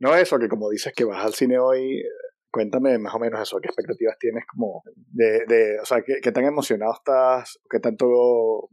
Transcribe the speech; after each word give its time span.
No 0.00 0.14
eso, 0.14 0.38
que 0.38 0.48
como 0.48 0.70
dices 0.70 0.92
que 0.94 1.04
vas 1.04 1.24
al 1.24 1.34
cine 1.34 1.58
hoy, 1.58 2.02
cuéntame 2.50 2.98
más 2.98 3.14
o 3.14 3.18
menos 3.18 3.40
eso, 3.40 3.58
qué 3.60 3.68
expectativas 3.68 4.18
tienes 4.18 4.44
como 4.46 4.82
de, 4.94 5.44
de 5.46 5.78
o 5.80 5.84
sea, 5.84 6.02
qué, 6.02 6.32
tan 6.32 6.44
emocionado 6.44 6.92
estás, 6.94 7.60
qué 7.68 7.78
tanto 7.80 8.70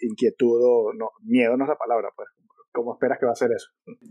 inquietud 0.00 0.60
o 0.62 0.92
no, 0.94 1.10
miedo 1.22 1.56
no 1.56 1.64
es 1.64 1.68
la 1.68 1.76
palabra, 1.76 2.10
pues. 2.16 2.28
¿Cómo 2.72 2.92
esperas 2.92 3.18
que 3.18 3.26
va 3.26 3.32
a 3.32 3.34
ser 3.34 3.50
eso? 3.50 3.68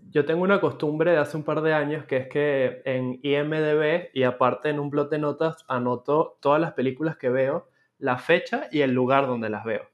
Yo 0.10 0.26
tengo 0.26 0.44
una 0.44 0.60
costumbre 0.60 1.12
de 1.12 1.18
hace 1.18 1.38
un 1.38 1.46
par 1.46 1.62
de 1.62 1.74
años 1.74 2.06
que 2.06 2.18
es 2.18 2.28
que 2.28 2.82
en 2.84 3.18
IMDB 3.24 4.10
y 4.14 4.24
aparte 4.24 4.68
en 4.68 4.80
un 4.80 4.90
blog 4.90 5.10
de 5.10 5.18
notas 5.18 5.64
anoto 5.70 6.38
todas 6.42 6.60
las 6.60 6.74
películas 6.74 7.16
que 7.16 7.30
veo, 7.30 7.70
la 7.98 8.18
fecha 8.18 8.68
y 8.70 8.82
el 8.82 8.92
lugar 8.92 9.28
donde 9.28 9.48
las 9.48 9.64
veo. 9.64 9.88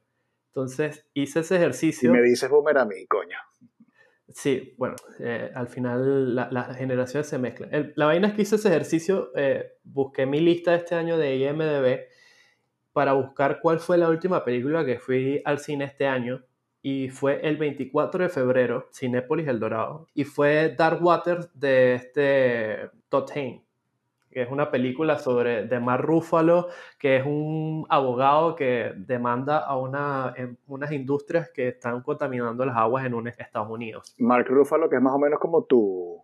Entonces 0.47 1.05
hice 1.13 1.41
ese 1.41 1.57
ejercicio. 1.57 2.09
Y 2.09 2.13
me 2.13 2.23
dices 2.23 2.49
boomer 2.49 2.79
a 2.79 2.85
mí, 2.85 3.05
coño. 3.05 3.37
Sí, 4.35 4.75
bueno, 4.77 4.97
eh, 5.21 5.49
al 5.55 5.69
final 5.69 6.35
las 6.35 6.75
generaciones 6.75 7.25
se 7.25 7.37
mezclan. 7.37 7.93
la 7.95 8.05
vaina 8.05 8.27
es 8.27 8.33
que 8.33 8.41
hice 8.41 8.57
ese 8.57 8.67
ejercicio, 8.67 9.31
eh, 9.33 9.77
busqué 9.85 10.25
mi 10.25 10.41
lista 10.41 10.75
este 10.75 10.93
año 10.93 11.17
de 11.17 11.37
IMDB 11.37 12.01
para 12.91 13.13
buscar 13.13 13.61
cuál 13.61 13.79
fue 13.79 13.97
la 13.97 14.09
última 14.09 14.43
película 14.43 14.85
que 14.85 14.99
fui 14.99 15.41
al 15.45 15.59
cine 15.59 15.85
este 15.85 16.05
año 16.05 16.43
y 16.81 17.07
fue 17.07 17.47
el 17.47 17.55
24 17.55 18.25
de 18.25 18.29
febrero, 18.29 18.89
Cinépolis 18.93 19.47
El 19.47 19.61
Dorado, 19.61 20.07
y 20.13 20.25
fue 20.25 20.75
Dark 20.77 21.01
Waters 21.01 21.49
de 21.57 21.95
este 21.95 22.89
Todd 23.07 23.31
Haynes 23.33 23.64
que 24.35 24.41
es 24.41 24.51
una 24.51 24.69
película 24.69 25.17
sobre 25.17 25.65
de 25.65 25.79
Mark 25.79 26.03
Ruffalo, 26.03 26.67
que 26.99 27.15
es 27.15 27.25
un 27.25 27.85
abogado 27.87 28.53
que 28.53 28.91
demanda 28.97 29.59
a 29.59 29.77
una, 29.77 30.35
unas 30.67 30.91
industrias 30.91 31.51
que 31.51 31.69
están 31.69 32.01
contaminando 32.01 32.65
las 32.65 32.75
aguas 32.75 33.05
en 33.05 33.13
un 33.13 33.29
Estados 33.29 33.69
Unidos. 33.69 34.13
Mark 34.17 34.45
Ruffalo, 34.49 34.89
que 34.89 34.97
es 34.97 35.01
más 35.01 35.13
o 35.13 35.19
menos 35.19 35.39
como 35.39 35.63
tu, 35.63 36.21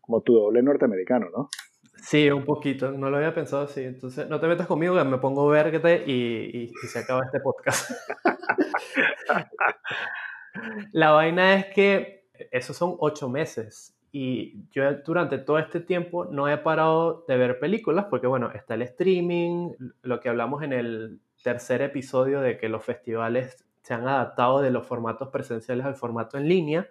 como 0.00 0.22
tu 0.22 0.36
doble 0.36 0.62
norteamericano, 0.62 1.26
¿no? 1.36 1.50
Sí, 1.96 2.30
un 2.30 2.46
poquito, 2.46 2.92
no 2.92 3.10
lo 3.10 3.18
había 3.18 3.34
pensado 3.34 3.64
así. 3.64 3.82
Entonces, 3.82 4.26
no 4.26 4.40
te 4.40 4.46
metas 4.46 4.66
conmigo, 4.66 4.96
que 4.96 5.04
me 5.04 5.18
pongo 5.18 5.46
verde 5.46 6.02
y, 6.06 6.72
y 6.72 6.86
se 6.86 7.00
acaba 7.00 7.26
este 7.26 7.40
podcast. 7.40 7.90
La 10.92 11.10
vaina 11.10 11.56
es 11.56 11.66
que 11.74 12.30
esos 12.50 12.74
son 12.74 12.96
ocho 13.00 13.28
meses 13.28 13.93
y 14.16 14.68
yo 14.70 14.84
durante 15.04 15.38
todo 15.38 15.58
este 15.58 15.80
tiempo 15.80 16.26
no 16.26 16.48
he 16.48 16.56
parado 16.56 17.24
de 17.26 17.36
ver 17.36 17.58
películas 17.58 18.06
porque, 18.08 18.28
bueno, 18.28 18.52
está 18.52 18.74
el 18.74 18.82
streaming, 18.82 19.72
lo 20.02 20.20
que 20.20 20.28
hablamos 20.28 20.62
en 20.62 20.72
el 20.72 21.18
tercer 21.42 21.82
episodio 21.82 22.40
de 22.40 22.56
que 22.56 22.68
los 22.68 22.84
festivales 22.84 23.64
se 23.82 23.92
han 23.92 24.06
adaptado 24.06 24.62
de 24.62 24.70
los 24.70 24.86
formatos 24.86 25.30
presenciales 25.30 25.84
al 25.84 25.96
formato 25.96 26.38
en 26.38 26.48
línea. 26.48 26.88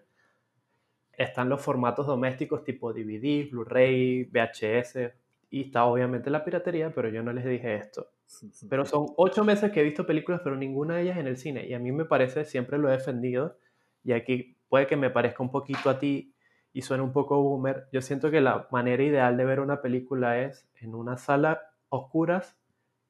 Están 1.13 1.47
los 1.47 1.61
formatos 1.61 2.07
domésticos 2.07 2.65
tipo 2.65 2.91
DVD, 2.91 3.49
Blu-ray, 3.49 4.25
VHS 4.25 5.13
y 5.49 5.61
está 5.61 5.85
obviamente 5.85 6.29
la 6.29 6.43
piratería, 6.43 6.93
pero 6.93 7.07
yo 7.07 7.23
no 7.23 7.31
les 7.31 7.45
dije 7.45 7.73
esto. 7.75 8.09
Pero 8.69 8.83
son 8.83 9.05
ocho 9.15 9.45
meses 9.45 9.71
que 9.71 9.79
he 9.79 9.83
visto 9.83 10.05
películas, 10.05 10.41
pero 10.43 10.57
ninguna 10.57 10.95
de 10.95 11.03
ellas 11.03 11.17
en 11.17 11.27
el 11.27 11.37
cine. 11.37 11.65
Y 11.67 11.73
a 11.73 11.79
mí 11.79 11.93
me 11.93 12.03
parece, 12.03 12.43
siempre 12.43 12.77
lo 12.77 12.89
he 12.89 12.93
defendido, 12.93 13.57
y 14.03 14.11
aquí 14.11 14.57
puede 14.67 14.87
que 14.87 14.97
me 14.97 15.09
parezca 15.09 15.43
un 15.43 15.51
poquito 15.51 15.89
a 15.89 15.99
ti 15.99 16.32
y 16.73 16.81
suena 16.81 17.03
un 17.03 17.13
poco 17.13 17.41
boomer, 17.41 17.87
yo 17.91 18.01
siento 18.01 18.31
que 18.31 18.41
la 18.41 18.67
manera 18.71 19.03
ideal 19.03 19.37
de 19.37 19.45
ver 19.45 19.59
una 19.59 19.81
película 19.81 20.39
es 20.39 20.67
en 20.81 20.95
una 20.95 21.17
sala 21.17 21.61
oscuras, 21.89 22.57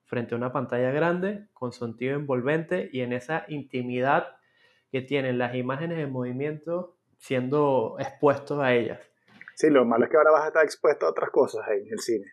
frente 0.04 0.36
a 0.36 0.38
una 0.38 0.52
pantalla 0.52 0.92
grande, 0.92 1.48
con 1.54 1.72
sonido 1.72 2.16
envolvente 2.16 2.90
y 2.92 3.02
en 3.02 3.14
esa 3.14 3.46
intimidad 3.48 4.36
que 4.92 5.02
tienen 5.02 5.38
las 5.38 5.56
imágenes 5.56 5.98
en 6.00 6.12
movimiento 6.12 6.98
siendo 7.18 7.96
expuestos 8.00 8.60
a 8.60 8.74
ellas. 8.74 9.00
Sí, 9.56 9.70
lo 9.70 9.86
malo 9.86 10.06
es 10.06 10.12
que 10.12 10.18
ahora 10.18 10.32
vas 10.32 10.44
a 10.44 10.48
estar 10.48 10.66
expuesto 10.66 11.06
a 11.06 11.12
otras 11.12 11.30
cosas 11.30 11.66
en 11.70 11.88
el 11.90 12.00
cine. 12.00 12.26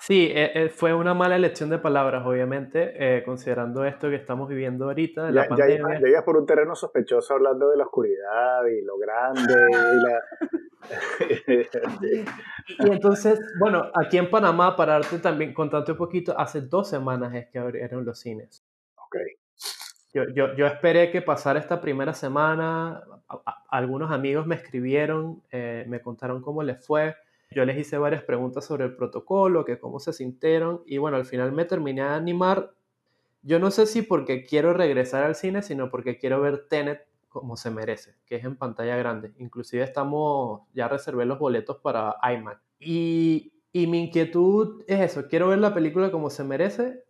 Sí, 0.00 0.30
eh, 0.32 0.52
eh, 0.54 0.68
fue 0.70 0.94
una 0.94 1.12
mala 1.12 1.36
elección 1.36 1.70
de 1.70 1.78
palabras, 1.78 2.24
obviamente, 2.24 2.94
eh, 2.96 3.22
considerando 3.24 3.84
esto 3.84 4.08
que 4.08 4.16
estamos 4.16 4.48
viviendo 4.48 4.86
ahorita. 4.86 5.26
De 5.26 5.34
ya, 5.34 5.42
la 5.42 5.48
pandemia. 5.48 6.00
Ya, 6.00 6.08
ibas 6.08 6.24
por 6.24 6.36
un 6.36 6.46
terreno 6.46 6.74
sospechoso 6.74 7.34
hablando 7.34 7.68
de 7.68 7.76
la 7.76 7.84
oscuridad 7.84 8.64
y 8.66 8.82
lo 8.82 8.96
grande 8.96 9.54
y 9.60 10.88
y 12.78 12.90
entonces, 12.90 13.40
bueno, 13.58 13.90
aquí 13.94 14.16
en 14.16 14.30
Panamá, 14.30 14.76
para 14.76 14.94
darte 14.94 15.18
también, 15.18 15.52
contarte 15.52 15.92
un 15.92 15.98
poquito, 15.98 16.38
hace 16.38 16.62
dos 16.62 16.88
semanas 16.88 17.34
es 17.34 17.48
que 17.48 17.58
abrieron 17.58 18.04
los 18.04 18.18
cines. 18.18 18.64
Ok. 18.96 19.16
Yo, 20.14 20.22
yo, 20.34 20.54
yo 20.54 20.66
esperé 20.66 21.10
que 21.10 21.20
pasara 21.20 21.58
esta 21.58 21.82
primera 21.82 22.14
semana. 22.14 23.02
algunos 23.68 24.10
amigos 24.10 24.46
me 24.46 24.54
escribieron, 24.54 25.42
me 25.52 26.00
contaron 26.00 26.40
cómo 26.40 26.62
les 26.62 26.86
fue 26.86 27.14
yo 27.50 27.64
les 27.64 27.78
hice 27.78 27.98
varias 27.98 28.22
preguntas 28.22 28.66
sobre 28.66 28.84
el 28.84 28.94
protocolo, 28.94 29.64
que 29.64 29.78
cómo 29.78 30.00
se 30.00 30.12
sintieron 30.12 30.82
y 30.86 30.98
bueno, 30.98 31.16
al 31.16 31.24
final 31.24 31.52
me 31.52 31.64
terminé 31.64 32.02
de 32.02 32.08
animar. 32.08 32.74
Yo 33.42 33.58
no 33.58 33.70
sé 33.70 33.86
si 33.86 34.02
porque 34.02 34.44
quiero 34.44 34.72
regresar 34.74 35.24
al 35.24 35.34
cine, 35.34 35.62
sino 35.62 35.90
porque 35.90 36.18
quiero 36.18 36.40
ver 36.40 36.68
Tenet 36.68 37.06
como 37.28 37.56
se 37.56 37.70
merece, 37.70 38.16
que 38.26 38.36
es 38.36 38.44
en 38.44 38.56
pantalla 38.56 38.96
grande. 38.96 39.32
Inclusive 39.38 39.82
estamos, 39.82 40.62
ya 40.74 40.88
reservé 40.88 41.24
los 41.24 41.38
boletos 41.38 41.78
para 41.78 42.16
iMac. 42.34 42.60
Y, 42.80 43.52
y 43.72 43.86
mi 43.86 44.04
inquietud 44.04 44.82
es 44.86 45.00
eso, 45.00 45.28
quiero 45.28 45.48
ver 45.48 45.58
la 45.58 45.74
película 45.74 46.10
como 46.10 46.30
se 46.30 46.44
merece. 46.44 47.04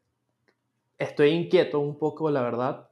Estoy 0.99 1.31
inquieto 1.31 1.81
un 1.81 1.99
poco, 1.99 2.31
la 2.31 2.43
verdad, 2.43 2.89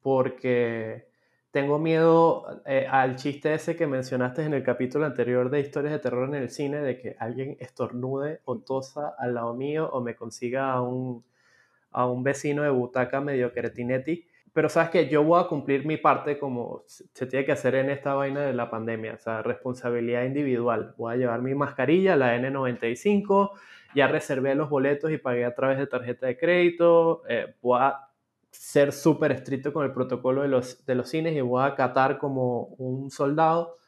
porque 0.00 1.11
tengo 1.52 1.78
miedo 1.78 2.62
eh, 2.64 2.86
al 2.90 3.16
chiste 3.16 3.52
ese 3.52 3.76
que 3.76 3.86
mencionaste 3.86 4.42
en 4.42 4.54
el 4.54 4.64
capítulo 4.64 5.04
anterior 5.04 5.50
de 5.50 5.60
historias 5.60 5.92
de 5.92 5.98
terror 5.98 6.26
en 6.26 6.34
el 6.34 6.48
cine, 6.48 6.78
de 6.78 6.98
que 6.98 7.14
alguien 7.20 7.58
estornude 7.60 8.40
o 8.46 8.58
tosa 8.58 9.14
al 9.18 9.34
lado 9.34 9.52
mío 9.54 9.88
o 9.92 10.00
me 10.00 10.16
consiga 10.16 10.72
a 10.72 10.80
un, 10.80 11.22
a 11.90 12.06
un 12.06 12.22
vecino 12.24 12.62
de 12.62 12.70
butaca 12.70 13.20
medio 13.20 13.52
cretinetti. 13.52 14.26
Pero 14.54 14.70
sabes 14.70 14.90
que 14.90 15.08
yo 15.08 15.24
voy 15.24 15.42
a 15.42 15.46
cumplir 15.46 15.84
mi 15.86 15.98
parte 15.98 16.38
como 16.38 16.84
se 16.86 17.26
tiene 17.26 17.44
que 17.44 17.52
hacer 17.52 17.74
en 17.74 17.90
esta 17.90 18.14
vaina 18.14 18.40
de 18.40 18.54
la 18.54 18.70
pandemia, 18.70 19.14
o 19.14 19.18
sea, 19.18 19.42
responsabilidad 19.42 20.24
individual. 20.24 20.94
Voy 20.96 21.14
a 21.14 21.16
llevar 21.16 21.42
mi 21.42 21.54
mascarilla, 21.54 22.16
la 22.16 22.36
N95, 22.36 23.50
ya 23.94 24.08
reservé 24.08 24.54
los 24.54 24.70
boletos 24.70 25.10
y 25.10 25.18
pagué 25.18 25.44
a 25.44 25.54
través 25.54 25.78
de 25.78 25.86
tarjeta 25.86 26.26
de 26.26 26.38
crédito, 26.38 27.22
eh, 27.28 27.54
voy 27.60 27.78
a 27.80 28.11
ser 28.52 28.92
súper 28.92 29.32
estricto 29.32 29.72
con 29.72 29.84
el 29.84 29.92
protocolo 29.92 30.42
de 30.42 30.48
los, 30.48 30.84
de 30.86 30.94
los 30.94 31.08
cines 31.08 31.34
y 31.34 31.40
voy 31.40 31.62
a 31.62 31.66
acatar 31.66 32.18
como 32.18 32.66
un 32.78 33.10
soldado, 33.10 33.78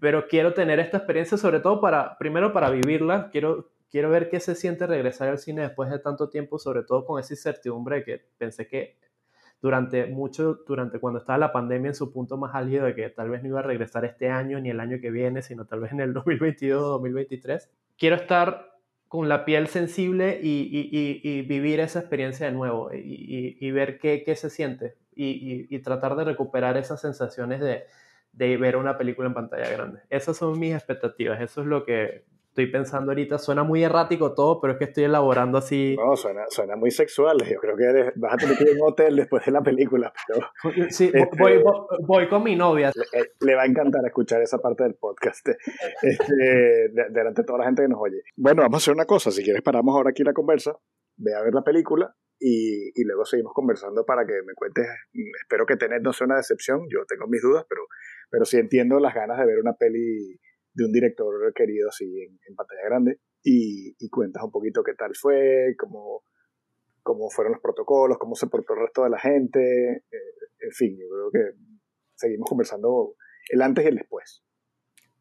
pero 0.00 0.28
quiero 0.28 0.54
tener 0.54 0.80
esta 0.80 0.98
experiencia 0.98 1.36
sobre 1.36 1.60
todo 1.60 1.80
para, 1.80 2.16
primero 2.16 2.52
para 2.52 2.70
vivirla, 2.70 3.28
quiero, 3.30 3.70
quiero 3.90 4.10
ver 4.10 4.28
qué 4.28 4.40
se 4.40 4.54
siente 4.54 4.86
regresar 4.86 5.28
al 5.28 5.38
cine 5.38 5.62
después 5.62 5.90
de 5.90 5.98
tanto 5.98 6.30
tiempo, 6.30 6.58
sobre 6.58 6.84
todo 6.84 7.04
con 7.04 7.20
esa 7.20 7.34
incertidumbre 7.34 8.04
que 8.04 8.24
pensé 8.38 8.68
que 8.68 8.96
durante 9.60 10.06
mucho, 10.06 10.60
durante 10.66 11.00
cuando 11.00 11.18
estaba 11.20 11.38
la 11.38 11.52
pandemia 11.52 11.88
en 11.88 11.94
su 11.94 12.12
punto 12.12 12.36
más 12.36 12.54
álgido 12.54 12.84
de 12.84 12.94
que 12.94 13.08
tal 13.08 13.30
vez 13.30 13.42
no 13.42 13.48
iba 13.48 13.60
a 13.60 13.62
regresar 13.62 14.04
este 14.04 14.28
año 14.28 14.60
ni 14.60 14.70
el 14.70 14.78
año 14.78 14.98
que 15.00 15.10
viene, 15.10 15.42
sino 15.42 15.64
tal 15.64 15.80
vez 15.80 15.92
en 15.92 16.00
el 16.00 16.12
2022 16.12 16.82
o 16.82 16.88
2023. 16.88 17.70
Quiero 17.96 18.16
estar 18.16 18.73
con 19.14 19.28
la 19.28 19.44
piel 19.44 19.68
sensible 19.68 20.40
y, 20.42 21.42
vivir 21.42 21.78
esa 21.78 22.00
experiencia 22.00 22.46
de 22.46 22.52
nuevo 22.52 22.90
y, 22.92 23.70
ver 23.70 24.00
qué, 24.00 24.34
se 24.34 24.50
siente 24.50 24.96
y, 25.14 25.78
tratar 25.82 26.16
de 26.16 26.24
recuperar 26.24 26.76
esas 26.76 27.00
sensaciones 27.00 27.60
de, 27.60 27.84
de, 28.32 28.56
ver 28.56 28.76
una 28.76 28.98
película 28.98 29.28
en 29.28 29.34
pantalla 29.34 29.70
grande. 29.70 30.00
Esas 30.10 30.36
son 30.36 30.58
mis 30.58 30.74
expectativas, 30.74 31.40
eso 31.40 31.60
es 31.60 31.68
lo 31.68 31.84
que 31.84 32.24
estoy 32.54 32.70
pensando 32.70 33.10
ahorita. 33.10 33.38
Suena 33.38 33.64
muy 33.64 33.82
errático 33.82 34.32
todo, 34.32 34.60
pero 34.60 34.74
es 34.74 34.78
que 34.78 34.84
estoy 34.84 35.04
elaborando 35.04 35.58
así. 35.58 35.96
No, 35.98 36.14
suena, 36.14 36.44
suena 36.48 36.76
muy 36.76 36.92
sexual. 36.92 37.38
Yo 37.44 37.58
creo 37.58 37.76
que 37.76 38.12
vas 38.14 38.34
a 38.34 38.36
tener 38.36 38.56
que 38.56 38.62
ir 38.62 38.70
a 38.70 38.72
un 38.74 38.92
hotel 38.92 39.16
después 39.16 39.44
de 39.44 39.50
la 39.50 39.60
película. 39.60 40.12
Pero, 40.28 40.88
sí, 40.90 41.10
este, 41.12 41.36
voy, 41.36 41.60
voy, 42.06 42.28
con 42.28 42.44
mi 42.44 42.54
novia. 42.54 42.92
Le, 43.40 43.54
va 43.56 43.62
a 43.62 43.66
encantar 43.66 44.06
escuchar 44.06 44.40
esa 44.40 44.58
parte 44.58 44.84
del 44.84 44.94
podcast 44.94 45.48
este, 46.02 46.90
delante 47.10 47.42
de 47.42 47.46
toda 47.46 47.58
la 47.58 47.64
gente 47.64 47.82
que 47.82 47.88
nos 47.88 47.98
oye. 48.00 48.22
Bueno, 48.36 48.62
vamos 48.62 48.76
a 48.76 48.82
hacer 48.82 48.94
una 48.94 49.06
cosa. 49.06 49.32
Si 49.32 49.42
quieres, 49.42 49.62
paramos 49.62 49.94
ahora 49.96 50.10
aquí 50.10 50.22
la 50.22 50.32
conversa. 50.32 50.78
Ve 51.16 51.34
a 51.34 51.42
ver 51.42 51.54
la 51.54 51.62
película 51.62 52.14
y, 52.38 52.90
y, 52.94 53.04
luego 53.04 53.24
seguimos 53.24 53.52
conversando 53.52 54.04
para 54.04 54.24
que 54.24 54.34
me 54.46 54.54
cuentes. 54.54 54.86
Espero 55.40 55.66
que 55.66 55.76
tenés 55.76 56.02
no 56.02 56.12
sea 56.12 56.26
una 56.26 56.36
decepción. 56.36 56.82
Yo 56.88 57.04
tengo 57.08 57.26
mis 57.26 57.42
dudas, 57.42 57.66
pero, 57.68 57.82
pero 58.30 58.44
sí 58.44 58.58
entiendo 58.58 59.00
las 59.00 59.14
ganas 59.14 59.38
de 59.38 59.46
ver 59.46 59.58
una 59.58 59.74
peli 59.74 60.38
de 60.74 60.84
un 60.84 60.92
director 60.92 61.52
querido 61.54 61.88
así 61.88 62.04
en, 62.04 62.54
pantalla 62.54 62.82
grande 62.84 63.20
y, 63.42 63.94
y, 63.98 64.08
cuentas 64.10 64.42
un 64.42 64.50
poquito 64.50 64.82
qué 64.82 64.94
tal 64.94 65.12
fue, 65.14 65.74
cómo, 65.78 66.24
cómo 67.02 67.30
fueron 67.30 67.52
los 67.52 67.62
protocolos, 67.62 68.18
cómo 68.18 68.34
se 68.34 68.48
portó 68.48 68.74
el 68.74 68.80
resto 68.80 69.04
de 69.04 69.10
la 69.10 69.18
gente, 69.18 69.92
eh, 69.92 70.34
en 70.60 70.72
fin, 70.72 70.96
yo 70.98 71.06
creo 71.08 71.30
que 71.30 71.58
seguimos 72.14 72.48
conversando 72.48 73.14
el 73.50 73.62
antes 73.62 73.84
y 73.84 73.88
el 73.88 73.96
después. 73.96 74.42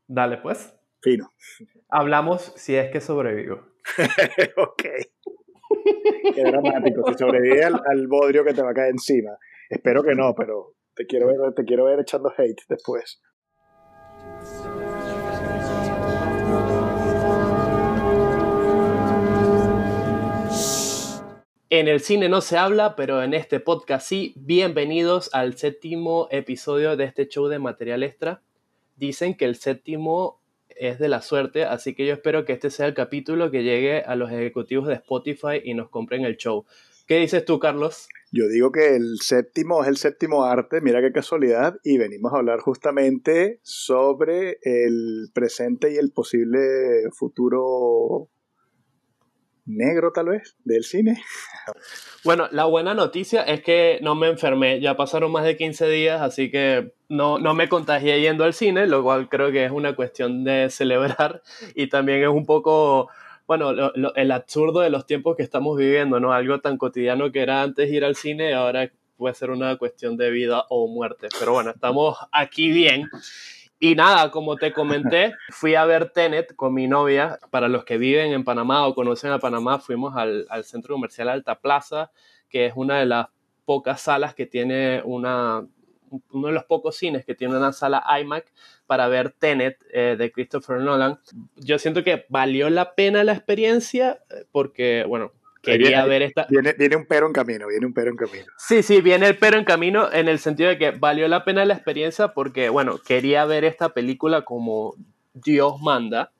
Dale 0.08 0.38
pues. 0.38 0.76
Fino. 1.02 1.28
Hablamos 1.90 2.54
si 2.56 2.76
es 2.76 2.90
que 2.90 3.02
sobrevivo. 3.02 3.56
ok. 4.58 4.84
Qué 6.34 6.44
dramático, 6.44 7.12
si 7.12 7.18
sobrevive 7.18 7.64
al, 7.64 7.82
al, 7.86 8.08
bodrio 8.08 8.46
que 8.46 8.54
te 8.54 8.62
va 8.62 8.72
a 8.72 8.74
caer 8.74 8.92
encima. 8.92 9.38
Espero 9.70 10.02
que 10.02 10.16
no, 10.16 10.34
pero 10.34 10.76
te 10.96 11.06
quiero 11.06 11.28
ver, 11.28 11.54
te 11.54 11.66
quiero 11.66 11.86
ver 11.86 12.00
echando 12.00 12.32
hate 12.38 12.62
después. 12.70 13.22
En 21.75 21.88
el 21.88 22.02
cine 22.02 22.30
no 22.30 22.42
se 22.42 22.56
habla, 22.56 22.96
pero 22.96 23.24
en 23.24 23.34
este 23.34 23.60
podcast 23.60 24.08
sí. 24.08 24.36
Bienvenidos 24.36 25.31
al 25.34 25.58
séptimo 25.58 26.28
episodio 26.30 26.96
de 26.96 27.06
este 27.06 27.28
show 27.28 27.48
de 27.48 27.58
material 27.58 28.04
extra. 28.04 28.44
Dicen 28.96 29.36
que 29.36 29.46
el 29.46 29.56
séptimo 29.56 30.40
es 30.68 31.00
de 31.00 31.08
la 31.08 31.24
suerte, 31.24 31.64
así 31.64 31.96
que 31.96 32.06
yo 32.06 32.14
espero 32.14 32.46
que 32.46 32.54
este 32.54 32.70
sea 32.70 32.86
el 32.86 32.94
capítulo 32.94 33.50
que 33.50 33.64
llegue 33.64 34.04
a 34.04 34.16
los 34.16 34.31
ejecutivos 34.31 34.88
de 34.88 34.94
Spotify 34.94 35.62
y 35.64 35.74
nos 35.74 35.90
compren 35.90 36.25
el 36.25 36.38
show. 36.38 36.64
¿Qué 37.08 37.18
dices 37.18 37.44
tú, 37.44 37.58
Carlos? 37.58 38.08
Yo 38.31 38.48
digo 38.50 38.72
que 38.72 38.96
el 38.96 39.18
séptimo 39.20 39.81
es 39.81 39.90
el 39.90 39.98
séptimo 39.98 40.44
arte, 40.44 40.80
mira 40.80 41.02
qué 41.02 41.12
casualidad, 41.12 41.80
y 41.84 41.98
venimos 41.98 42.34
a 42.34 42.38
hablar 42.38 42.60
justamente 42.60 43.60
sobre 43.64 44.60
el 44.62 45.31
presente 45.34 45.92
y 45.92 45.96
el 45.96 46.12
posible 46.12 47.10
futuro 47.14 48.30
negro 49.65 50.12
tal 50.13 50.30
vez 50.30 50.56
del 50.63 50.83
cine. 50.83 51.21
Bueno, 52.24 52.48
la 52.51 52.65
buena 52.65 52.94
noticia 52.94 53.44
es 53.44 53.62
que 53.62 54.00
no 54.01 54.15
me 54.15 54.27
enfermé, 54.27 54.80
ya 54.80 54.95
pasaron 54.95 55.31
más 55.31 55.44
de 55.44 55.57
15 55.57 55.88
días, 55.89 56.21
así 56.21 56.50
que 56.51 56.94
no, 57.10 57.39
no 57.39 57.54
me 57.54 57.69
contagié 57.69 58.21
yendo 58.21 58.44
al 58.44 58.54
cine, 58.54 58.88
lo 58.88 59.04
cual 59.04 59.30
creo 59.30 59.51
que 59.51 59.65
es 59.65 59.71
una 59.71 59.95
cuestión 59.95 60.44
de 60.44 60.69
celebrar 60.69 61.42
y 61.75 61.88
también 61.88 62.24
es 62.24 62.30
un 62.30 62.45
poco, 62.45 63.10
bueno, 63.48 63.71
el 64.15 64.31
absurdo 64.31 64.81
de 64.81 64.89
los 64.89 65.06
tiempos 65.06 65.36
que 65.36 65.44
estamos 65.44 65.77
viviendo, 65.77 66.19
¿no? 66.19 66.33
Algo 66.33 66.60
tan 66.60 66.77
cotidiano 66.77 67.31
que 67.31 67.42
era 67.42 67.62
antes 67.62 67.92
ir 67.92 68.06
al 68.06 68.15
cine, 68.15 68.54
ahora 68.54 68.92
puede 69.18 69.36
ser 69.36 69.51
una 69.51 69.77
cuestión 69.77 70.18
de 70.18 70.31
vida 70.31 70.65
o 70.69 70.88
muerte. 70.88 71.30
Pero 71.39 71.54
bueno, 71.54 71.71
estamos 71.71 72.18
aquí 72.31 72.71
bien. 72.71 73.10
Y 73.84 73.96
nada, 73.96 74.32
como 74.32 74.56
te 74.56 74.72
comenté, 74.72 75.34
fui 75.50 75.76
a 75.76 75.84
ver 75.84 76.10
Tenet 76.12 76.56
con 76.56 76.74
mi 76.74 76.88
novia. 76.88 77.38
Para 77.50 77.68
los 77.68 77.84
que 77.84 77.98
viven 77.98 78.32
en 78.32 78.46
Panamá 78.46 78.88
o 78.88 78.96
conocen 78.96 79.32
a 79.32 79.40
Panamá, 79.40 79.78
fuimos 79.78 80.16
al, 80.16 80.46
al 80.50 80.64
centro 80.64 80.96
comercial 80.96 81.28
Alta 81.28 81.60
Plaza, 81.60 82.10
que 82.48 82.66
es 82.66 82.74
una 82.78 83.00
de 83.00 83.08
las 83.08 83.28
pocas 83.66 84.00
salas 84.00 84.36
que 84.36 84.46
tiene 84.46 85.02
una, 85.04 85.68
uno 86.32 86.48
de 86.48 86.54
los 86.54 86.64
pocos 86.64 86.96
cines 86.96 87.26
que 87.26 87.36
tiene 87.36 87.58
una 87.58 87.74
sala 87.74 88.06
iMac 88.22 88.54
para 88.88 89.10
ver 89.10 89.32
Tenet 89.32 89.84
eh, 89.92 90.16
de 90.18 90.32
Christopher 90.32 90.80
Nolan. 90.80 91.20
Yo 91.58 91.78
siento 91.78 92.06
que 92.06 92.26
valió 92.30 92.70
la 92.70 92.96
pena 92.96 93.26
la 93.26 93.34
experiencia 93.34 94.22
eh, 94.30 94.46
porque, 94.54 95.04
bueno, 95.06 95.34
quería 95.63 96.06
ver 96.06 96.21
esta. 96.21 96.45
Viene, 96.50 96.74
viene, 96.74 96.95
un 96.98 97.06
pero 97.06 97.25
en 97.25 97.33
camino, 97.33 97.68
viene 97.68 97.86
un 97.86 97.94
pero 97.94 98.12
en 98.12 98.18
camino. 98.18 98.45
Sí, 98.57 98.83
sí, 98.83 99.01
viene 99.01 99.27
el 99.27 99.38
pero 99.38 99.57
en 99.57 99.65
camino 99.65 100.12
en 100.12 100.27
el 100.27 100.38
sentido 100.39 100.69
de 100.69 100.77
que 100.77 100.92
valió 100.92 101.27
la 101.27 101.45
pena 101.45 101.65
la 101.65 101.74
experiencia 101.74 102.30
porque, 102.30 102.69
bueno, 102.69 103.00
quería 103.00 103.45
ver 103.45 103.63
esta 103.63 103.89
película 103.89 104.44
como 104.44 104.95
Dios 105.33 105.81
manda, 105.81 106.31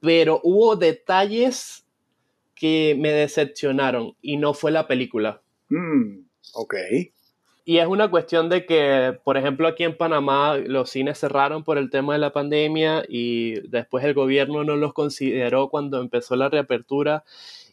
pero 0.00 0.40
hubo 0.42 0.76
detalles 0.76 1.86
que 2.54 2.96
me 2.98 3.10
decepcionaron 3.10 4.16
y 4.20 4.36
no 4.36 4.52
fue 4.52 4.72
la 4.72 4.86
película. 4.86 5.40
Mm, 5.68 6.26
ok. 6.54 6.74
Y 7.64 7.78
es 7.78 7.86
una 7.86 8.10
cuestión 8.10 8.48
de 8.48 8.66
que, 8.66 9.16
por 9.22 9.36
ejemplo, 9.36 9.68
aquí 9.68 9.84
en 9.84 9.96
Panamá 9.96 10.56
los 10.56 10.90
cines 10.90 11.18
cerraron 11.18 11.62
por 11.62 11.78
el 11.78 11.90
tema 11.90 12.14
de 12.14 12.18
la 12.18 12.32
pandemia 12.32 13.04
y 13.08 13.60
después 13.68 14.04
el 14.04 14.14
gobierno 14.14 14.64
no 14.64 14.74
los 14.74 14.92
consideró 14.92 15.68
cuando 15.68 16.00
empezó 16.00 16.34
la 16.34 16.48
reapertura 16.48 17.22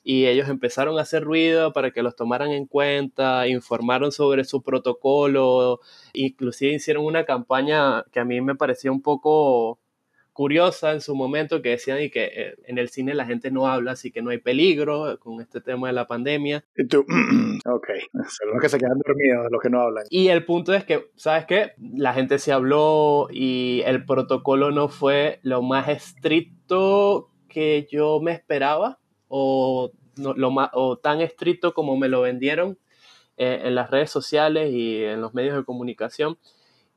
y 0.10 0.26
ellos 0.26 0.50
empezaron 0.50 0.98
a 0.98 1.04
hacer 1.04 1.24
ruido 1.24 1.72
para 1.72 1.92
que 1.92 2.02
los 2.02 2.16
tomaran 2.16 2.50
en 2.50 2.66
cuenta, 2.66 3.48
informaron 3.48 4.12
sobre 4.12 4.44
su 4.44 4.64
protocolo, 4.64 5.82
inclusive 6.14 6.74
hicieron 6.74 7.06
una 7.06 7.26
campaña 7.26 8.04
que 8.12 8.20
a 8.20 8.26
mí 8.26 8.42
me 8.42 8.56
parecía 8.56 8.92
un 8.92 9.04
poco 9.04 9.78
curiosa 10.34 10.94
en 10.94 11.02
su 11.02 11.14
momento 11.14 11.62
que 11.62 11.70
decían 11.70 12.02
y 12.02 12.10
que 12.10 12.24
eh, 12.24 12.56
en 12.66 12.80
el 12.80 12.90
cine 12.90 13.14
la 13.14 13.28
gente 13.28 13.52
no 13.52 13.68
habla, 13.68 13.92
así 13.92 14.10
que 14.10 14.24
no 14.24 14.32
hay 14.32 14.40
peligro 14.40 15.20
con 15.20 15.42
este 15.42 15.62
tema 15.62 15.90
de 15.90 15.94
la 15.94 16.08
pandemia. 16.08 16.66
Y 16.76 16.88
tú, 16.88 17.02
ok, 17.70 17.88
son 18.30 18.50
los 18.52 18.62
que 18.64 18.70
se 18.70 18.80
quedan 18.80 18.98
dormidos, 19.06 19.52
los 19.52 19.62
que 19.62 19.70
no 19.70 19.80
hablan. 19.80 20.06
Y 20.10 20.30
el 20.30 20.44
punto 20.44 20.74
es 20.74 20.86
que, 20.86 21.12
¿sabes 21.18 21.46
qué? 21.46 21.74
La 21.78 22.16
gente 22.16 22.40
se 22.40 22.52
habló 22.52 23.28
y 23.30 23.84
el 23.86 24.06
protocolo 24.06 24.72
no 24.72 24.90
fue 24.90 25.40
lo 25.44 25.62
más 25.62 25.88
estricto 25.88 27.30
que 27.48 27.88
yo 27.92 28.20
me 28.22 28.32
esperaba 28.32 28.98
o 29.28 29.92
lo 30.20 30.54
o 30.74 30.98
tan 30.98 31.22
estricto 31.22 31.74
como 31.74 31.98
me 31.98 32.10
lo 32.10 32.22
vendieron 32.22 32.78
eh, 33.38 33.62
en 33.64 33.76
las 33.76 33.90
redes 33.90 34.10
sociales 34.10 34.72
y 34.74 35.04
en 35.04 35.22
los 35.22 35.34
medios 35.34 35.56
de 35.56 35.64
comunicación. 35.64 36.38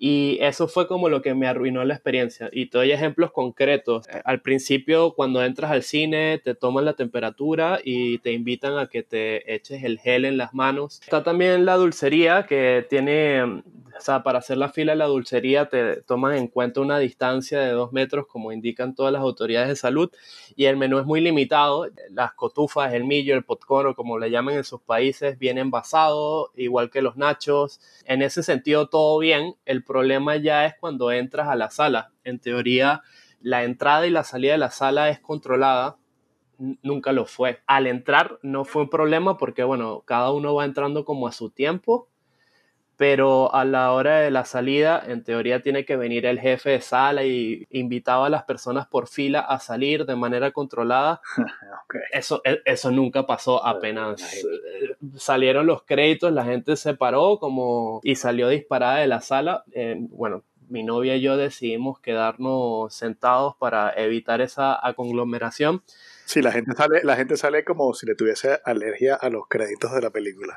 Y 0.04 0.38
eso 0.40 0.66
fue 0.66 0.88
como 0.88 1.08
lo 1.08 1.22
que 1.22 1.32
me 1.32 1.46
arruinó 1.46 1.84
la 1.84 1.94
experiencia. 1.94 2.50
Y 2.50 2.66
te 2.66 2.78
doy 2.78 2.90
ejemplos 2.90 3.30
concretos. 3.30 4.08
Eh, 4.08 4.20
al 4.24 4.42
principio, 4.42 5.14
cuando 5.14 5.44
entras 5.44 5.70
al 5.70 5.84
cine, 5.84 6.40
te 6.42 6.56
toman 6.56 6.84
la 6.84 6.94
temperatura 6.94 7.78
y 7.84 8.18
te 8.18 8.32
invitan 8.32 8.78
a 8.78 8.88
que 8.88 9.04
te 9.04 9.54
eches 9.54 9.84
el 9.84 10.00
gel 10.00 10.24
en 10.24 10.36
las 10.36 10.54
manos. 10.54 11.00
Está 11.02 11.22
también 11.22 11.64
la 11.64 11.76
dulcería 11.76 12.46
que 12.46 12.84
tiene 12.90 13.62
o 13.96 14.00
sea, 14.00 14.22
para 14.22 14.38
hacer 14.38 14.56
la 14.56 14.68
fila 14.68 14.92
de 14.92 14.98
la 14.98 15.06
dulcería 15.06 15.68
te 15.68 16.02
toman 16.02 16.34
en 16.34 16.48
cuenta 16.48 16.80
una 16.80 16.98
distancia 16.98 17.60
de 17.60 17.70
dos 17.70 17.92
metros, 17.92 18.26
como 18.26 18.52
indican 18.52 18.94
todas 18.94 19.12
las 19.12 19.22
autoridades 19.22 19.68
de 19.68 19.76
salud, 19.76 20.10
y 20.56 20.64
el 20.64 20.76
menú 20.76 20.98
es 20.98 21.06
muy 21.06 21.20
limitado. 21.20 21.86
Las 22.10 22.32
cotufas, 22.32 22.92
el 22.94 23.04
millo, 23.04 23.34
el 23.34 23.44
o 23.48 23.94
como 23.94 24.18
le 24.18 24.30
llaman 24.30 24.54
en 24.54 24.64
sus 24.64 24.80
países, 24.80 25.38
vienen 25.38 25.70
basados, 25.70 26.50
igual 26.56 26.90
que 26.90 27.02
los 27.02 27.16
nachos. 27.16 27.80
En 28.04 28.22
ese 28.22 28.42
sentido, 28.42 28.88
todo 28.88 29.18
bien. 29.18 29.56
El 29.64 29.84
problema 29.84 30.36
ya 30.36 30.66
es 30.66 30.74
cuando 30.78 31.12
entras 31.12 31.48
a 31.48 31.56
la 31.56 31.70
sala. 31.70 32.10
En 32.24 32.38
teoría, 32.38 33.02
la 33.40 33.64
entrada 33.64 34.06
y 34.06 34.10
la 34.10 34.24
salida 34.24 34.52
de 34.52 34.58
la 34.58 34.70
sala 34.70 35.10
es 35.10 35.20
controlada, 35.20 35.96
nunca 36.82 37.12
lo 37.12 37.26
fue. 37.26 37.60
Al 37.66 37.86
entrar 37.86 38.38
no 38.42 38.64
fue 38.64 38.82
un 38.82 38.90
problema 38.90 39.36
porque, 39.36 39.64
bueno, 39.64 40.02
cada 40.04 40.32
uno 40.32 40.54
va 40.54 40.64
entrando 40.64 41.04
como 41.04 41.26
a 41.26 41.32
su 41.32 41.50
tiempo 41.50 42.08
pero 43.02 43.52
a 43.52 43.64
la 43.64 43.90
hora 43.90 44.20
de 44.20 44.30
la 44.30 44.44
salida, 44.44 45.02
en 45.04 45.24
teoría 45.24 45.60
tiene 45.60 45.84
que 45.84 45.96
venir 45.96 46.24
el 46.24 46.38
jefe 46.38 46.70
de 46.70 46.80
sala 46.80 47.24
y 47.24 47.66
invitaba 47.70 48.26
a 48.26 48.30
las 48.30 48.44
personas 48.44 48.86
por 48.86 49.08
fila 49.08 49.40
a 49.40 49.58
salir 49.58 50.06
de 50.06 50.14
manera 50.14 50.52
controlada. 50.52 51.20
eso, 52.12 52.42
e, 52.44 52.60
eso 52.64 52.92
nunca 52.92 53.26
pasó 53.26 53.66
apenas. 53.66 54.22
Eh, 54.22 54.94
salieron 55.16 55.66
los 55.66 55.82
créditos, 55.82 56.30
la 56.30 56.44
gente 56.44 56.76
se 56.76 56.94
paró 56.94 57.40
como 57.40 57.98
y 58.04 58.14
salió 58.14 58.46
disparada 58.46 58.98
de 58.98 59.08
la 59.08 59.20
sala. 59.20 59.64
Eh, 59.72 59.96
bueno, 59.98 60.44
mi 60.68 60.84
novia 60.84 61.16
y 61.16 61.22
yo 61.22 61.36
decidimos 61.36 61.98
quedarnos 61.98 62.94
sentados 62.94 63.56
para 63.56 63.92
evitar 63.96 64.40
esa 64.40 64.80
conglomeración. 64.94 65.82
Sí, 66.24 66.40
la 66.40 66.52
gente 66.52 66.70
sale, 66.76 67.00
la 67.02 67.16
gente 67.16 67.36
sale 67.36 67.64
como 67.64 67.94
si 67.94 68.06
le 68.06 68.14
tuviese 68.14 68.60
alergia 68.64 69.16
a 69.16 69.28
los 69.28 69.48
créditos 69.48 69.92
de 69.92 70.02
la 70.02 70.10
película. 70.10 70.56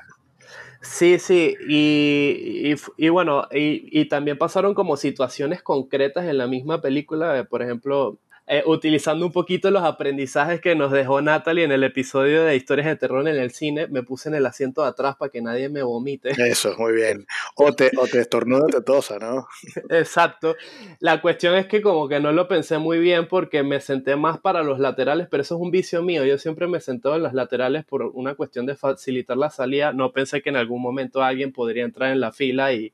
Sí, 0.87 1.17
sí, 1.19 1.55
y, 1.67 2.75
y, 2.97 3.09
bueno, 3.09 3.47
y, 3.51 3.99
y, 3.99 4.05
también 4.07 4.37
pasaron 4.37 4.75
como 4.75 4.97
situaciones 4.97 5.63
concretas 5.63 6.25
en 6.25 6.37
la 6.37 6.47
misma 6.47 6.79
película, 6.81 7.45
por 7.49 7.61
ejemplo, 7.63 8.19
eh, 8.47 8.61
utilizando 8.65 9.25
un 9.25 9.31
poquito 9.31 9.71
los 9.71 9.83
aprendizajes 9.83 10.61
que 10.61 10.75
nos 10.75 10.91
dejó 10.91 11.21
Natalie 11.21 11.63
en 11.63 11.71
el 11.71 11.83
episodio 11.83 12.43
de 12.43 12.55
historias 12.55 12.85
de 12.87 12.95
terror 12.95 13.27
en 13.27 13.35
el 13.35 13.51
cine, 13.51 13.87
me 13.87 14.03
puse 14.03 14.29
en 14.29 14.35
el 14.35 14.45
asiento 14.45 14.83
de 14.83 14.89
atrás 14.89 15.15
para 15.15 15.31
que 15.31 15.41
nadie 15.41 15.69
me 15.69 15.81
vomite. 15.81 16.31
Eso, 16.37 16.75
muy 16.77 16.93
bien. 16.93 17.25
O 17.55 17.73
te, 17.73 17.91
o 17.97 18.05
te 18.07 18.19
estornuda 18.19 18.67
te 18.67 18.81
tosa, 18.81 19.17
¿no? 19.19 19.47
Exacto. 19.89 20.55
La 20.99 21.21
cuestión 21.21 21.55
es 21.55 21.65
que 21.65 21.81
como 21.81 22.07
que 22.07 22.19
no 22.19 22.31
lo 22.31 22.47
pensé 22.47 22.77
muy 22.77 22.99
bien 22.99 23.27
porque 23.27 23.63
me 23.63 23.81
senté 23.81 24.15
más 24.15 24.39
para 24.39 24.63
los 24.63 24.79
laterales, 24.79 25.27
pero 25.29 25.41
eso 25.41 25.55
es 25.55 25.61
un 25.61 25.71
vicio 25.71 26.03
mío. 26.03 26.23
Yo 26.25 26.37
siempre 26.37 26.67
me 26.67 26.79
senté 26.81 27.09
en 27.09 27.23
los 27.23 27.33
laterales 27.33 27.83
por 27.85 28.03
una 28.03 28.35
cuestión 28.35 28.65
de 28.65 28.75
facilitar 28.75 29.37
la 29.37 29.49
salida. 29.49 29.91
No 29.91 30.11
pensé 30.11 30.41
que 30.41 30.49
en 30.49 30.55
algún 30.55 30.81
momento 30.81 31.23
alguien 31.23 31.51
podría 31.51 31.83
entrar 31.83 32.11
en 32.11 32.19
la 32.19 32.31
fila 32.31 32.73
y 32.73 32.93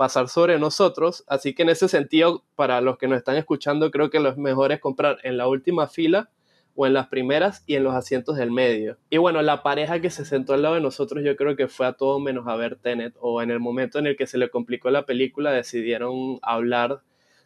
pasar 0.00 0.30
sobre 0.30 0.58
nosotros. 0.58 1.24
Así 1.26 1.52
que 1.54 1.60
en 1.60 1.68
ese 1.68 1.86
sentido, 1.86 2.42
para 2.56 2.80
los 2.80 2.96
que 2.96 3.06
nos 3.06 3.18
están 3.18 3.36
escuchando, 3.36 3.90
creo 3.90 4.08
que 4.08 4.18
lo 4.18 4.34
mejor 4.34 4.72
es 4.72 4.80
comprar 4.80 5.18
en 5.24 5.36
la 5.36 5.46
última 5.46 5.88
fila 5.88 6.30
o 6.74 6.86
en 6.86 6.94
las 6.94 7.08
primeras 7.08 7.62
y 7.66 7.74
en 7.74 7.84
los 7.84 7.94
asientos 7.94 8.38
del 8.38 8.50
medio. 8.50 8.96
Y 9.10 9.18
bueno, 9.18 9.42
la 9.42 9.62
pareja 9.62 10.00
que 10.00 10.08
se 10.08 10.24
sentó 10.24 10.54
al 10.54 10.62
lado 10.62 10.76
de 10.76 10.80
nosotros 10.80 11.22
yo 11.22 11.36
creo 11.36 11.54
que 11.54 11.68
fue 11.68 11.86
a 11.86 11.92
todo 11.92 12.18
menos 12.18 12.48
a 12.48 12.56
ver 12.56 12.76
Tenet 12.76 13.14
o 13.20 13.42
en 13.42 13.50
el 13.50 13.60
momento 13.60 13.98
en 13.98 14.06
el 14.06 14.16
que 14.16 14.26
se 14.26 14.38
le 14.38 14.48
complicó 14.48 14.88
la 14.88 15.04
película 15.04 15.52
decidieron 15.52 16.38
hablar 16.40 17.02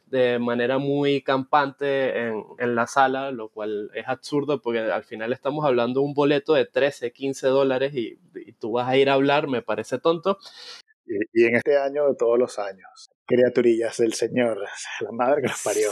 de 0.07 0.39
manera 0.39 0.79
muy 0.79 1.23
campante 1.23 2.29
en, 2.29 2.45
en, 2.61 2.77
la 2.77 2.87
sala, 2.87 3.33
lo 3.33 3.49
cual 3.49 3.91
es 3.95 4.07
absurdo 4.07 4.63
porque 4.63 4.79
al 4.79 5.03
final 5.03 5.33
estamos 5.33 5.65
hablando 5.65 6.01
de 6.01 6.07
un 6.07 6.15
boleto 6.15 6.55
de 6.55 6.67
13, 6.67 7.11
15 7.11 7.49
dólares 7.49 7.95
y, 7.97 8.21
y, 8.37 8.53
tú 8.53 8.73
vas 8.73 8.87
a 8.87 8.97
ir 8.97 9.11
a 9.11 9.15
hablar, 9.15 9.49
me 9.49 9.61
parece 9.61 9.99
tonto. 9.99 10.39
Y, 11.07 11.45
en 11.45 11.57
este 11.57 11.77
año 11.77 12.09
de 12.09 12.15
todos 12.17 12.39
los 12.39 12.59
años, 12.59 13.11
criaturillas 13.27 13.99
del 13.99 14.15
Señor, 14.15 14.59
la 15.01 15.13
madre 15.13 15.43
que 15.43 15.49
nos 15.49 15.63
parió. 15.63 15.91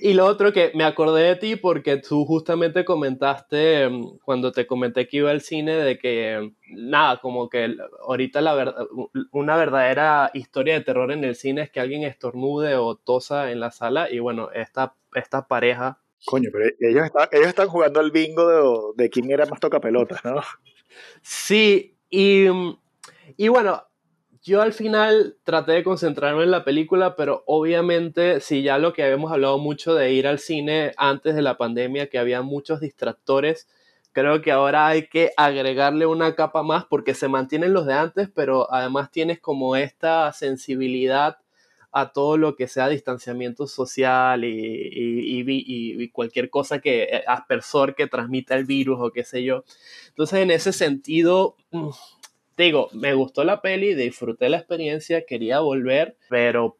Y 0.00 0.14
lo 0.14 0.26
otro 0.26 0.52
que 0.52 0.72
me 0.74 0.82
acordé 0.82 1.22
de 1.22 1.36
ti 1.36 1.56
porque 1.56 1.98
tú 1.98 2.24
justamente 2.24 2.84
comentaste 2.84 3.88
mm, 3.88 4.18
cuando 4.24 4.50
te 4.50 4.66
comenté 4.66 5.06
que 5.06 5.18
iba 5.18 5.30
al 5.30 5.42
cine 5.42 5.76
de 5.76 5.98
que 5.98 6.52
nada, 6.68 7.20
como 7.20 7.48
que 7.48 7.76
ahorita 8.00 8.40
la 8.40 8.54
verdad, 8.54 8.86
una 9.30 9.56
verdadera 9.56 10.30
historia 10.34 10.74
de 10.74 10.80
terror 10.80 11.12
en 11.12 11.22
el 11.22 11.36
cine 11.36 11.62
es 11.62 11.70
que 11.70 11.80
alguien 11.80 12.02
estornude 12.02 12.76
o 12.76 12.96
tosa 12.96 13.52
en 13.52 13.60
la 13.60 13.70
sala 13.70 14.10
y 14.10 14.18
bueno, 14.18 14.50
esta, 14.52 14.96
esta 15.14 15.46
pareja 15.46 15.98
Coño, 16.24 16.50
pero 16.52 16.66
ellos 16.78 17.06
están, 17.06 17.28
ellos 17.32 17.48
están 17.48 17.68
jugando 17.68 17.98
al 17.98 18.12
bingo 18.12 18.94
de, 18.94 19.02
de 19.02 19.10
quién 19.10 19.30
era 19.30 19.44
más 19.46 19.58
toca 19.58 19.80
pelotas, 19.80 20.24
¿no? 20.24 20.40
Sí, 21.20 21.96
y, 22.10 22.46
y 23.42 23.48
bueno, 23.48 23.82
yo 24.40 24.62
al 24.62 24.72
final 24.72 25.36
traté 25.42 25.72
de 25.72 25.82
concentrarme 25.82 26.44
en 26.44 26.52
la 26.52 26.62
película, 26.62 27.16
pero 27.16 27.42
obviamente 27.48 28.38
si 28.38 28.62
ya 28.62 28.78
lo 28.78 28.92
que 28.92 29.02
habíamos 29.02 29.32
hablado 29.32 29.58
mucho 29.58 29.96
de 29.96 30.12
ir 30.12 30.28
al 30.28 30.38
cine 30.38 30.92
antes 30.96 31.34
de 31.34 31.42
la 31.42 31.58
pandemia, 31.58 32.08
que 32.08 32.20
había 32.20 32.42
muchos 32.42 32.78
distractores, 32.78 33.68
creo 34.12 34.42
que 34.42 34.52
ahora 34.52 34.86
hay 34.86 35.08
que 35.08 35.32
agregarle 35.36 36.06
una 36.06 36.36
capa 36.36 36.62
más 36.62 36.84
porque 36.84 37.14
se 37.14 37.26
mantienen 37.26 37.72
los 37.72 37.84
de 37.84 37.94
antes, 37.94 38.28
pero 38.32 38.72
además 38.72 39.10
tienes 39.10 39.40
como 39.40 39.74
esta 39.74 40.32
sensibilidad 40.32 41.38
a 41.90 42.12
todo 42.12 42.36
lo 42.36 42.54
que 42.54 42.68
sea 42.68 42.88
distanciamiento 42.88 43.66
social 43.66 44.44
y, 44.44 46.08
cualquier 46.12 46.48
cosa 46.48 46.78
que 46.78 47.02
eh, 47.02 47.24
aspersor 47.26 47.96
que 47.96 48.06
transmita 48.06 48.54
el 48.54 48.66
virus 48.66 49.00
o 49.00 49.10
qué 49.10 49.24
sé 49.24 49.42
yo. 49.42 49.64
Entonces, 50.10 50.38
en 50.38 50.52
ese 50.52 50.72
sentido, 50.72 51.56
digo, 52.56 52.88
me 52.92 53.14
gustó 53.14 53.44
la 53.44 53.60
peli, 53.60 53.94
disfruté 53.94 54.48
la 54.48 54.58
experiencia, 54.58 55.24
quería 55.26 55.60
volver, 55.60 56.16
pero 56.28 56.78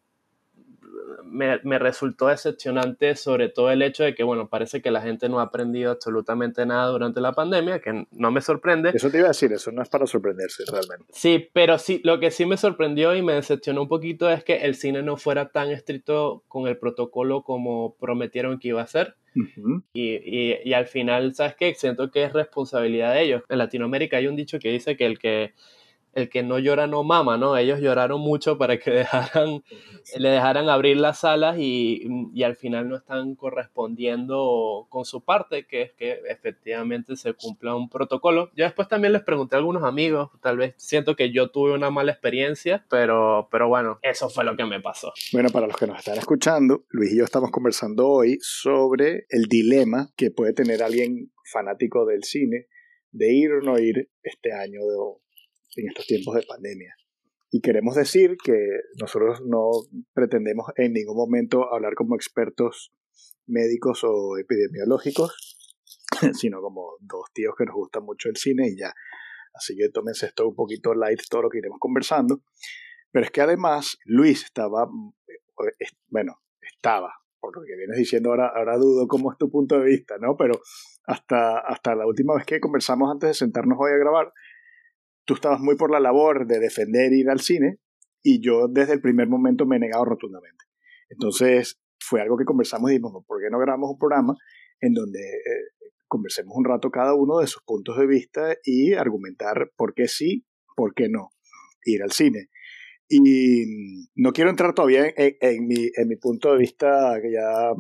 me, 1.25 1.79
resultó 1.79 2.29
decepcionante 2.29 3.17
sobre 3.17 3.49
todo 3.49 3.71
el 3.71 3.83
hecho 3.83 4.05
de 4.05 4.15
que, 4.15 4.23
bueno, 4.23 4.49
parece 4.49 4.83
que 4.83 4.91
la 4.91 5.01
gente 5.01 5.29
no 5.29 5.41
ha 5.41 5.45
aprendido 5.45 5.91
absolutamente 5.91 6.67
nada 6.67 6.89
durante 6.89 7.21
la 7.21 7.33
pandemia, 7.33 7.81
que 7.81 8.07
no 8.11 8.31
me 8.31 8.41
sorprende. 8.41 8.91
Eso 8.95 9.11
te 9.11 9.19
iba 9.19 9.27
a 9.27 9.31
decir, 9.31 9.53
eso 9.53 9.73
no 9.73 9.83
es 9.83 9.89
para 9.89 10.07
sorprenderse 10.07 10.65
realmente. 10.71 11.07
Sí, 11.13 11.49
pero 11.53 11.79
sí, 11.79 12.01
lo 12.05 12.21
que 12.21 12.31
sí 12.31 12.47
me 12.47 12.57
sorprendió 12.57 13.15
y 13.15 13.23
me 13.23 13.35
decepcionó 13.35 13.83
un 13.83 13.89
poquito 13.89 14.31
es 14.31 14.45
que 14.45 14.57
el 14.57 14.75
cine 14.75 15.03
no 15.03 15.17
fuera 15.17 15.51
tan 15.51 15.71
estricto 15.71 16.45
con 16.49 16.67
el 16.69 16.77
protocolo 16.79 17.43
como 17.43 17.97
prometieron 17.97 18.59
que 18.59 18.69
iba 18.69 18.83
a 18.83 18.87
ser. 18.87 19.17
y, 19.95 20.15
y, 20.15 20.59
y, 20.63 20.73
al 20.75 20.87
final, 20.87 21.35
¿sabes 21.35 21.55
qué? 21.57 21.75
Siento 21.75 22.11
que 22.11 22.25
es 22.25 22.33
responsabilidad 22.35 23.15
de 23.15 23.23
ellos. 23.23 23.43
En 23.49 23.59
Latinoamérica 23.59 24.19
hay 24.19 24.27
un 24.27 24.37
dicho 24.37 24.59
que 24.59 24.71
dice 24.71 24.97
que 24.97 25.07
el 25.07 25.19
que 25.19 25.55
el 26.13 26.29
que 26.29 26.43
no 26.43 26.59
llora 26.59 26.87
no 26.87 27.05
mama, 27.05 27.39
¿no? 27.39 27.57
Ellos 27.57 27.81
lloraron 27.81 28.21
mucho 28.21 28.59
para 28.59 28.79
que 28.79 28.91
dejaran, 28.91 29.63
le 30.17 30.29
dejaran 30.29 30.69
abrir 30.69 30.99
las 30.99 31.21
salas 31.21 31.57
y, 31.59 32.03
y, 32.35 32.43
al 32.43 32.57
final 32.57 32.89
no 32.89 32.97
están 32.97 33.35
correspondiendo 33.35 34.87
con 34.91 35.05
su 35.05 35.25
parte, 35.25 35.67
que 35.67 35.83
es 35.83 35.93
que 35.93 36.21
efectivamente 36.29 37.17
se 37.17 37.35
cumpla 37.35 37.75
un 37.75 37.89
protocolo. 37.89 38.51
Yo 38.55 38.65
después 38.65 38.89
también 38.89 39.13
les 39.13 39.23
pregunté 39.23 39.57
a 39.57 39.59
algunos 39.59 39.85
amigos, 39.85 40.31
tal 40.41 40.59
vez 40.59 40.75
siento 40.77 41.17
que 41.17 41.33
yo 41.33 41.51
tuve 41.51 41.73
una 41.73 41.91
mala 41.91 42.13
experiencia, 42.13 42.85
pero, 42.91 43.49
pero 43.51 43.69
bueno, 43.69 43.99
eso 44.03 44.29
fue 44.29 44.45
lo 44.45 44.57
que 44.57 44.65
me 44.65 44.81
pasó. 44.81 45.13
Bueno, 45.33 45.51
para 45.51 45.67
los 45.67 45.77
que 45.77 45.87
nos 45.87 45.99
están 45.99 46.19
escuchando, 46.19 46.85
Luis 46.91 47.13
y 47.13 47.19
yo 47.19 47.25
estamos 47.25 47.51
conversando 47.51 48.09
hoy 48.09 48.39
sobre 48.41 49.27
el 49.29 49.45
dilema 49.45 50.11
que 50.17 50.31
puede 50.31 50.53
tener 50.53 50.83
alguien 50.83 51.33
fanático 51.51 52.07
del 52.07 52.25
cine 52.25 52.67
de 53.11 53.33
ir 53.33 53.53
o 53.53 53.61
no 53.61 53.79
ir 53.79 54.11
este 54.23 54.53
año 54.53 54.81
de, 54.81 54.97
en 55.77 55.89
estos 55.89 56.07
tiempos 56.07 56.35
de 56.35 56.43
pandemia. 56.43 56.95
Y 57.51 57.61
queremos 57.61 57.97
decir 57.97 58.37
que 58.43 58.57
nosotros 58.99 59.43
no 59.47 59.71
pretendemos 60.15 60.69
en 60.77 60.95
ningún 60.95 61.17
momento 61.17 61.73
hablar 61.73 61.95
como 61.95 62.15
expertos 62.15 62.93
médicos 63.47 64.05
o 64.05 64.39
epidemiológicos, 64.39 65.59
sino 66.33 66.63
como 66.63 66.97
dos 67.01 67.27
tíos 67.35 67.55
que 67.57 67.67
nos 67.67 67.75
gusta 67.75 68.01
mucho 68.01 68.29
el 68.29 68.37
cine 68.37 68.69
y 68.69 68.79
ya. 68.79 68.95
Así 69.55 69.77
que 69.77 69.91
tómense 69.91 70.27
esto 70.27 70.49
un 70.49 70.55
poquito 70.55 70.95
light, 70.95 71.21
todo 71.29 71.43
lo 71.43 71.51
que 71.51 71.59
iremos 71.59 71.79
conversando. 71.79 72.43
Pero 73.11 73.27
es 73.27 73.31
que 73.31 73.43
además 73.43 73.99
Luis 74.07 74.45
estaba, 74.45 74.89
eh, 75.29 75.87
bueno, 76.09 76.41
estaba, 76.63 77.13
por 77.39 77.55
lo 77.55 77.63
que 77.63 77.77
vienes 77.77 77.99
diciendo 77.99 78.31
ahora, 78.31 78.51
ahora 78.55 78.79
dudo 78.79 79.07
cómo 79.07 79.31
es 79.31 79.37
tu 79.37 79.51
punto 79.51 79.79
de 79.79 79.85
vista, 79.85 80.17
¿no? 80.19 80.37
Pero 80.39 80.61
hasta, 81.05 81.59
hasta 81.59 81.95
la 81.95 82.07
última 82.07 82.35
vez 82.35 82.47
que 82.47 82.61
conversamos 82.61 83.11
antes 83.13 83.29
de 83.29 83.35
sentarnos 83.35 83.77
hoy 83.79 83.93
a 83.93 83.99
grabar, 83.99 84.33
tú 85.25 85.35
estabas 85.35 85.61
muy 85.61 85.77
por 85.77 85.91
la 85.91 86.01
labor 86.01 86.47
de 86.47 86.59
defender 86.59 87.13
ir 87.13 87.31
al 87.31 87.41
cine 87.41 87.79
y 88.23 88.41
yo 88.41 88.69
desde 88.69 88.95
el 88.95 89.01
primer 89.01 89.29
momento 89.29 89.67
me 89.67 89.77
he 89.77 89.81
negado 89.81 90.05
rotundamente. 90.05 90.65
Entonces 91.09 91.81
fue 91.99 92.21
algo 92.21 92.37
que 92.37 92.45
conversamos 92.45 92.91
y 92.91 92.95
dijimos, 92.95 93.25
¿por 93.27 93.41
qué 93.41 93.51
no 93.51 93.59
grabamos 93.59 93.91
un 93.91 93.99
programa 93.99 94.35
en 94.81 94.95
donde 94.95 95.21
eh, 95.21 95.91
conversemos 96.09 96.55
un 96.57 96.65
rato 96.65 96.91
cada 96.91 97.15
uno 97.15 97.39
de 97.39 97.47
sus 97.47 97.63
puntos 97.63 97.97
de 97.99 98.07
vista 98.07 98.57
y 98.65 98.95
argumentar 98.95 99.73
por 99.77 99.95
qué 99.95 100.09
sí, 100.09 100.45
por 100.77 100.95
qué 100.95 101.09
no 101.09 101.31
ir 101.85 102.03
al 102.03 102.13
cine? 102.13 102.49
Y 103.09 104.09
no 104.15 104.33
quiero 104.33 104.49
entrar 104.49 104.73
todavía 104.75 105.05
en, 105.17 105.67
mi, 105.67 105.91
en 105.95 106.09
mi 106.09 106.17
punto 106.17 106.53
de 106.53 106.59
vista, 106.59 107.19
que 107.21 107.31
ya 107.31 107.73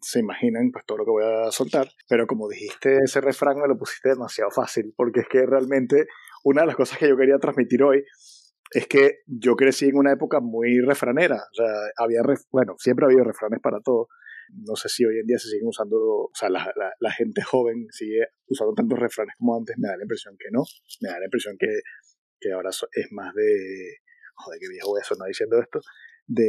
se 0.00 0.20
imaginan 0.20 0.70
pues 0.70 0.84
todo 0.86 0.98
lo 0.98 1.04
que 1.04 1.10
voy 1.10 1.24
a 1.24 1.50
soltar, 1.50 1.88
pero 2.08 2.26
como 2.26 2.48
dijiste 2.48 2.98
ese 3.04 3.20
refrán 3.20 3.58
me 3.58 3.68
lo 3.68 3.76
pusiste 3.76 4.10
demasiado 4.10 4.50
fácil, 4.50 4.94
porque 4.96 5.20
es 5.20 5.28
que 5.28 5.44
realmente 5.44 6.06
una 6.46 6.60
de 6.60 6.68
las 6.68 6.76
cosas 6.76 6.98
que 6.98 7.08
yo 7.08 7.16
quería 7.16 7.38
transmitir 7.38 7.82
hoy 7.82 8.04
es 8.70 8.86
que 8.86 9.18
yo 9.26 9.56
crecí 9.56 9.86
en 9.86 9.96
una 9.96 10.12
época 10.12 10.38
muy 10.40 10.80
refranera. 10.80 11.36
O 11.36 11.54
sea, 11.54 11.66
había, 11.96 12.20
bueno, 12.52 12.76
siempre 12.78 13.04
ha 13.04 13.08
habido 13.08 13.24
refranes 13.24 13.58
para 13.60 13.80
todo. 13.80 14.06
No 14.64 14.76
sé 14.76 14.88
si 14.88 15.04
hoy 15.04 15.18
en 15.18 15.26
día 15.26 15.38
se 15.38 15.48
siguen 15.48 15.66
usando, 15.66 15.96
o 15.98 16.30
sea, 16.34 16.48
la, 16.48 16.72
la, 17.00 17.10
gente 17.10 17.42
joven 17.42 17.88
sigue 17.90 18.28
usando 18.46 18.74
tantos 18.74 18.96
refranes 18.96 19.34
como 19.38 19.56
antes. 19.56 19.76
Me 19.76 19.88
da 19.88 19.96
la 19.96 20.04
impresión 20.04 20.36
que 20.38 20.46
no. 20.52 20.62
Me 21.00 21.08
da 21.08 21.18
la 21.18 21.24
impresión 21.24 21.56
que, 21.58 21.80
que 22.38 22.52
ahora 22.52 22.70
es 22.70 23.08
más 23.10 23.34
de. 23.34 23.96
Joder, 24.36 24.60
qué 24.60 24.68
viejo 24.68 24.90
voy 24.90 25.00
a 25.00 25.04
sonar 25.04 25.26
diciendo 25.26 25.60
esto. 25.60 25.80
De, 26.28 26.44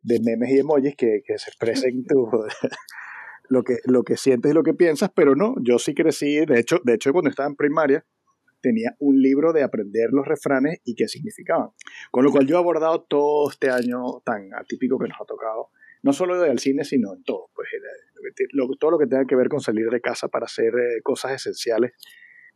de 0.00 0.20
memes 0.24 0.50
y 0.50 0.60
emojis 0.60 0.96
que, 0.96 1.20
que 1.26 1.36
se 1.36 1.50
expresen 1.50 2.04
tu, 2.06 2.26
lo, 3.50 3.64
que, 3.64 3.78
lo 3.84 4.02
que 4.02 4.16
sientes 4.16 4.50
y 4.50 4.54
lo 4.54 4.62
que 4.62 4.72
piensas, 4.72 5.10
pero 5.14 5.34
no. 5.34 5.56
Yo 5.62 5.78
sí 5.78 5.94
crecí. 5.94 6.46
De 6.46 6.58
hecho, 6.58 6.80
de 6.84 6.94
hecho 6.94 7.12
cuando 7.12 7.28
estaba 7.28 7.50
en 7.50 7.56
primaria, 7.56 8.06
tenía 8.66 8.96
un 8.98 9.20
libro 9.22 9.52
de 9.52 9.62
aprender 9.62 10.10
los 10.10 10.26
refranes 10.26 10.80
y 10.84 10.96
qué 10.96 11.06
significaban. 11.06 11.70
Con 12.10 12.24
lo 12.24 12.32
cual 12.32 12.46
yo 12.46 12.56
he 12.56 12.58
abordado 12.58 13.02
todo 13.02 13.48
este 13.48 13.70
año 13.70 14.20
tan 14.24 14.52
atípico 14.54 14.98
que 14.98 15.06
nos 15.06 15.20
ha 15.20 15.24
tocado, 15.24 15.70
no 16.02 16.12
solo 16.12 16.40
del 16.40 16.58
cine, 16.58 16.82
sino 16.82 17.14
en 17.14 17.22
todo, 17.22 17.50
pues 17.54 17.68
eh, 17.74 18.46
todo 18.80 18.90
lo 18.90 18.98
que 18.98 19.06
tenga 19.06 19.24
que 19.24 19.36
ver 19.36 19.48
con 19.48 19.60
salir 19.60 19.88
de 19.88 20.00
casa 20.00 20.26
para 20.26 20.46
hacer 20.46 20.74
eh, 20.74 21.00
cosas 21.04 21.32
esenciales 21.32 21.92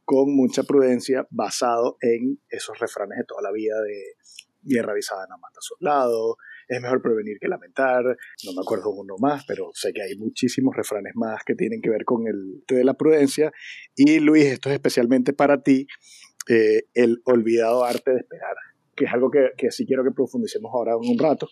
con 0.04 0.34
mucha 0.34 0.64
prudencia, 0.64 1.28
basado 1.30 1.96
en 2.00 2.40
esos 2.48 2.76
refranes 2.80 3.18
de 3.18 3.24
toda 3.24 3.42
la 3.42 3.52
vida 3.52 3.80
de 3.80 4.16
guerra 4.62 4.92
avisada 4.92 5.26
no 5.28 5.38
mata 5.38 5.60
soldado, 5.60 6.36
es 6.70 6.80
mejor 6.80 7.02
prevenir 7.02 7.38
que 7.40 7.48
lamentar, 7.48 8.04
no 8.04 8.52
me 8.54 8.60
acuerdo 8.62 8.90
uno 8.90 9.16
más, 9.18 9.44
pero 9.44 9.70
sé 9.74 9.92
que 9.92 10.02
hay 10.02 10.16
muchísimos 10.16 10.74
refranes 10.76 11.12
más 11.16 11.42
que 11.44 11.56
tienen 11.56 11.82
que 11.82 11.90
ver 11.90 12.04
con 12.04 12.28
el 12.28 12.62
de 12.68 12.84
la 12.84 12.94
prudencia. 12.94 13.50
Y 13.96 14.20
Luis, 14.20 14.44
esto 14.44 14.68
es 14.68 14.76
especialmente 14.76 15.32
para 15.32 15.62
ti, 15.62 15.88
eh, 16.48 16.84
el 16.94 17.20
olvidado 17.24 17.84
arte 17.84 18.12
de 18.12 18.18
esperar, 18.18 18.54
que 18.94 19.04
es 19.06 19.12
algo 19.12 19.32
que, 19.32 19.50
que 19.56 19.72
sí 19.72 19.84
quiero 19.84 20.04
que 20.04 20.12
profundicemos 20.12 20.70
ahora 20.72 20.92
en 20.92 21.10
un 21.10 21.18
rato. 21.18 21.48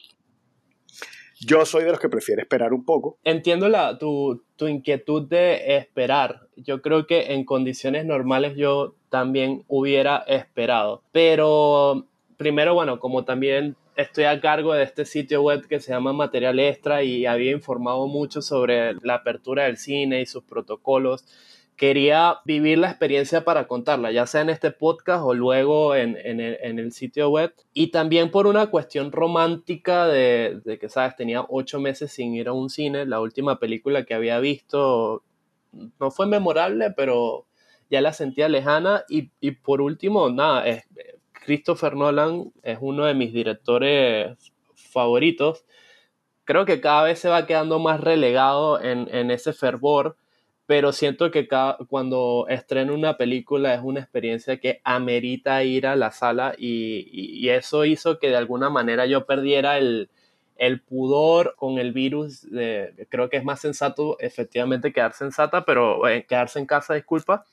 Yo 1.41 1.65
soy 1.67 1.83
de 1.83 1.91
los 1.91 2.01
que 2.01 2.09
prefiere 2.09 2.43
esperar 2.43 2.73
un 2.73 2.85
poco. 2.85 3.19
Entiendo 3.25 3.69
la, 3.69 3.99
tu, 3.99 4.45
tu, 4.57 4.69
inquietud 4.69 5.29
de 5.29 5.77
esperar. 5.77 6.49
Yo 6.57 6.81
creo 6.81 7.07
que 7.07 7.33
en 7.33 7.45
condiciones 7.45 8.07
normales 8.07 8.57
yo 8.57 8.95
también 9.09 9.65
hubiera 9.69 10.19
esperado. 10.27 11.03
Pero 11.13 12.09
primero, 12.37 12.75
bueno, 12.75 12.99
como 12.99 13.25
también 13.25 13.77
estoy 13.99 14.25
a 14.25 14.41
cargo 14.41 14.75
de 14.75 14.85
este 14.85 15.05
sitio 15.05 15.43
web 15.43 15.67
que 15.67 15.81
se 15.81 15.91
llama 15.91 16.13
Material 16.13 16.61
Extra 16.61 17.03
y 17.03 17.27
había 17.27 17.51
informado 17.51 18.07
mucho 18.07 18.41
sobre 18.41 18.95
la 19.03 19.17
apertura 19.17 19.65
del 19.65 19.77
cine 19.77 20.21
y 20.21 20.27
sus 20.27 20.45
protocolos. 20.45 21.25
Quería 21.75 22.39
vivir 22.45 22.79
la 22.79 22.91
experiencia 22.91 23.45
para 23.45 23.67
contarla, 23.67 24.13
ya 24.13 24.27
sea 24.27 24.43
en 24.43 24.51
este 24.51 24.71
podcast 24.71 25.25
o 25.25 25.35
luego 25.35 25.97
en, 25.97 26.17
el, 26.17 26.93
sitio 26.93 27.29
web. 27.31 27.53
Y 27.73 27.89
también 27.89 28.31
por 28.31 28.47
una 28.47 28.69
cuestión 28.69 29.11
romántica 29.11 30.07
de, 30.07 30.79
que, 30.81 30.89
sabes, 30.89 31.17
tenía 31.17 31.45
ocho 31.49 31.81
meses 31.81 32.13
sin 32.13 32.35
ir 32.35 32.47
a 32.47 32.53
un 32.53 32.71
cine. 32.71 33.05
La 33.05 33.21
última 33.21 33.59
película 33.59 34.05
que 34.05 34.15
había 34.15 34.39
visto 34.39 35.25
no 35.73 36.11
fue 36.13 36.27
memorable, 36.27 36.93
pero 36.97 37.47
ya 37.91 38.01
la 38.01 38.13
sentía 38.13 38.49
lejana. 38.49 39.05
Y, 39.09 39.31
y 39.41 39.53
por 39.53 39.81
último, 39.81 40.31
nada, 40.31 40.67
es, 40.69 40.85
Christopher 41.49 41.97
Nolan 41.97 42.53
es 42.63 42.77
uno 42.79 43.07
de 43.07 43.15
mis 43.15 43.33
directores 43.33 44.37
favoritos. 44.75 45.65
Creo 46.45 46.67
que 46.67 46.83
cada 46.83 47.05
vez 47.05 47.21
se 47.21 47.31
va 47.31 47.47
quedando 47.47 47.79
más 47.79 48.03
relegado 48.03 48.79
en, 48.83 49.31
ese 49.31 49.55
fervor, 49.55 50.19
pero 50.67 50.93
siento 50.93 51.31
que 51.31 51.49
cuando 51.89 52.45
estreno 52.51 52.93
una 52.93 53.17
película 53.17 53.73
es 53.73 53.81
una 53.83 54.01
experiencia 54.01 54.61
que 54.61 54.83
amerita 54.85 55.65
ir 55.65 55.87
a 55.87 55.97
la 55.97 56.11
sala 56.11 56.55
y, 56.59 57.49
eso 57.49 57.87
hizo 57.87 58.19
que 58.19 58.29
de 58.29 58.37
alguna 58.37 58.69
manera 58.69 59.07
yo 59.07 59.25
perdiera 59.25 59.79
el, 59.79 60.11
pudor 60.87 61.55
con 61.57 61.79
el 61.79 61.95
virus. 61.95 62.47
creo 63.09 63.31
que 63.31 63.39
es 63.39 63.45
más 63.45 63.63
sensato 63.63 64.19
efectivamente 64.21 64.93
quedarse 64.93 65.25
en 65.25 65.33
sata, 65.33 65.65
pero 65.65 66.07
eh, 66.07 66.27
quedarse 66.29 66.59
en 66.59 66.67
casa, 66.67 66.93
disculpa 66.93 67.47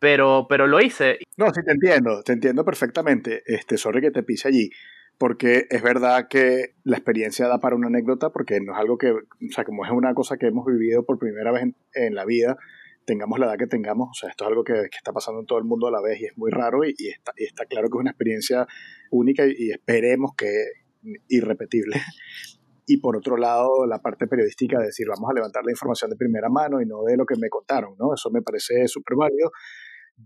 pero, 0.00 0.46
pero 0.48 0.66
lo 0.66 0.80
hice. 0.80 1.18
No, 1.36 1.52
sí 1.54 1.60
te 1.64 1.72
entiendo, 1.72 2.22
te 2.24 2.32
entiendo 2.32 2.64
perfectamente. 2.64 3.42
Este, 3.46 3.76
sorry 3.76 4.00
que 4.00 4.10
te 4.10 4.24
pise 4.24 4.48
allí. 4.48 4.70
porque 5.18 5.66
es 5.68 5.82
verdad 5.82 6.28
que 6.28 6.76
la 6.82 6.96
experiencia 6.96 7.46
da 7.46 7.60
para 7.60 7.76
una 7.76 7.88
anécdota, 7.88 8.30
porque 8.30 8.58
no 8.60 8.72
es 8.72 8.78
algo 8.78 8.96
que, 8.96 9.10
o 9.12 9.52
sea, 9.54 9.64
como 9.64 9.84
es 9.84 9.90
una 9.90 10.14
cosa 10.14 10.38
que 10.38 10.46
hemos 10.46 10.64
vivido 10.64 11.04
por 11.04 11.18
primera 11.18 11.52
vez 11.52 11.74
en, 11.92 12.14
la 12.14 12.24
vida, 12.24 12.56
tengamos 13.04 13.38
la 13.38 13.46
edad 13.46 13.58
que 13.58 13.66
tengamos, 13.66 14.08
o 14.10 14.14
sea, 14.14 14.30
esto 14.30 14.44
es 14.44 14.48
algo 14.48 14.64
que, 14.64 14.88
está 14.96 15.12
pasando 15.12 15.40
en 15.40 15.46
todo 15.46 15.58
el 15.58 15.66
mundo 15.66 15.88
a 15.88 15.90
la 15.90 16.00
vez 16.00 16.18
y 16.22 16.24
es 16.24 16.38
muy 16.38 16.50
raro 16.50 16.84
y, 16.84 16.94
está, 16.98 17.34
y 17.36 17.44
está, 17.44 17.66
claro 17.66 17.90
que 17.90 17.98
es 17.98 18.00
una 18.00 18.12
experiencia 18.12 18.66
única 19.10 19.44
y, 19.46 19.70
esperemos 19.70 20.32
que 20.34 20.48
irrepetible. 21.28 21.96
Y 22.86 22.96
por 22.96 23.16
otro 23.16 23.36
lado, 23.36 23.86
la 23.86 24.00
parte 24.00 24.26
periodística 24.26 24.80
de 24.80 24.86
decir, 24.86 25.06
vamos 25.06 25.30
a 25.30 25.34
levantar 25.34 25.64
la 25.64 25.70
información 25.70 26.10
de 26.10 26.16
primera 26.16 26.48
mano 26.48 26.80
y 26.80 26.86
no 26.86 27.04
de 27.04 27.16
lo 27.16 27.24
que 27.24 27.36
me 27.38 27.48
contaron, 27.48 27.94
¿no? 27.96 28.14
Eso 28.14 28.30
me 28.30 28.42
parece 28.42 28.88
súper 28.88 29.16
válido. 29.16 29.52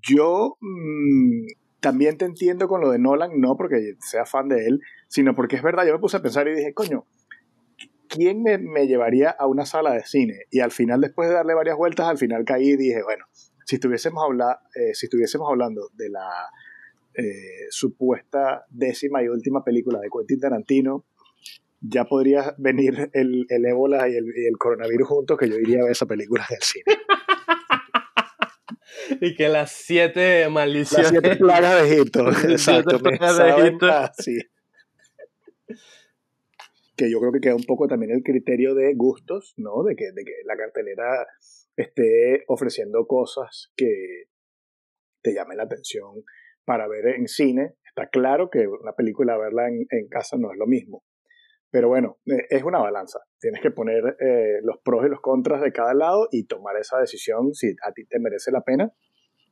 Yo 0.02 0.56
mm, 0.60 1.46
también 1.80 2.16
te 2.16 2.24
entiendo 2.24 2.68
con 2.68 2.80
lo 2.80 2.90
de 2.90 2.98
Nolan, 2.98 3.40
no 3.40 3.56
porque 3.56 3.94
sea 4.00 4.24
fan 4.26 4.48
de 4.48 4.66
él, 4.66 4.80
sino 5.08 5.34
porque 5.34 5.56
es 5.56 5.62
verdad, 5.62 5.86
yo 5.86 5.92
me 5.92 5.98
puse 5.98 6.16
a 6.16 6.22
pensar 6.22 6.48
y 6.48 6.54
dije, 6.54 6.72
coño, 6.74 7.06
¿quién 8.08 8.42
me, 8.42 8.86
llevaría 8.86 9.30
a 9.30 9.46
una 9.46 9.66
sala 9.66 9.92
de 9.92 10.04
cine? 10.04 10.44
Y 10.50 10.60
al 10.60 10.70
final, 10.70 11.00
después 11.00 11.28
de 11.28 11.34
darle 11.34 11.54
varias 11.54 11.76
vueltas, 11.76 12.06
al 12.06 12.18
final 12.18 12.44
caí 12.44 12.70
y 12.70 12.76
dije, 12.76 13.02
bueno, 13.02 13.24
si 13.64 13.76
estuviésemos, 13.76 14.24
habla, 14.24 14.60
eh, 14.74 14.94
si 14.94 15.06
estuviésemos 15.06 15.48
hablando 15.50 15.88
de 15.94 16.10
la 16.10 16.28
eh, 17.14 17.66
supuesta 17.70 18.64
décima 18.70 19.22
y 19.22 19.28
última 19.28 19.62
película 19.64 20.00
de 20.00 20.08
Quentin 20.10 20.40
Tarantino, 20.40 21.04
ya 21.80 22.04
podría 22.04 22.54
venir 22.58 23.10
el, 23.12 23.46
el 23.48 23.66
ébola 23.66 24.08
y 24.08 24.16
el, 24.16 24.56
coronavirus 24.58 25.08
juntos, 25.08 25.38
que 25.38 25.48
yo 25.48 25.56
iría 25.56 25.80
a 25.80 25.82
ver 25.82 25.92
esa 25.92 26.06
película 26.06 26.46
del 26.48 26.60
cine. 26.62 26.84
Y 29.21 29.35
que 29.35 29.49
las 29.49 29.73
siete 29.73 30.49
maldiciones. 30.49 31.12
Las 31.12 31.23
siete 31.23 31.37
plagas 31.37 31.83
de 31.83 31.95
Egipto. 31.95 32.29
Exacto. 32.49 32.99
de 32.99 34.49
Que 36.97 37.11
yo 37.11 37.19
creo 37.21 37.33
que 37.33 37.41
queda 37.41 37.57
un 37.57 37.64
poco 37.64 37.88
también 37.88 38.12
el 38.12 38.23
criterio 38.23 38.75
de 38.75 38.95
gustos, 38.95 39.55
¿no? 39.57 39.83
De 39.83 39.97
que, 39.97 40.12
de 40.12 40.25
que 40.25 40.33
la 40.45 40.57
cartelera 40.57 41.26
esté 41.76 42.45
ofreciendo 42.47 43.07
cosas 43.07 43.73
que 43.76 44.25
te 45.23 45.35
llamen 45.35 45.57
la 45.57 45.64
atención 45.64 46.25
para 46.64 46.87
ver 46.87 47.07
en 47.07 47.29
cine. 47.29 47.75
Está 47.87 48.09
claro 48.09 48.50
que 48.50 48.67
una 48.67 48.93
película 48.93 49.37
verla 49.37 49.69
en, 49.69 49.87
en 49.91 50.09
casa 50.09 50.37
no 50.38 50.53
es 50.53 50.59
lo 50.59 50.67
mismo. 50.67 51.05
Pero 51.75 51.88
bueno, 51.88 52.19
eh, 52.26 52.47
es 52.50 52.62
una 52.62 52.78
balanza. 52.78 53.19
Tienes 53.40 53.61
que 53.61 53.73
poner 53.73 54.16
eh, 54.21 54.61
los 54.62 54.78
pros 54.78 55.07
y 55.07 55.09
los 55.09 55.21
contras 55.21 55.61
de 55.61 55.73
cada 55.73 55.93
lado 55.93 56.28
y 56.31 56.45
tomar 56.45 56.76
esa 56.76 57.00
decisión 57.00 57.52
si 57.52 57.75
a 57.83 57.90
ti 57.90 58.04
te 58.04 58.21
merece 58.21 58.52
la 58.52 58.61
pena 58.61 58.93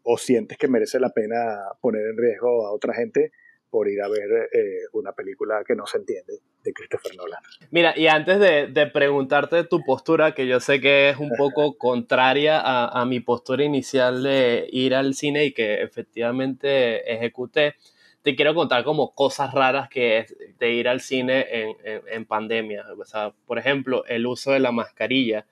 o 0.04 0.16
sientes 0.16 0.56
que 0.56 0.68
merece 0.68 1.00
la 1.00 1.10
pena 1.10 1.58
poner 1.80 2.02
en 2.10 2.16
riesgo 2.16 2.64
a 2.64 2.72
otra 2.72 2.94
gente 2.94 3.32
por 3.70 3.88
ir 3.88 4.00
a 4.02 4.08
ver 4.08 4.50
eh, 4.52 4.82
una 4.92 5.10
película 5.14 5.64
que 5.66 5.74
no 5.74 5.84
se 5.84 5.98
entiende 5.98 6.34
de 6.62 6.72
Christopher 6.72 7.16
Nolan. 7.16 7.40
Mira, 7.72 7.92
y 7.98 8.06
antes 8.06 8.38
de, 8.38 8.68
de 8.68 8.86
preguntarte 8.86 9.64
tu 9.64 9.82
postura, 9.82 10.32
que 10.32 10.46
yo 10.46 10.60
sé 10.60 10.80
que 10.80 11.10
es 11.10 11.16
un 11.16 11.30
poco 11.36 11.76
contraria 11.76 12.60
a, 12.60 13.00
a, 13.00 13.04
mi 13.04 13.18
postura 13.18 13.64
inicial 13.64 14.22
de 14.22 14.68
ir 14.70 14.94
al 14.94 15.14
cine 15.14 15.46
y 15.46 15.54
que 15.54 15.82
efectivamente 15.82 17.12
ejecuté, 17.12 17.74
te 18.22 18.36
quiero 18.36 18.54
contar 18.54 18.84
como 18.84 19.14
cosas 19.14 19.52
raras 19.52 19.88
que 19.88 20.18
es 20.18 20.36
de 20.58 20.72
ir 20.72 20.88
al 20.88 21.00
cine 21.00 21.46
en, 21.50 21.76
en, 21.84 22.24
pandemia. 22.24 22.84
O 22.98 23.04
sea, 23.04 23.32
por 23.46 23.58
ejemplo, 23.58 24.04
el 24.06 24.26
uso 24.26 24.52
de 24.52 24.60
la 24.60 24.72
mascarilla. 24.72 25.46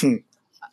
Hmm 0.00 0.16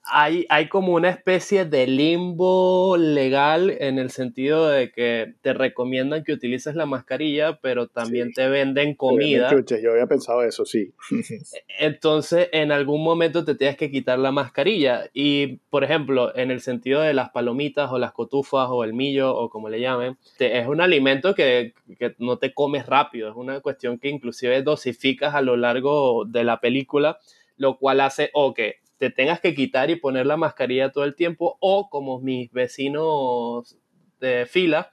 hay, 0.06 0.46
hay 0.50 0.68
como 0.68 0.94
una 0.94 1.10
especie 1.10 1.66
de 1.66 1.88
limbo 1.88 2.98
legal 2.98 3.76
en 3.80 4.00
el 4.00 4.12
sentido 4.12 4.68
de 4.68 4.92
que 4.92 5.36
te 5.42 5.54
recomiendan 5.54 6.24
que 6.24 6.34
utilices 6.34 6.76
la 6.76 6.86
mascarilla, 6.86 7.60
pero 7.62 7.88
también 7.88 8.34
te 8.34 8.50
venden 8.50 8.96
comida. 8.96 9.50
yo 9.66 9.92
había 9.92 10.08
pensado 10.08 10.44
eso, 10.44 10.66
sí. 10.66 10.94
Entonces, 11.80 12.50
en 12.52 12.72
algún 12.74 13.02
momento 13.02 13.46
te 13.46 13.56
tienes 13.56 13.78
que 13.78 13.92
quitar 13.92 14.20
la 14.20 14.32
mascarilla. 14.32 15.10
Y, 15.14 15.58
por 15.70 15.86
ejemplo, 15.86 16.36
en 16.36 16.52
el 16.52 16.60
sentido 16.60 17.02
de 17.02 17.14
las 17.14 17.30
palomitas 17.30 17.90
o 17.92 17.98
las 17.98 18.12
cotufas 18.12 18.68
o 18.70 18.84
el 18.84 18.94
millo 18.94 19.34
o 19.34 19.50
como 19.50 19.70
le 19.70 19.80
llamen, 19.80 20.18
es 20.38 20.68
un 20.68 20.82
alimento 20.82 21.34
que, 21.34 21.74
que 21.98 22.14
no 22.20 22.38
te 22.38 22.54
comes 22.54 22.86
rápido. 22.88 23.30
Es 23.30 23.36
una 23.36 23.62
cuestión 23.62 24.00
que 24.00 24.10
inclusive 24.10 24.64
dosificas 24.64 25.34
a 25.34 25.42
lo 25.42 25.56
largo 25.56 26.26
de 26.26 26.44
la 26.44 26.60
película, 26.60 27.20
lo 27.56 27.78
cual 27.78 28.02
hace 28.02 28.30
o 28.34 28.54
que 28.54 28.83
te 28.98 29.10
tengas 29.10 29.40
que 29.40 29.54
quitar 29.54 29.90
y 29.90 29.96
poner 29.96 30.26
la 30.26 30.38
mascarilla 30.38 30.92
todo 30.92 31.04
el 31.04 31.16
tiempo 31.16 31.58
o 31.60 31.90
como 31.90 32.20
mis 32.20 32.52
vecinos 32.52 33.78
de 34.20 34.46
fila 34.46 34.92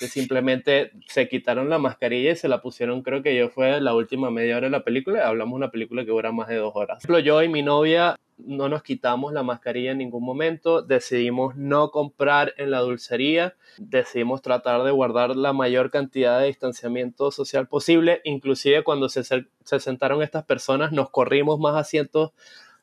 que 0.00 0.08
simplemente 0.08 0.92
se 1.08 1.28
quitaron 1.28 1.68
la 1.68 1.78
mascarilla 1.78 2.32
y 2.32 2.36
se 2.36 2.48
la 2.48 2.62
pusieron, 2.62 3.02
creo 3.02 3.22
que 3.22 3.36
yo 3.36 3.50
fue 3.50 3.82
la 3.82 3.94
última 3.94 4.30
media 4.30 4.56
hora 4.56 4.68
de 4.68 4.70
la 4.70 4.82
película, 4.82 5.28
hablamos 5.28 5.52
de 5.52 5.56
una 5.56 5.70
película 5.70 6.06
que 6.06 6.10
dura 6.10 6.32
más 6.32 6.48
de 6.48 6.56
dos 6.56 6.72
horas. 6.74 6.96
Por 6.96 7.10
ejemplo, 7.10 7.18
yo 7.18 7.42
y 7.42 7.50
mi 7.50 7.62
novia 7.62 8.16
no 8.38 8.70
nos 8.70 8.82
quitamos 8.82 9.34
la 9.34 9.42
mascarilla 9.42 9.90
en 9.90 9.98
ningún 9.98 10.24
momento, 10.24 10.80
decidimos 10.80 11.54
no 11.54 11.90
comprar 11.90 12.54
en 12.56 12.70
la 12.70 12.80
dulcería, 12.80 13.56
decidimos 13.76 14.40
tratar 14.40 14.82
de 14.84 14.90
guardar 14.90 15.36
la 15.36 15.52
mayor 15.52 15.90
cantidad 15.90 16.40
de 16.40 16.46
distanciamiento 16.46 17.30
social 17.30 17.68
posible, 17.68 18.22
inclusive 18.24 18.82
cuando 18.82 19.10
se, 19.10 19.22
se 19.22 19.80
sentaron 19.80 20.22
estas 20.22 20.44
personas 20.44 20.92
nos 20.92 21.10
corrimos 21.10 21.60
más 21.60 21.76
asientos 21.76 22.32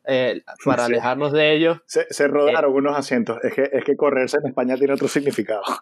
eh, 0.08 0.42
para 0.66 0.86
alejarnos 0.86 1.32
de 1.32 1.54
ellos. 1.54 1.80
Se, 1.86 2.06
se 2.10 2.28
rodaron 2.28 2.74
unos 2.74 2.98
asientos. 2.98 3.38
Es 3.44 3.54
que, 3.54 3.70
es 3.72 3.84
que 3.84 3.96
correrse 3.96 4.38
en 4.38 4.48
España 4.48 4.76
tiene 4.76 4.94
otro 4.94 5.08
significado. 5.08 5.62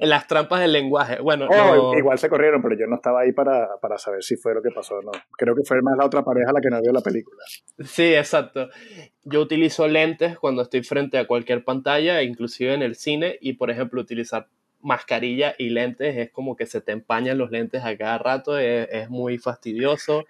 en 0.00 0.08
las 0.08 0.26
trampas 0.26 0.60
del 0.60 0.72
lenguaje. 0.72 1.20
Bueno, 1.20 1.46
oh, 1.48 1.96
igual 1.96 2.18
se 2.18 2.28
corrieron, 2.28 2.62
pero 2.62 2.76
yo 2.78 2.86
no 2.86 2.96
estaba 2.96 3.20
ahí 3.20 3.32
para, 3.32 3.78
para, 3.80 3.98
saber 3.98 4.22
si 4.22 4.36
fue 4.36 4.54
lo 4.54 4.62
que 4.62 4.70
pasó 4.70 4.96
o 4.96 5.02
no. 5.02 5.12
Creo 5.36 5.54
que 5.54 5.62
fue 5.64 5.80
más 5.82 5.96
la 5.96 6.06
otra 6.06 6.22
pareja 6.24 6.52
la 6.52 6.60
que 6.60 6.70
no 6.70 6.80
vio 6.80 6.92
la 6.92 7.00
película. 7.00 7.42
Sí, 7.84 8.14
exacto. 8.14 8.68
Yo 9.24 9.40
utilizo 9.40 9.86
lentes 9.88 10.38
cuando 10.38 10.62
estoy 10.62 10.82
frente 10.82 11.18
a 11.18 11.26
cualquier 11.26 11.64
pantalla, 11.64 12.22
inclusive 12.22 12.74
en 12.74 12.82
el 12.82 12.96
cine, 12.96 13.38
y 13.40 13.54
por 13.54 13.70
ejemplo 13.70 14.00
utilizar 14.00 14.48
mascarilla 14.80 15.54
y 15.58 15.70
lentes 15.70 16.16
es 16.16 16.30
como 16.30 16.54
que 16.56 16.64
se 16.66 16.80
te 16.80 16.92
empañan 16.92 17.36
los 17.36 17.50
lentes 17.50 17.84
a 17.84 17.96
cada 17.96 18.18
rato, 18.18 18.58
es, 18.58 18.88
es 18.90 19.10
muy 19.10 19.38
fastidioso. 19.38 20.24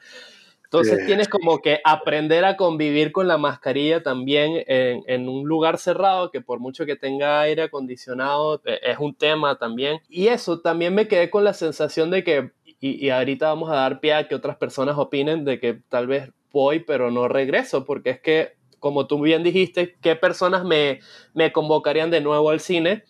Entonces 0.70 1.06
tienes 1.06 1.28
como 1.30 1.62
que 1.62 1.80
aprender 1.82 2.44
a 2.44 2.58
convivir 2.58 3.10
con 3.10 3.26
la 3.26 3.38
mascarilla 3.38 4.02
también 4.02 4.64
en, 4.66 5.26
un 5.26 5.48
lugar 5.48 5.78
cerrado 5.78 6.30
que 6.30 6.42
por 6.42 6.60
mucho 6.60 6.84
que 6.84 6.94
tenga 6.94 7.40
aire 7.40 7.62
acondicionado 7.62 8.60
e, 8.66 8.78
es 8.82 8.98
un 8.98 9.14
tema 9.14 9.56
también. 9.56 10.02
Y 10.10 10.26
eso 10.26 10.60
también 10.60 10.94
me 10.94 11.08
quedé 11.08 11.30
con 11.30 11.42
la 11.42 11.54
sensación 11.54 12.10
de 12.10 12.22
que, 12.22 12.52
y, 12.80 13.08
ahorita 13.08 13.48
vamos 13.48 13.70
a 13.70 13.76
dar 13.76 14.00
pie 14.00 14.12
a 14.12 14.28
que 14.28 14.34
otras 14.34 14.58
personas 14.58 14.98
opinen 14.98 15.46
de 15.46 15.58
que 15.58 15.80
tal 15.88 16.06
vez 16.06 16.32
voy 16.52 16.80
pero 16.80 17.10
no 17.10 17.28
regreso, 17.28 17.86
porque 17.86 18.10
es 18.10 18.20
que, 18.20 18.52
como 18.78 19.06
tú 19.06 19.18
bien 19.22 19.42
dijiste, 19.42 19.96
¿qué 20.02 20.16
personas 20.16 20.64
me, 20.64 21.00
me 21.32 21.50
convocarían 21.50 22.10
de 22.10 22.20
nuevo 22.20 22.50
al 22.50 22.60
cine? 22.60 23.04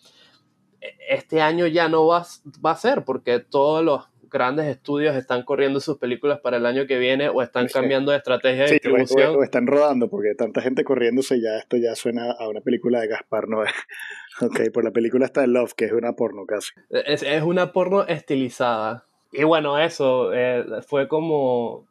E, 0.79 0.95
este 1.09 1.41
año 1.41 1.67
ya 1.67 1.89
no 1.89 2.07
va, 2.07 2.25
va 2.65 2.71
a 2.71 2.77
ser 2.77 3.03
porque 3.03 3.39
todos 3.39 3.83
los 3.83 4.08
grandes 4.29 4.67
estudios 4.67 5.15
están 5.15 5.43
corriendo 5.43 5.79
sus 5.79 5.97
películas 5.97 6.39
para 6.39 6.57
el 6.57 6.65
año 6.65 6.85
que 6.87 6.97
viene 6.97 7.29
o 7.29 7.41
están 7.41 7.67
cambiando 7.67 8.11
de 8.11 8.17
estrategia 8.17 8.65
de 8.65 8.71
distribución. 8.73 9.35
O, 9.35 9.43
están 9.43 9.67
rodando, 9.67 10.09
porque 10.09 10.35
tanta 10.35 10.61
gente 10.61 10.83
corriéndose 10.83 11.41
ya, 11.41 11.57
esto 11.57 11.77
ya 11.77 11.95
suena 11.95 12.31
a 12.31 12.47
una 12.47 12.61
película 12.61 13.01
de 13.01 13.07
Gaspar 13.07 13.47
Noé. 13.47 13.67
ok, 14.41 14.71
por 14.73 14.83
la 14.83 14.91
película 14.91 15.25
está 15.25 15.43
en 15.43 15.53
Love, 15.53 15.73
que 15.73 15.85
es 15.85 15.91
una 15.91 16.13
porno 16.13 16.45
casi. 16.45 16.71
Es, 16.89 17.23
es 17.23 17.43
una 17.43 17.71
porno 17.71 18.05
estilizada. 18.07 19.05
Y 19.31 19.43
bueno, 19.43 19.77
eso 19.77 20.33
eh, 20.33 20.65
fue 20.87 21.07
como, 21.07 21.87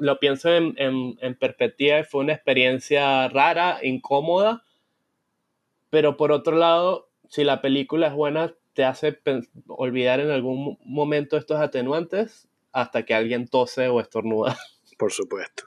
lo 0.00 0.18
pienso 0.18 0.52
en, 0.52 0.74
en, 0.78 1.16
en 1.20 1.34
perspectiva, 1.36 2.02
fue 2.04 2.22
una 2.22 2.32
experiencia 2.32 3.28
rara, 3.28 3.78
incómoda, 3.82 4.62
pero 5.90 6.16
por 6.16 6.32
otro 6.32 6.56
lado, 6.56 7.08
si 7.28 7.44
la 7.44 7.60
película 7.60 8.08
es 8.08 8.14
buena, 8.14 8.54
te 8.74 8.84
hace 8.84 9.18
olvidar 9.68 10.20
en 10.20 10.30
algún 10.30 10.78
momento 10.84 11.36
estos 11.36 11.60
atenuantes 11.60 12.48
hasta 12.72 13.04
que 13.04 13.14
alguien 13.14 13.48
tose 13.48 13.88
o 13.88 14.00
estornuda. 14.00 14.56
Por 14.98 15.12
supuesto. 15.12 15.64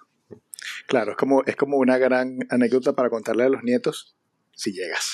Claro, 0.88 1.12
es 1.12 1.18
como, 1.18 1.44
es 1.44 1.56
como 1.56 1.78
una 1.78 1.98
gran 1.98 2.39
anécdota 2.50 2.94
para 2.94 3.10
contarle 3.10 3.44
a 3.44 3.50
los 3.50 3.63
nietos 3.63 4.16
si 4.52 4.74
llegas. 4.74 5.13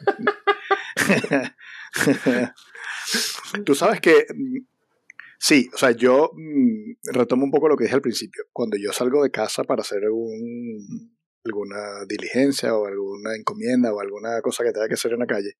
Tú 3.64 3.74
sabes 3.74 4.00
que 4.00 4.26
mm, 4.34 4.58
sí, 5.38 5.70
o 5.74 5.78
sea, 5.78 5.90
yo 5.90 6.30
mm, 6.34 7.12
retomo 7.12 7.44
un 7.44 7.50
poco 7.50 7.68
lo 7.68 7.76
que 7.76 7.84
dije 7.84 7.96
al 7.96 8.02
principio. 8.02 8.44
Cuando 8.52 8.76
yo 8.76 8.92
salgo 8.92 9.22
de 9.22 9.30
casa 9.30 9.64
para 9.64 9.82
hacer 9.82 10.04
algún, 10.04 11.16
alguna 11.44 12.04
diligencia 12.06 12.74
o 12.74 12.86
alguna 12.86 13.34
encomienda 13.36 13.92
o 13.92 14.00
alguna 14.00 14.40
cosa 14.42 14.64
que 14.64 14.72
tenga 14.72 14.88
que 14.88 14.94
hacer 14.94 15.12
en 15.12 15.20
la 15.20 15.26
calle, 15.26 15.56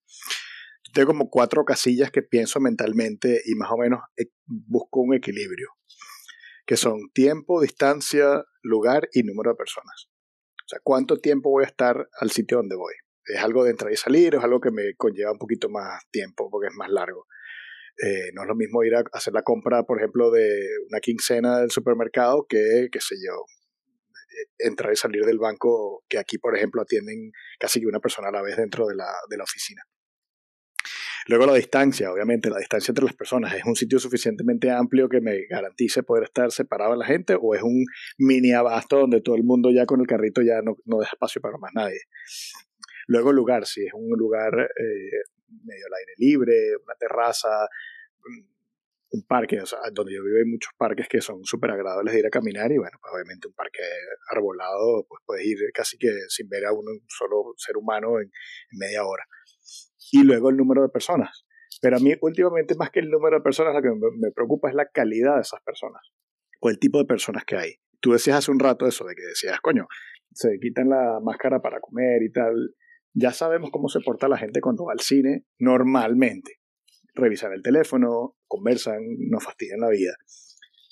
tengo 0.93 1.09
como 1.09 1.31
cuatro 1.31 1.65
casillas 1.65 2.11
que 2.11 2.23
pienso 2.23 2.61
mentalmente 2.61 3.43
y 3.45 3.55
más 3.55 3.71
o 3.71 3.77
menos 3.77 4.01
eh, 4.17 4.31
busco 4.47 5.01
un 5.01 5.15
equilibrio, 5.15 5.69
que 6.67 6.77
son 6.77 7.11
tiempo, 7.13 7.61
distancia, 7.61 8.45
lugar 8.63 9.09
y 9.13 9.23
número 9.23 9.51
de 9.51 9.57
personas. 9.57 10.09
O 10.65 10.69
sea, 10.69 10.81
¿cuánto 10.83 11.19
tiempo 11.19 11.51
voy 11.51 11.65
a 11.65 11.69
estar 11.69 12.09
al 12.21 12.31
sitio 12.31 12.59
donde 12.59 12.77
voy? 12.77 12.95
¿Es 13.25 13.43
algo 13.43 13.65
de 13.65 13.71
entrar 13.71 13.93
y 13.93 13.97
salir 13.97 14.35
es 14.35 14.45
algo 14.45 14.61
que 14.61 14.71
me 14.71 14.95
conlleva 14.97 15.33
un 15.33 15.39
poquito 15.39 15.69
más 15.69 16.03
tiempo 16.11 16.49
porque 16.51 16.69
es 16.69 16.75
más 16.75 16.91
largo? 16.91 17.27
Eh, 18.03 18.31
no 18.33 18.43
es 18.43 18.49
lo 18.49 18.55
mismo 18.55 18.85
ir 18.85 18.95
a 18.95 19.03
hacer 19.13 19.33
la 19.33 19.43
compra, 19.43 19.83
por 19.83 19.99
ejemplo, 19.99 20.31
de 20.31 20.67
una 20.89 21.01
quincena 21.01 21.59
del 21.59 21.71
supermercado 21.71 22.47
que, 22.49 22.89
qué 22.93 23.01
sé 23.01 23.17
yo, 23.17 23.45
entrar 24.59 24.93
y 24.93 24.97
salir 24.97 25.25
del 25.25 25.39
banco, 25.39 26.05
que 26.09 26.19
aquí, 26.19 26.39
por 26.39 26.57
ejemplo, 26.57 26.83
atienden 26.83 27.33
casi 27.59 27.85
una 27.85 28.01
persona 28.01 28.29
a 28.29 28.33
la 28.33 28.43
vez 28.43 28.57
dentro 28.57 28.87
de 28.87 28.95
la, 28.95 29.13
de 29.29 29.37
la 29.37 29.45
oficina. 29.45 29.83
Luego 31.29 31.45
la 31.45 31.55
distancia, 31.55 32.11
obviamente, 32.11 32.49
la 32.49 32.57
distancia 32.57 32.91
entre 32.91 33.05
las 33.05 33.15
personas. 33.15 33.55
¿Es 33.55 33.63
un 33.67 33.77
sitio 33.77 33.99
suficientemente 33.99 34.71
amplio 34.71 35.11
que 35.11 35.21
me 35.21 35.45
garantice 35.45 36.03
poder 36.03 36.25
estar 36.25 36.51
separado 36.51 36.93
de 36.93 36.99
la 36.99 37.05
gente 37.05 37.37
o 37.39 37.55
es 37.55 37.63
un 37.63 37.85
mini 38.17 38.53
abasto 38.53 39.01
donde 39.01 39.21
todo 39.21 39.37
el 39.37 39.45
mundo 39.45 39.71
ya 39.71 39.85
con 39.85 40.01
el 40.01 40.07
carrito 40.07 40.41
ya 40.41 40.63
no, 40.63 40.77
no 40.87 41.01
deja 41.01 41.13
espacio 41.13 41.43
para 41.43 41.59
más 41.59 41.73
nadie? 41.75 42.01
Luego 43.09 43.35
lugar, 43.35 43.67
si 43.67 43.85
es 43.85 43.93
un 43.93 44.17
lugar 44.17 44.55
eh, 44.59 45.21
medio 45.65 45.85
al 45.87 45.95
aire 45.99 46.13
libre, 46.17 46.77
una 46.83 46.95
terraza, 46.99 47.69
un 49.11 49.27
parque, 49.27 49.61
o 49.61 49.67
sea, 49.67 49.81
donde 49.93 50.15
yo 50.15 50.25
vivo 50.25 50.39
hay 50.39 50.51
muchos 50.51 50.73
parques 50.79 51.09
que 51.09 51.21
son 51.21 51.45
súper 51.45 51.73
agradables 51.73 52.15
de 52.15 52.21
ir 52.21 52.27
a 52.27 52.31
caminar 52.31 52.73
y 52.73 52.79
bueno, 52.79 52.97
pues 53.03 53.13
obviamente 53.13 53.49
un 53.49 53.55
parque 53.55 53.83
arbolado, 54.31 55.05
pues 55.07 55.23
puedes 55.27 55.45
ir 55.45 55.59
casi 55.75 55.99
que 55.99 56.09
sin 56.29 56.49
ver 56.49 56.65
a 56.65 56.73
un 56.73 56.87
solo 57.07 57.53
ser 57.59 57.77
humano 57.77 58.19
en 58.19 58.31
media 58.73 59.05
hora 59.05 59.27
y 60.13 60.23
luego 60.23 60.51
el 60.51 60.57
número 60.57 60.83
de 60.83 60.89
personas. 60.89 61.47
Pero 61.81 61.97
a 61.97 62.01
mí 62.01 62.13
últimamente 62.21 62.75
más 62.77 62.91
que 62.91 63.01
el 63.01 63.11
número 63.11 63.39
de 63.39 63.43
personas, 63.43 63.75
lo 63.75 63.83
que 63.83 63.91
me 64.19 64.31
preocupa 64.33 64.69
es 64.69 64.75
la 64.75 64.87
calidad 64.87 65.37
de 65.37 65.43
esas 65.43 65.61
personas 65.63 66.03
o 66.61 66.71
el 66.71 66.79
tipo 66.79 66.99
de 66.99 67.05
personas 67.05 67.45
que 67.45 67.57
hay. 67.57 67.75
Tú 68.01 68.13
decías 68.13 68.39
hace 68.39 68.51
un 68.51 68.59
rato 68.59 68.87
eso, 68.87 69.05
de 69.05 69.15
que 69.15 69.23
decías, 69.23 69.61
coño, 69.61 69.87
se 70.33 70.59
quitan 70.61 70.89
la 70.89 71.21
máscara 71.23 71.61
para 71.61 71.81
comer 71.81 72.23
y 72.23 72.33
tal. 72.33 72.75
Ya 73.15 73.33
sabemos 73.33 73.71
cómo 73.71 73.89
se 73.89 74.01
porta 74.01 74.29
la 74.29 74.39
gente 74.39 74.61
cuando 74.61 74.85
va 74.87 74.93
al 74.93 75.01
cine 75.01 75.45
normalmente. 75.59 76.61
Revisan 77.15 77.53
el 77.53 77.63
teléfono, 77.63 78.37
conversan, 78.47 79.01
no 79.31 79.41
fastidian 79.41 79.81
la 79.81 79.89
vida. 79.89 80.13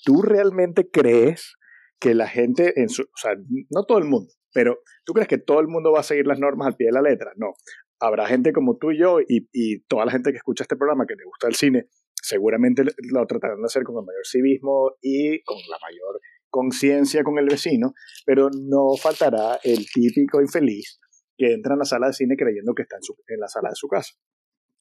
¿Tú 0.03 0.21
realmente 0.21 0.89
crees 0.89 1.55
que 1.99 2.13
la 2.13 2.27
gente, 2.27 2.79
en 2.79 2.89
su, 2.89 3.03
o 3.03 3.17
sea, 3.17 3.35
no 3.69 3.83
todo 3.85 3.97
el 3.97 4.05
mundo, 4.05 4.33
pero 4.53 4.79
¿tú 5.05 5.13
crees 5.13 5.27
que 5.27 5.37
todo 5.37 5.59
el 5.59 5.67
mundo 5.67 5.91
va 5.91 6.01
a 6.01 6.03
seguir 6.03 6.27
las 6.27 6.39
normas 6.39 6.67
al 6.67 6.75
pie 6.75 6.87
de 6.87 6.93
la 6.93 7.01
letra? 7.01 7.31
No 7.37 7.53
habrá 7.99 8.27
gente 8.27 8.53
como 8.53 8.77
tú 8.77 8.91
y 8.91 8.99
yo 8.99 9.19
y, 9.25 9.79
toda 9.87 10.05
la 10.05 10.11
gente 10.11 10.31
que 10.31 10.37
escucha 10.37 10.63
este 10.63 10.75
programa 10.75 11.05
que 11.07 11.15
le 11.15 11.25
gusta 11.25 11.47
el 11.47 11.55
cine, 11.55 11.87
seguramente 12.15 12.83
lo 13.11 13.25
tratarán 13.25 13.61
de 13.61 13.65
hacer 13.65 13.83
con 13.83 13.95
el 13.95 14.05
mayor 14.05 14.25
civismo 14.25 14.91
y 15.01 15.41
con 15.43 15.57
la 15.69 15.77
mayor 15.81 16.19
conciencia 16.49 17.23
con 17.23 17.37
el 17.37 17.45
vecino, 17.45 17.93
pero 18.25 18.49
no 18.49 18.95
faltará 18.97 19.59
el 19.63 19.85
típico 19.93 20.41
infeliz 20.41 20.99
que 21.37 21.53
entra 21.53 21.73
en 21.73 21.79
la 21.79 21.85
sala 21.85 22.07
de 22.07 22.13
cine 22.13 22.35
creyendo 22.35 22.73
que 22.73 22.83
está 22.83 22.97
en, 23.27 23.39
la 23.39 23.47
sala 23.47 23.69
de 23.69 23.75
su 23.75 23.87
casa. 23.87 24.13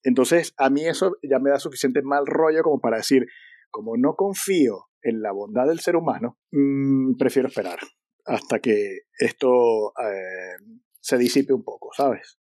Entonces, 0.03 0.55
a 0.57 0.71
mí 0.71 0.87
eso 0.87 1.17
ya 1.23 1.39
me 1.39 1.51
da 1.51 1.59
suficiente 1.59 2.03
mal 2.03 2.27
rollo 2.27 2.63
como 2.63 2.81
para 2.81 2.99
decir, 2.99 3.27
como 3.71 3.97
no 3.97 4.15
confío 4.15 4.87
en 5.03 5.21
la 5.21 5.33
bondad 5.33 5.67
del 5.67 5.81
ser 5.81 5.97
humano, 5.97 6.39
mmm, 6.53 7.17
prefiero 7.17 7.49
esperar 7.49 7.79
hasta 8.25 8.59
que 8.59 9.01
esto 9.19 9.93
eh, 10.03 10.57
se 11.01 11.19
disipe 11.19 11.53
un 11.53 11.63
poco, 11.63 11.91
¿sabes? 11.97 12.39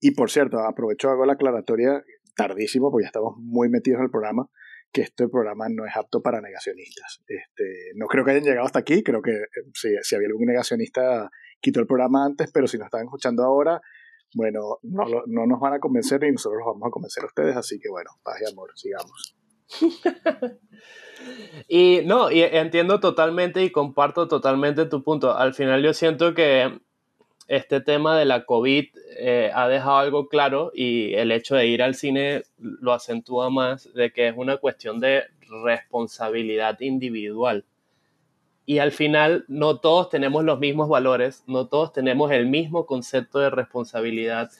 Y 0.00 0.12
por 0.12 0.30
cierto, 0.30 0.60
aprovecho 0.60 1.10
hago 1.10 1.26
la 1.26 1.34
aclaratoria 1.34 2.02
tardísimo, 2.34 2.90
porque 2.90 3.04
ya 3.04 3.08
estamos 3.08 3.34
muy 3.36 3.68
metidos 3.68 3.98
en 3.98 4.04
el 4.04 4.10
programa, 4.10 4.48
que 4.92 5.02
este 5.02 5.28
programa 5.28 5.68
no 5.68 5.86
es 5.86 5.96
apto 5.96 6.22
para 6.22 6.40
negacionistas. 6.40 7.22
Este, 7.26 7.92
no 7.94 8.06
creo 8.06 8.24
que 8.24 8.32
hayan 8.32 8.44
llegado 8.44 8.66
hasta 8.66 8.78
aquí, 8.78 9.02
creo 9.02 9.22
que 9.22 9.32
eh, 9.32 9.46
si, 9.74 9.94
si 10.02 10.14
había 10.14 10.28
algún 10.28 10.46
negacionista 10.46 11.30
quitó 11.60 11.80
el 11.80 11.86
programa 11.86 12.24
antes, 12.24 12.50
pero 12.52 12.66
si 12.66 12.78
nos 12.78 12.86
están 12.86 13.04
escuchando 13.04 13.44
ahora, 13.44 13.80
bueno, 14.34 14.78
no, 14.82 15.04
no 15.26 15.46
nos 15.46 15.60
van 15.60 15.74
a 15.74 15.80
convencer 15.80 16.22
y 16.24 16.32
nosotros 16.32 16.60
los 16.60 16.66
vamos 16.66 16.88
a 16.88 16.90
convencer 16.90 17.22
a 17.24 17.26
ustedes, 17.26 17.56
así 17.56 17.78
que 17.78 17.90
bueno, 17.90 18.10
paz 18.22 18.40
y 18.40 18.50
amor, 18.50 18.70
sigamos. 18.74 19.36
y 21.68 22.00
no, 22.06 22.30
y 22.30 22.42
entiendo 22.42 23.00
totalmente 23.00 23.62
y 23.62 23.70
comparto 23.70 24.28
totalmente 24.28 24.86
tu 24.86 25.02
punto. 25.04 25.36
Al 25.36 25.54
final 25.54 25.82
yo 25.82 25.92
siento 25.92 26.34
que 26.34 26.80
este 27.50 27.80
tema 27.80 28.16
de 28.16 28.26
la 28.26 28.46
COVID 28.46 28.84
eh, 29.18 29.50
ha 29.52 29.66
dejado 29.66 29.96
algo 29.96 30.28
claro 30.28 30.70
y 30.72 31.14
el 31.14 31.32
hecho 31.32 31.56
de 31.56 31.66
ir 31.66 31.82
al 31.82 31.96
cine 31.96 32.44
lo 32.58 32.92
acentúa 32.92 33.50
más 33.50 33.92
de 33.92 34.12
que 34.12 34.28
es 34.28 34.34
una 34.36 34.58
cuestión 34.58 35.00
de 35.00 35.24
responsabilidad 35.64 36.78
individual. 36.78 37.64
Y 38.66 38.78
al 38.78 38.92
final 38.92 39.46
no 39.48 39.80
todos 39.80 40.10
tenemos 40.10 40.44
los 40.44 40.60
mismos 40.60 40.88
valores, 40.88 41.42
no 41.48 41.66
todos 41.66 41.92
tenemos 41.92 42.30
el 42.30 42.46
mismo 42.46 42.86
concepto 42.86 43.40
de 43.40 43.50
responsabilidad 43.50 44.52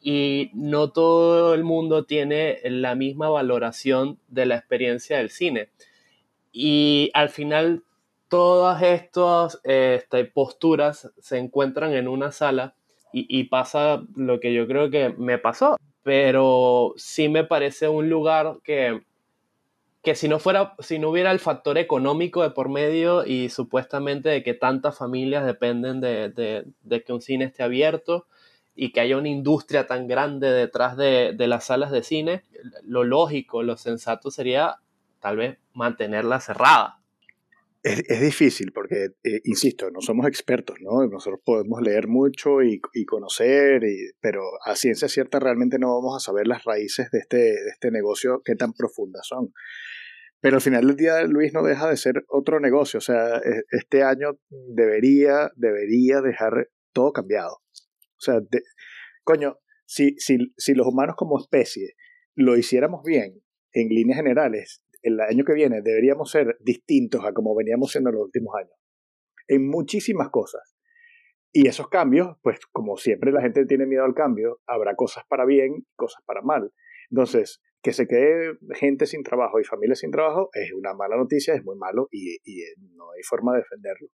y 0.00 0.50
no 0.54 0.92
todo 0.92 1.52
el 1.52 1.62
mundo 1.62 2.06
tiene 2.06 2.60
la 2.64 2.94
misma 2.94 3.28
valoración 3.28 4.18
de 4.28 4.46
la 4.46 4.56
experiencia 4.56 5.18
del 5.18 5.28
cine. 5.28 5.68
Y 6.52 7.10
al 7.12 7.28
final 7.28 7.84
todas 8.30 8.80
estas 8.80 9.60
este, 9.64 10.24
posturas 10.24 11.10
se 11.18 11.36
encuentran 11.36 11.92
en 11.94 12.06
una 12.06 12.30
sala 12.30 12.74
y, 13.12 13.42
pasa 13.44 14.04
lo 14.14 14.38
que 14.38 14.54
yo 14.54 14.68
creo 14.68 14.88
que 14.88 15.08
me 15.18 15.36
pasó, 15.36 15.76
pero 16.04 16.94
sí 16.96 17.28
me 17.28 17.42
parece 17.42 17.88
un 17.88 18.08
lugar 18.08 18.58
que, 18.62 19.02
que 20.00 20.14
si 20.14 20.28
no 20.28 20.38
fuera, 20.38 20.76
si 20.78 21.00
no 21.00 21.10
hubiera 21.10 21.32
el 21.32 21.40
factor 21.40 21.76
económico 21.76 22.44
de 22.44 22.50
por 22.50 22.68
medio 22.68 23.26
y 23.26 23.48
supuestamente 23.48 24.28
de 24.28 24.44
que 24.44 24.54
tantas 24.54 24.96
familias 24.96 25.44
dependen 25.44 26.00
de, 26.00 27.02
que 27.04 27.12
un 27.12 27.20
cine 27.20 27.46
esté 27.46 27.64
abierto 27.64 28.26
y 28.76 28.92
que 28.92 29.00
haya 29.00 29.16
una 29.16 29.28
industria 29.28 29.88
tan 29.88 30.06
grande 30.06 30.52
detrás 30.52 30.96
de, 30.96 31.32
de 31.32 31.48
las 31.48 31.64
salas 31.64 31.90
de 31.90 32.04
cine, 32.04 32.44
lo 32.84 33.02
lógico, 33.02 33.64
lo 33.64 33.76
sensato 33.76 34.30
sería 34.30 34.76
tal 35.18 35.36
vez 35.36 35.58
mantenerla 35.74 36.38
cerrada 36.38 36.99
es, 37.82 38.20
difícil 38.20 38.72
porque, 38.72 39.08
eh, 39.24 39.40
insisto, 39.44 39.90
no 39.90 40.00
somos 40.00 40.26
expertos, 40.26 40.76
¿no? 40.80 41.06
Nosotros 41.06 41.40
podemos 41.44 41.80
leer 41.80 42.08
mucho 42.08 42.62
y, 42.62 42.80
conocer, 43.06 43.82
pero 44.20 44.42
a 44.64 44.76
ciencia 44.76 45.08
cierta 45.08 45.38
realmente 45.38 45.78
no 45.78 45.88
vamos 45.88 46.16
a 46.16 46.24
saber 46.24 46.46
las 46.46 46.64
raíces 46.64 47.10
de 47.10 47.20
este, 47.20 47.36
de 47.36 47.70
este 47.72 47.90
negocio, 47.90 48.42
qué 48.44 48.54
tan 48.54 48.72
profundas 48.72 49.26
son. 49.26 49.52
Pero 50.40 50.56
al 50.56 50.62
final 50.62 50.86
del 50.86 50.96
día, 50.96 51.22
Luis, 51.24 51.52
no 51.52 51.62
deja 51.62 51.88
de 51.88 51.96
ser 51.96 52.24
otro 52.28 52.60
negocio. 52.60 52.98
O 52.98 53.02
sea, 53.02 53.36
e, 53.38 53.62
este 53.70 54.02
año 54.02 54.38
debería, 54.48 55.50
debería 55.56 56.20
dejar 56.20 56.68
todo 56.92 57.12
cambiado. 57.12 57.56
O 57.56 58.20
sea, 58.20 58.40
coño, 59.22 59.58
si, 59.86 60.14
si, 60.18 60.52
si 60.56 60.74
los 60.74 60.86
humanos 60.86 61.16
como 61.16 61.38
especie 61.38 61.94
lo 62.34 62.56
hiciéramos 62.56 63.02
bien, 63.04 63.42
en 63.72 63.88
líneas 63.88 64.16
generales, 64.16 64.82
el 65.02 65.20
año 65.20 65.44
que 65.44 65.54
viene 65.54 65.82
deberíamos 65.82 66.30
ser 66.30 66.56
distintos 66.60 67.24
a 67.24 67.32
como 67.32 67.54
veníamos 67.54 67.90
siendo 67.90 68.10
en 68.10 68.16
los 68.16 68.24
últimos 68.24 68.54
años. 68.56 68.74
En 69.48 69.68
muchísimas 69.68 70.30
cosas. 70.30 70.76
Y 71.52 71.66
esos 71.66 71.88
cambios, 71.88 72.36
pues 72.42 72.60
como 72.70 72.96
siempre 72.96 73.32
la 73.32 73.42
gente 73.42 73.66
tiene 73.66 73.86
miedo 73.86 74.04
al 74.04 74.14
cambio, 74.14 74.60
habrá 74.66 74.94
cosas 74.94 75.24
para 75.28 75.44
bien, 75.44 75.84
cosas 75.96 76.22
para 76.24 76.42
mal. 76.42 76.72
Entonces, 77.10 77.60
que 77.82 77.92
se 77.92 78.06
quede 78.06 78.56
gente 78.74 79.06
sin 79.06 79.22
trabajo 79.22 79.58
y 79.58 79.64
familias 79.64 80.00
sin 80.00 80.12
trabajo 80.12 80.50
es 80.52 80.72
una 80.72 80.94
mala 80.94 81.16
noticia, 81.16 81.54
es 81.54 81.64
muy 81.64 81.76
malo 81.76 82.08
y, 82.12 82.36
y 82.44 82.62
no 82.94 83.10
hay 83.10 83.22
forma 83.22 83.52
de 83.52 83.58
defenderlo. 83.60 84.08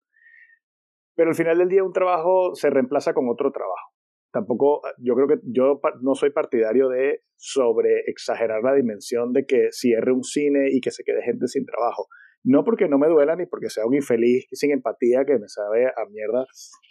Pero 1.17 1.31
al 1.31 1.37
final 1.37 1.59
del 1.59 1.69
día 1.69 1.83
un 1.83 1.93
trabajo 1.93 2.55
se 2.55 2.71
reemplaza 2.71 3.15
con 3.15 3.29
otro 3.29 3.51
trabajo 3.51 3.95
tampoco, 4.35 4.83
yo 4.99 5.15
creo 5.15 5.29
que 5.29 5.39
yo 5.45 5.81
no 6.03 6.17
soy 6.17 6.31
partidario 6.31 6.89
de 6.89 7.23
sobre 7.37 8.01
exagerar 8.09 8.63
la 8.65 8.75
dimensión 8.75 9.33
de 9.33 9.47
que 9.47 9.69
cierre 9.71 10.13
un 10.13 10.25
cine 10.25 10.71
y 10.73 10.81
que 10.81 10.91
se 10.91 11.05
quede 11.05 11.23
gente 11.23 11.47
sin 11.47 11.65
trabajo. 11.65 12.09
No 12.43 12.65
porque 12.65 12.89
no 12.89 12.99
me 12.99 13.07
duela 13.07 13.37
ni 13.37 13.47
porque 13.47 13.71
sea 13.71 13.87
un 13.87 13.95
infeliz 13.95 14.47
sin 14.51 14.73
empatía 14.73 15.25
que 15.25 15.39
me 15.39 15.47
sabe 15.47 15.87
a 15.87 16.05
mierda 16.11 16.47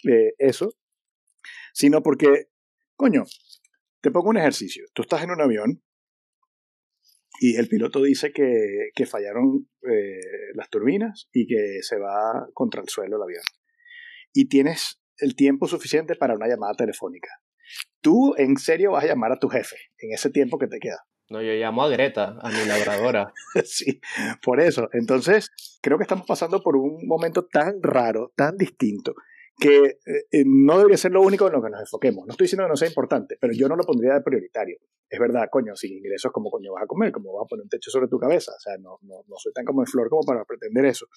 eh, 0.10 0.34
eso, 0.38 0.72
sino 1.74 2.02
porque, 2.02 2.46
coño, 2.96 3.26
te 4.02 4.10
pongo 4.10 4.30
un 4.30 4.38
ejercicio. 4.38 4.86
Tú 4.94 5.02
estás 5.02 5.22
en 5.24 5.32
un 5.32 5.42
avión 5.42 5.84
y 7.42 7.58
el 7.58 7.68
piloto 7.68 8.02
dice 8.02 8.32
que, 8.32 8.90
que 8.96 9.06
fallaron 9.06 9.68
eh, 9.82 10.54
las 10.56 10.70
turbinas 10.70 11.28
y 11.34 11.46
que 11.46 11.80
se 11.82 12.00
va 12.00 12.48
contra 12.54 12.82
el 12.82 12.88
suelo 12.88 13.18
el 13.18 13.24
avión. 13.24 13.44
Y 14.32 14.48
tienes 14.48 15.03
el 15.18 15.36
tiempo 15.36 15.68
suficiente 15.68 16.16
para 16.16 16.36
una 16.36 16.48
llamada 16.48 16.74
telefónica. 16.74 17.30
Tú 18.02 18.36
en 18.38 18.58
serio 18.58 18.92
vas 18.92 19.04
a 19.04 19.08
llamar 19.08 19.32
a 19.32 19.40
tu 19.40 19.48
jefe 19.50 19.78
en 20.00 20.14
ese 20.14 20.30
tiempo 20.30 20.58
que 20.58 20.68
te 20.68 20.80
queda. 20.80 21.06
No, 21.30 21.42
yo 21.42 21.54
llamo 21.54 21.84
a 21.84 21.90
Greta, 21.90 22.36
a 22.42 22.50
mi 22.50 22.66
labradora. 22.66 23.34
sí, 23.64 24.02
por 24.44 24.60
eso. 24.60 24.90
Entonces, 24.92 25.52
creo 25.82 25.98
que 25.98 26.04
estamos 26.04 26.28
pasando 26.28 26.62
por 26.62 26.76
un 26.76 27.08
momento 27.08 27.46
tan 27.46 27.82
raro, 27.82 28.34
tan 28.36 28.58
distinto, 28.58 29.16
que 29.58 29.78
eh, 29.78 30.26
eh, 30.32 30.44
no 30.46 30.78
debería 30.78 30.98
ser 30.98 31.12
lo 31.12 31.22
único 31.22 31.48
en 31.48 31.54
lo 31.54 31.64
que 31.64 31.70
nos 31.70 31.80
enfoquemos. 31.80 32.26
No 32.28 32.32
estoy 32.32 32.46
diciendo 32.46 32.66
que 32.66 32.70
no 32.70 32.76
sea 32.76 32.90
importante, 32.90 33.38
pero 33.40 33.54
yo 33.54 33.70
no 33.70 33.76
lo 33.76 33.84
pondría 33.84 34.16
de 34.16 34.22
prioritario. 34.22 34.78
Es 35.10 35.20
verdad, 35.20 35.48
coño, 35.50 35.76
sin 35.76 35.98
ingresos, 35.98 36.32
¿cómo 36.32 36.52
coño 36.52 36.74
vas 36.74 36.84
a 36.84 36.88
comer? 36.88 37.12
¿Cómo 37.12 37.34
vas 37.34 37.46
a 37.46 37.48
poner 37.48 37.64
un 37.64 37.70
techo 37.70 37.90
sobre 37.90 38.08
tu 38.08 38.20
cabeza? 38.20 38.52
O 38.52 38.60
sea, 38.60 38.78
no, 38.78 39.00
no, 39.04 39.24
no 39.28 39.36
soy 39.38 39.54
tan 39.54 39.64
como 39.64 39.82
en 39.82 39.88
flor 39.88 40.10
como 40.10 40.24
para 40.24 40.44
pretender 40.44 40.86
eso 40.86 41.08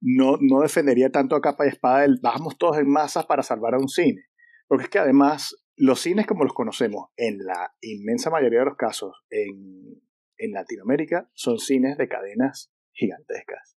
no, 0.00 0.36
no 0.40 0.60
defendería 0.60 1.10
tanto 1.10 1.36
a 1.36 1.40
capa 1.40 1.66
y 1.66 1.70
espada 1.70 2.04
el 2.04 2.18
bajamos 2.22 2.58
todos 2.58 2.78
en 2.78 2.88
masas 2.88 3.26
para 3.26 3.42
salvar 3.42 3.74
a 3.74 3.78
un 3.78 3.88
cine. 3.88 4.26
Porque 4.66 4.84
es 4.84 4.90
que 4.90 4.98
además 4.98 5.56
los 5.76 6.00
cines 6.00 6.26
como 6.26 6.44
los 6.44 6.52
conocemos, 6.52 7.10
en 7.16 7.38
la 7.38 7.72
inmensa 7.80 8.30
mayoría 8.30 8.60
de 8.60 8.66
los 8.66 8.76
casos, 8.76 9.24
en, 9.30 10.02
en 10.36 10.52
Latinoamérica 10.52 11.30
son 11.34 11.58
cines 11.58 11.96
de 11.96 12.08
cadenas 12.08 12.72
gigantescas. 12.92 13.76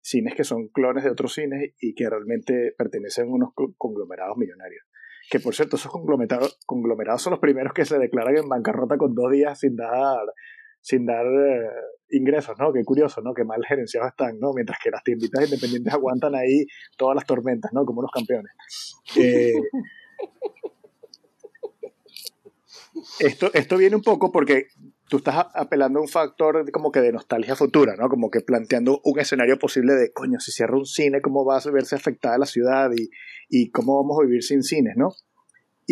Cines 0.00 0.34
que 0.34 0.44
son 0.44 0.68
clones 0.68 1.04
de 1.04 1.10
otros 1.10 1.34
cines 1.34 1.74
y 1.78 1.94
que 1.94 2.08
realmente 2.08 2.74
pertenecen 2.76 3.28
a 3.28 3.34
unos 3.34 3.50
conglomerados 3.76 4.36
millonarios. 4.36 4.84
Que 5.30 5.38
por 5.38 5.54
cierto, 5.54 5.76
esos 5.76 5.92
conglomerados, 5.92 6.58
conglomerados 6.66 7.22
son 7.22 7.32
los 7.32 7.40
primeros 7.40 7.72
que 7.72 7.84
se 7.84 7.98
declaran 7.98 8.36
en 8.36 8.48
bancarrota 8.48 8.96
con 8.96 9.14
dos 9.14 9.30
días 9.30 9.60
sin 9.60 9.76
dar, 9.76 10.26
sin 10.82 11.06
dar 11.06 11.24
eh, 11.24 11.70
ingresos, 12.10 12.58
¿no? 12.58 12.72
Qué 12.72 12.84
curioso, 12.84 13.22
¿no? 13.22 13.32
Qué 13.32 13.44
mal 13.44 13.64
gerenciados 13.66 14.10
están, 14.10 14.38
¿no? 14.38 14.52
Mientras 14.52 14.78
que 14.82 14.90
las 14.90 15.02
tienditas 15.02 15.44
independientes 15.44 15.92
aguantan 15.92 16.34
ahí 16.34 16.66
todas 16.98 17.14
las 17.14 17.24
tormentas, 17.24 17.72
¿no? 17.72 17.84
Como 17.84 18.00
unos 18.00 18.10
campeones. 18.10 18.52
Eh, 19.16 19.52
esto, 23.20 23.50
esto 23.54 23.76
viene 23.76 23.96
un 23.96 24.02
poco 24.02 24.30
porque 24.30 24.66
tú 25.08 25.18
estás 25.18 25.46
apelando 25.54 25.98
a 25.98 26.02
un 26.02 26.08
factor 26.08 26.70
como 26.72 26.90
que 26.90 27.00
de 27.00 27.12
nostalgia 27.12 27.54
futura, 27.54 27.94
¿no? 27.96 28.08
Como 28.08 28.30
que 28.30 28.40
planteando 28.40 29.00
un 29.04 29.20
escenario 29.20 29.58
posible 29.58 29.94
de, 29.94 30.12
coño, 30.12 30.40
si 30.40 30.52
cierra 30.52 30.76
un 30.76 30.86
cine, 30.86 31.20
¿cómo 31.20 31.44
va 31.44 31.58
a 31.58 31.70
verse 31.70 31.94
afectada 31.94 32.38
la 32.38 32.46
ciudad 32.46 32.90
y, 32.96 33.10
y 33.48 33.70
cómo 33.70 34.02
vamos 34.02 34.18
a 34.18 34.26
vivir 34.26 34.42
sin 34.42 34.62
cines, 34.62 34.94
¿no? 34.96 35.14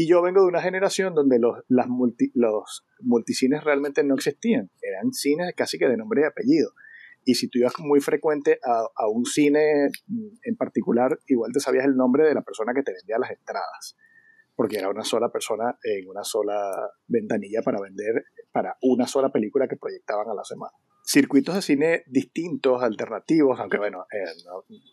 Y 0.01 0.09
yo 0.09 0.23
vengo 0.23 0.41
de 0.41 0.47
una 0.47 0.63
generación 0.63 1.15
donde 1.15 1.39
los, 1.39 1.59
las 1.69 1.87
los 2.33 2.87
multicines 3.01 3.63
realmente 3.63 4.03
no 4.03 4.15
existían, 4.15 4.71
eran 4.81 5.13
cines 5.13 5.53
casi 5.55 5.77
que 5.77 5.89
de 5.89 5.99
nombre 5.99 6.23
y 6.23 6.25
apellido. 6.25 6.71
Y 7.23 7.35
si 7.35 7.49
tú 7.49 7.59
ibas 7.59 7.75
muy 7.81 8.01
frecuente 8.01 8.59
a, 8.65 8.89
a 8.97 9.09
un 9.09 9.27
cine 9.27 9.91
en 10.43 10.57
particular, 10.57 11.19
igual 11.27 11.53
te 11.53 11.61
sabías 11.61 11.85
el 11.85 11.97
nombre 11.97 12.27
de 12.27 12.33
la 12.33 12.41
persona 12.41 12.73
que 12.73 12.83
te 12.83 12.95
vendía 12.95 13.19
las 13.19 13.31
entradas 13.31 13.95
porque 14.57 14.79
era 14.79 14.89
una 14.89 15.05
sola 15.05 15.31
persona 15.31 15.79
en 15.83 16.09
una 16.09 16.25
sola 16.25 16.91
ventanilla 17.07 17.61
para 17.63 17.81
vender 17.81 18.25
para 18.53 18.77
una 18.81 19.07
sola 19.07 19.31
película 19.31 19.69
que 19.69 19.77
proyectaban 19.77 20.29
a 20.29 20.35
la 20.35 20.45
semana. 20.45 20.73
Circuitos 21.03 21.55
de 21.55 21.63
cine 21.63 22.05
distintos, 22.07 22.83
alternativos, 22.83 23.59
aunque 23.61 23.79
bueno, 23.79 24.07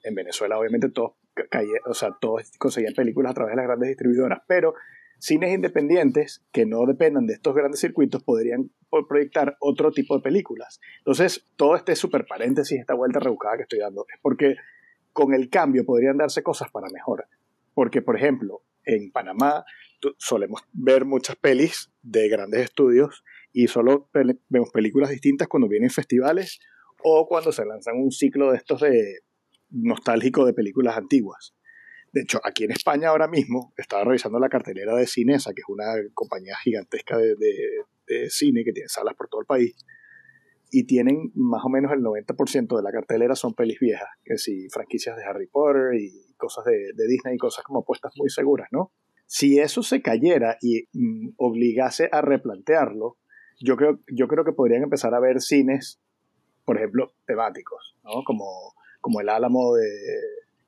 en 0.04 0.16
Venezuela 0.16 0.58
obviamente 0.58 0.90
todos, 0.90 1.14
o 1.86 1.94
sea, 1.94 2.16
todos 2.20 2.50
conseguían 2.58 2.94
películas 2.94 3.32
a 3.32 3.36
través 3.36 3.52
de 3.52 3.58
las 3.58 3.68
grandes 3.68 3.90
distribuidoras, 3.90 4.40
pero 4.48 4.74
cines 5.20 5.54
independientes 5.54 6.44
que 6.52 6.66
no 6.66 6.86
dependan 6.86 7.26
de 7.26 7.34
estos 7.34 7.56
grandes 7.56 7.80
circuitos 7.80 8.24
podrían 8.24 8.72
proyectar 9.08 9.58
otro 9.60 9.92
tipo 9.92 10.16
de 10.16 10.22
películas. 10.22 10.80
Entonces, 11.00 11.46
todo 11.56 11.76
este 11.76 11.96
super 11.96 12.26
paréntesis, 12.26 12.80
esta 12.80 12.94
vuelta 12.94 13.20
rebuscada 13.20 13.58
que 13.58 13.64
estoy 13.64 13.80
dando, 13.80 14.06
es 14.14 14.20
porque 14.22 14.56
con 15.14 15.34
el 15.34 15.50
cambio 15.50 15.86
podrían 15.86 16.18
darse 16.18 16.44
cosas 16.44 16.70
para 16.72 16.88
mejor. 16.90 17.28
Porque, 17.74 18.02
por 18.02 18.16
ejemplo, 18.16 18.64
en 18.84 19.12
Panamá 19.12 19.66
solemos 20.18 20.62
ver 20.72 21.06
muchas 21.06 21.36
pelis 21.36 21.92
de 22.02 22.30
grandes 22.30 22.62
estudios 22.62 23.24
y 23.52 23.68
solo 23.68 24.10
vemos 24.50 24.70
películas 24.72 25.10
distintas 25.10 25.48
cuando 25.48 25.68
vienen 25.68 25.90
festivales 25.90 26.60
o 27.04 27.28
cuando 27.28 27.52
se 27.52 27.66
lanzan 27.66 27.98
un 27.98 28.12
ciclo 28.12 28.52
de 28.52 28.58
estos 28.58 28.82
de 28.82 29.20
nostálgico 29.70 30.46
de 30.46 30.54
películas 30.54 30.98
antiguas. 30.98 31.57
De 32.14 32.22
hecho, 32.22 32.40
aquí 32.44 32.64
en 32.64 32.72
España 32.72 33.10
ahora 33.10 33.28
mismo 33.28 33.74
estaba 33.78 34.04
revisando 34.04 34.40
la 34.40 34.50
cartelera 34.50 34.96
de 34.96 35.08
Cinesa, 35.08 35.54
que 35.54 35.62
es 35.62 35.70
una 35.70 35.86
compañía 36.14 36.56
gigantesca 36.64 37.18
de, 37.18 37.36
de 38.08 38.30
cine 38.30 38.64
que 38.64 38.72
tiene 38.72 38.90
salas 38.90 39.16
por 39.16 39.28
todo 39.28 39.42
el 39.42 39.48
país, 39.48 39.76
y 40.70 40.86
tienen 40.86 41.32
más 41.36 41.64
o 41.64 41.70
menos 41.70 41.92
el 41.92 42.00
90% 42.00 42.76
de 42.76 42.84
la 42.84 42.92
cartelera 42.92 43.36
son 43.36 43.54
pelis 43.54 43.80
viejas, 43.80 44.10
que 44.24 44.38
si 44.38 44.68
franquicias 44.70 45.16
de 45.16 45.24
Harry 45.24 45.48
Potter 45.48 45.96
y 45.96 46.34
cosas 46.36 46.66
de, 46.66 47.08
Disney 47.08 47.36
y 47.36 47.38
cosas 47.38 47.64
como 47.64 47.80
apuestas 47.80 48.14
muy 48.18 48.30
seguras, 48.30 48.68
¿no? 48.72 48.92
Si 49.26 49.60
eso 49.60 49.84
se 49.84 50.02
cayera 50.02 50.58
y 50.62 50.88
mm, 50.94 51.34
obligase 51.38 52.10
a 52.12 52.22
replantearlo, 52.22 53.18
yo 53.60 53.76
creo, 53.76 54.00
yo 54.08 54.28
creo 54.28 54.44
que 54.46 54.54
podrían 54.54 54.84
empezar 54.84 55.14
a 55.14 55.20
ver 55.20 55.42
cines, 55.42 56.00
por 56.66 56.78
ejemplo, 56.78 57.14
temáticos, 57.26 57.98
¿no? 58.04 58.24
Como, 58.26 58.46
como 59.02 59.22
el 59.22 59.30
Álamo 59.30 59.74
de 59.76 59.88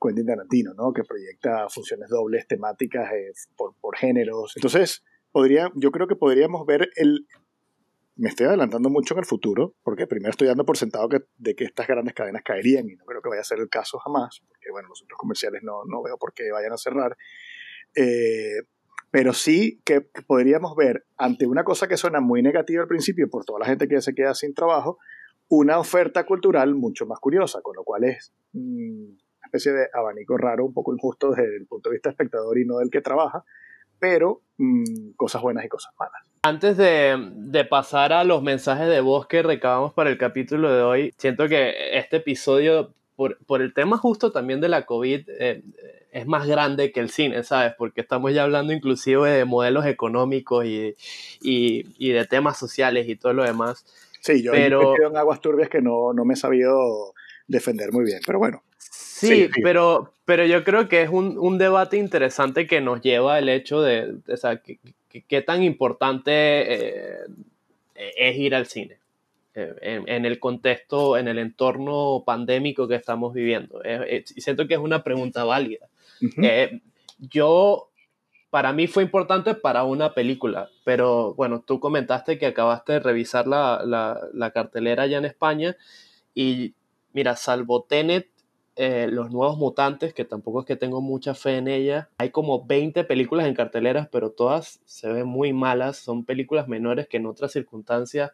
Quentin 0.00 0.26
Tarantino, 0.26 0.74
¿no? 0.74 0.92
Que 0.92 1.02
proyecta 1.04 1.68
funciones 1.68 2.08
dobles 2.08 2.46
temáticas 2.46 3.12
eh, 3.12 3.32
por, 3.56 3.74
por 3.80 3.96
géneros. 3.96 4.52
Entonces, 4.56 5.04
podría, 5.32 5.70
yo 5.74 5.90
creo 5.90 6.06
que 6.06 6.16
podríamos 6.16 6.66
ver 6.66 6.88
el, 6.96 7.26
me 8.20 8.28
estoy 8.28 8.46
adelantando 8.46 8.90
mucho 8.90 9.14
en 9.14 9.20
el 9.20 9.24
futuro, 9.24 9.74
porque 9.82 10.06
primero 10.06 10.30
estoy 10.30 10.46
dando 10.46 10.66
por 10.66 10.76
sentado 10.76 11.08
que, 11.08 11.20
de 11.38 11.54
que 11.54 11.64
estas 11.64 11.86
grandes 11.86 12.12
cadenas 12.12 12.42
caerían 12.44 12.86
y 12.88 12.94
no 12.94 13.06
creo 13.06 13.22
que 13.22 13.30
vaya 13.30 13.40
a 13.40 13.44
ser 13.44 13.60
el 13.60 13.70
caso 13.70 13.98
jamás, 13.98 14.42
porque 14.46 14.70
bueno, 14.70 14.88
los 14.88 14.98
centros 14.98 15.16
comerciales 15.16 15.62
no, 15.62 15.84
no 15.86 16.02
veo 16.02 16.18
por 16.18 16.34
qué 16.34 16.50
vayan 16.52 16.72
a 16.72 16.76
cerrar. 16.76 17.16
Eh, 17.96 18.62
pero 19.10 19.32
sí 19.32 19.80
que 19.86 20.02
podríamos 20.26 20.76
ver, 20.76 21.06
ante 21.16 21.46
una 21.46 21.64
cosa 21.64 21.88
que 21.88 21.96
suena 21.96 22.20
muy 22.20 22.42
negativa 22.42 22.82
al 22.82 22.88
principio 22.88 23.28
por 23.30 23.46
toda 23.46 23.60
la 23.60 23.66
gente 23.66 23.88
que 23.88 24.02
se 24.02 24.14
queda 24.14 24.34
sin 24.34 24.52
trabajo, 24.52 24.98
una 25.48 25.78
oferta 25.78 26.26
cultural 26.26 26.74
mucho 26.74 27.06
más 27.06 27.18
curiosa, 27.20 27.60
con 27.62 27.74
lo 27.74 27.84
cual 27.84 28.04
es 28.04 28.34
mm, 28.52 29.04
una 29.06 29.29
especie 29.50 29.72
de 29.72 29.88
abanico 29.92 30.36
raro, 30.36 30.64
un 30.64 30.72
poco 30.72 30.94
injusto 30.94 31.30
desde 31.30 31.56
el 31.56 31.66
punto 31.66 31.90
de 31.90 31.96
vista 31.96 32.10
espectador 32.10 32.56
y 32.58 32.64
no 32.64 32.78
del 32.78 32.90
que 32.90 33.00
trabaja, 33.00 33.44
pero 33.98 34.42
mm, 34.58 35.10
cosas 35.16 35.42
buenas 35.42 35.64
y 35.64 35.68
cosas 35.68 35.92
malas. 35.98 36.22
Antes 36.42 36.76
de, 36.78 37.66
pasar 37.68 38.14
a 38.14 38.24
los 38.24 38.42
mensajes 38.42 38.88
de 38.88 39.00
voz 39.00 39.26
que 39.26 39.42
recabamos 39.42 39.92
para 39.92 40.08
el 40.08 40.16
capítulo 40.16 40.72
de 40.72 40.82
hoy, 40.82 41.14
siento 41.18 41.48
que 41.48 41.98
este 41.98 42.16
episodio, 42.16 42.94
por, 43.14 43.36
el 43.60 43.74
tema 43.74 43.98
justo 43.98 44.32
también 44.32 44.60
de 44.60 44.70
la 44.70 44.86
COVID, 44.86 45.28
eh, 45.38 45.62
es 46.12 46.26
más 46.26 46.46
grande 46.46 46.92
que 46.92 47.00
el 47.00 47.10
cine, 47.10 47.42
¿sabes? 47.42 47.74
Porque 47.76 48.00
estamos 48.00 48.32
ya 48.32 48.44
hablando 48.44 48.72
inclusive 48.72 49.30
de 49.30 49.44
modelos 49.44 49.84
económicos 49.84 50.64
y, 50.64 50.94
de 51.42 52.26
temas 52.28 52.58
sociales 52.58 53.06
y 53.06 53.16
todo 53.16 53.34
lo 53.34 53.44
demás. 53.44 53.84
Sí, 54.20 54.42
yo 54.42 54.52
pero... 54.52 54.94
he 54.96 55.06
en 55.06 55.16
aguas 55.16 55.42
turbias 55.42 55.68
que 55.68 55.82
no, 55.82 56.14
no 56.14 56.24
me 56.24 56.34
he 56.34 56.36
sabido 56.36 57.12
defender 57.46 57.92
muy 57.92 58.04
bien, 58.04 58.20
pero 58.24 58.38
bueno. 58.38 58.62
Sí, 59.20 59.48
Pero, 59.62 60.14
pero 60.24 60.46
yo 60.46 60.64
creo 60.64 60.88
que 60.88 61.02
es 61.02 61.10
un, 61.10 61.58
debate 61.58 61.96
interesante 61.96 62.66
que 62.66 62.80
nos 62.80 63.00
lleva 63.00 63.38
el 63.38 63.48
hecho 63.48 63.82
de, 63.82 64.14
o 64.28 64.36
sea, 64.36 64.60
qué 64.62 65.42
tan 65.42 65.62
importante 65.62 66.32
eh, 66.32 67.26
es 67.94 68.36
ir 68.36 68.54
al 68.54 68.66
cine 68.66 68.98
eh, 69.54 70.02
en, 70.06 70.24
el 70.24 70.38
contexto, 70.38 71.18
en 71.18 71.28
el 71.28 71.38
entorno 71.38 72.22
pandémico 72.24 72.88
que 72.88 72.94
estamos 72.94 73.34
viviendo. 73.34 73.82
y 73.84 74.40
siento 74.40 74.66
que 74.66 74.74
es 74.74 74.80
una 74.80 75.02
pregunta 75.02 75.44
válida. 75.44 75.88
Eh, 76.42 76.80
yo, 77.18 77.90
para 78.50 78.72
mí 78.72 78.86
fue 78.86 79.02
importante 79.02 79.54
para 79.54 79.84
una 79.84 80.14
película, 80.14 80.68
pero 80.84 81.34
bueno, 81.34 81.62
tú 81.66 81.80
comentaste 81.80 82.38
que 82.38 82.46
acabaste 82.46 82.94
de 82.94 83.00
revisar 83.00 83.46
la, 83.46 83.82
la, 83.84 84.20
la 84.32 84.50
cartelera 84.50 85.04
allá 85.04 85.18
en 85.18 85.24
España 85.24 85.76
y 86.34 86.74
mira, 87.12 87.36
salvo 87.36 87.82
Tenet 87.82 88.28
eh, 88.82 89.08
los 89.10 89.30
Nuevos 89.30 89.58
Mutantes, 89.58 90.14
que 90.14 90.24
tampoco 90.24 90.60
es 90.60 90.66
que 90.66 90.74
tengo 90.74 91.02
mucha 91.02 91.34
fe 91.34 91.58
en 91.58 91.68
ella. 91.68 92.08
Hay 92.16 92.30
como 92.30 92.64
20 92.64 93.04
películas 93.04 93.46
en 93.46 93.52
carteleras, 93.52 94.08
pero 94.10 94.30
todas 94.30 94.80
se 94.86 95.12
ven 95.12 95.26
muy 95.26 95.52
malas. 95.52 95.98
Son 95.98 96.24
películas 96.24 96.66
menores 96.66 97.06
que 97.06 97.18
en 97.18 97.26
otras 97.26 97.52
circunstancias 97.52 98.32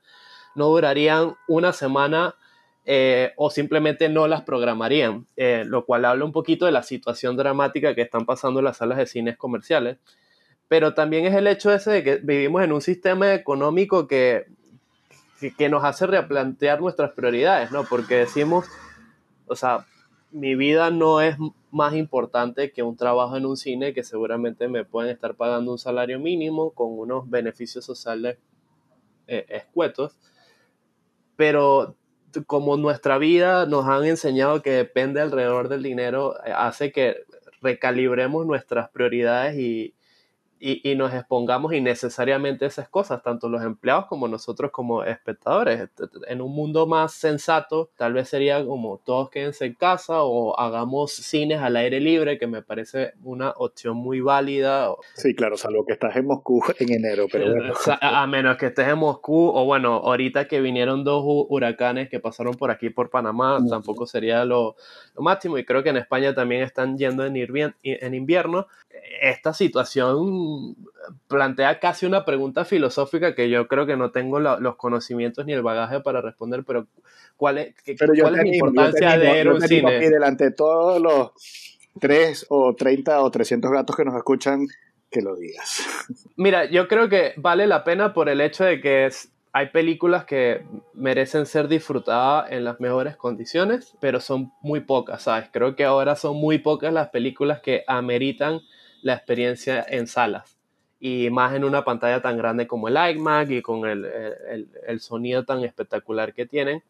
no 0.54 0.68
durarían 0.68 1.34
una 1.48 1.72
semana 1.72 2.36
eh, 2.84 3.32
o 3.34 3.50
simplemente 3.50 4.08
no 4.08 4.28
las 4.28 4.42
programarían, 4.42 5.26
eh, 5.36 5.64
lo 5.66 5.84
cual 5.84 6.04
habla 6.04 6.24
un 6.24 6.30
poquito 6.30 6.64
de 6.64 6.70
la 6.70 6.84
situación 6.84 7.36
dramática 7.36 7.96
que 7.96 8.02
están 8.02 8.24
pasando 8.24 8.60
en 8.60 8.66
las 8.66 8.76
salas 8.76 8.98
de 8.98 9.06
cines 9.06 9.36
comerciales. 9.36 9.98
Pero 10.68 10.94
también 10.94 11.26
es 11.26 11.34
el 11.34 11.48
hecho 11.48 11.74
ese 11.74 11.90
de 11.90 12.04
que 12.04 12.16
vivimos 12.22 12.62
en 12.62 12.70
un 12.70 12.82
sistema 12.82 13.34
económico 13.34 14.06
que, 14.06 14.46
que, 15.58 15.68
nos 15.68 15.82
hace 15.82 16.06
replantear 16.06 16.80
nuestras 16.80 17.10
prioridades, 17.10 17.72
¿no? 17.72 17.82
Porque 17.82 18.14
decimos, 18.14 18.66
o 19.48 19.56
sea, 19.56 19.84
mi 20.30 20.54
vida 20.54 20.90
no 20.90 21.20
es 21.20 21.36
más 21.70 21.94
importante 21.94 22.72
que 22.72 22.82
un 22.82 22.96
trabajo 22.96 23.36
en 23.36 23.46
un 23.46 23.56
cine 23.56 23.92
que 23.94 24.02
seguramente 24.02 24.68
me 24.68 24.84
pueden 24.84 25.10
estar 25.10 25.34
pagando 25.34 25.72
un 25.72 25.78
salario 25.78 26.18
mínimo 26.18 26.70
con 26.70 26.98
unos 26.98 27.28
beneficios 27.28 27.84
sociales 27.84 28.38
eh, 29.26 29.46
escuetos. 29.48 30.18
Pero 31.36 31.96
como 32.46 32.76
nuestra 32.76 33.18
vida 33.18 33.66
nos 33.66 33.86
han 33.86 34.04
enseñado 34.04 34.62
que 34.62 34.70
depende 34.70 35.20
alrededor 35.20 35.68
del 35.68 35.82
dinero, 35.82 36.36
eh, 36.44 36.52
hace 36.54 36.92
que 36.92 37.24
recalibremos 37.62 38.46
nuestras 38.46 38.90
prioridades 38.90 39.58
y, 39.58 39.94
y, 40.58 40.94
nos 40.96 41.12
expongamos 41.12 41.74
innecesariamente 41.74 42.64
a 42.64 42.68
esas 42.68 42.88
cosas, 42.88 43.22
tanto 43.22 43.48
los 43.48 43.62
empleados 43.62 44.06
como 44.06 44.26
nosotros 44.28 44.70
como 44.70 45.04
espectadores. 45.04 45.90
En 46.28 46.40
un 46.40 46.52
mundo 46.52 46.86
más 46.86 47.12
sensato, 47.12 47.90
tal 47.96 48.14
vez 48.14 48.28
sería 48.28 48.64
como 48.64 48.98
todos 49.04 49.28
quédense 49.30 49.66
en 49.66 49.74
casa 49.74 50.22
o 50.22 50.58
hagamos 50.58 51.12
cines 51.12 51.60
al 51.60 51.76
aire 51.76 52.00
libre, 52.00 52.38
que 52.38 52.46
me 52.46 52.62
parece 52.62 53.12
una 53.22 53.50
opción 53.56 53.96
muy 53.96 54.20
válida. 54.20 54.88
Sí, 55.14 55.34
claro, 55.34 55.56
salvo 55.56 55.84
que 55.84 55.92
estás 55.92 56.16
en 56.16 56.26
Moscú 56.26 56.62
en 56.78 56.92
enero, 56.92 57.26
pero 57.30 57.50
bueno. 57.52 57.74
A 58.00 58.26
menos 58.26 58.56
que 58.56 58.66
estés 58.66 58.88
en 58.88 58.98
Moscú, 58.98 59.50
o 59.54 59.64
bueno, 59.64 59.96
ahorita 59.96 60.48
que 60.48 60.60
vinieron 60.60 61.04
dos 61.04 61.22
huracanes 61.24 62.08
que 62.08 62.20
pasaron 62.20 62.54
por 62.54 62.70
aquí, 62.70 62.90
por 62.90 63.10
Panamá, 63.10 63.58
tampoco 63.68 64.06
sería 64.06 64.44
lo, 64.44 64.76
lo 65.14 65.22
máximo. 65.22 65.58
Y 65.58 65.64
creo 65.64 65.82
que 65.82 65.90
en 65.90 65.98
España 65.98 66.34
también 66.34 66.62
están 66.62 66.96
yendo 66.96 67.26
en, 67.26 67.36
en 67.82 68.14
invierno. 68.14 68.66
Esta 69.20 69.52
situación 69.52 70.76
plantea 71.28 71.78
casi 71.80 72.06
una 72.06 72.24
pregunta 72.24 72.64
filosófica 72.64 73.34
que 73.34 73.48
yo 73.48 73.68
creo 73.68 73.86
que 73.86 73.96
no 73.96 74.10
tengo 74.10 74.40
los 74.40 74.76
conocimientos 74.76 75.46
ni 75.46 75.52
el 75.52 75.62
bagaje 75.62 76.00
para 76.00 76.20
responder, 76.20 76.64
pero 76.64 76.86
¿cuál 77.36 77.58
es, 77.58 77.74
¿cuál 77.98 78.34
es 78.34 78.44
la 78.44 78.46
importancia 78.46 79.18
de 79.18 79.40
ir 79.40 79.48
un 79.48 79.60
cine? 79.60 80.04
Y 80.04 80.08
delante 80.08 80.44
de 80.44 80.50
todos 80.52 81.00
los 81.00 81.30
3 82.00 82.46
o 82.50 82.74
30 82.74 83.20
o 83.20 83.30
300 83.30 83.70
gatos 83.70 83.96
que 83.96 84.04
nos 84.04 84.14
escuchan, 84.16 84.66
que 85.10 85.22
lo 85.22 85.36
digas. 85.36 85.84
Mira, 86.36 86.64
yo 86.66 86.88
creo 86.88 87.08
que 87.08 87.32
vale 87.36 87.66
la 87.66 87.84
pena 87.84 88.12
por 88.12 88.28
el 88.28 88.40
hecho 88.40 88.64
de 88.64 88.80
que 88.80 89.06
es, 89.06 89.32
hay 89.52 89.68
películas 89.70 90.24
que 90.24 90.64
merecen 90.94 91.46
ser 91.46 91.68
disfrutadas 91.68 92.50
en 92.50 92.64
las 92.64 92.80
mejores 92.80 93.16
condiciones, 93.16 93.94
pero 94.00 94.20
son 94.20 94.52
muy 94.60 94.80
pocas, 94.80 95.22
¿sabes? 95.22 95.48
Creo 95.52 95.76
que 95.76 95.84
ahora 95.84 96.16
son 96.16 96.36
muy 96.36 96.58
pocas 96.58 96.92
las 96.92 97.08
películas 97.08 97.60
que 97.60 97.84
ameritan 97.86 98.60
la 99.06 99.14
experiencia 99.14 99.86
en 99.88 100.08
salas 100.08 100.58
y 100.98 101.30
más 101.30 101.54
en 101.54 101.62
una 101.62 101.84
pantalla 101.84 102.20
tan 102.20 102.36
grande 102.36 102.66
como 102.66 102.88
el 102.88 102.96
iMac 102.96 103.50
y 103.50 103.62
con 103.62 103.86
el, 103.86 104.04
el, 104.04 105.00
sonido 105.00 105.44
tan 105.44 105.62
espectacular 105.62 106.34
que 106.34 106.44
tienen. 106.44 106.82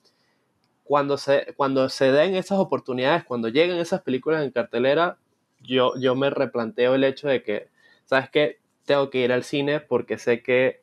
Cuando 0.82 1.18
se, 1.18 1.52
cuando 1.58 1.90
se 1.90 2.12
den 2.12 2.34
esas 2.34 2.58
oportunidades, 2.58 3.24
cuando 3.24 3.48
lleguen 3.48 3.76
esas 3.76 4.00
películas 4.00 4.44
en 4.44 4.50
cartelera, 4.50 5.18
yo, 5.60 5.92
yo 5.98 6.14
me 6.14 6.30
replanteo 6.30 6.94
el 6.94 7.04
hecho 7.04 7.28
de 7.28 7.42
que, 7.42 7.68
¿sabes 8.06 8.30
qué? 8.30 8.60
Tengo 8.86 9.10
que 9.10 9.18
ir 9.18 9.30
al 9.30 9.44
cine 9.44 9.80
porque 9.80 10.16
sé 10.16 10.42
que 10.42 10.80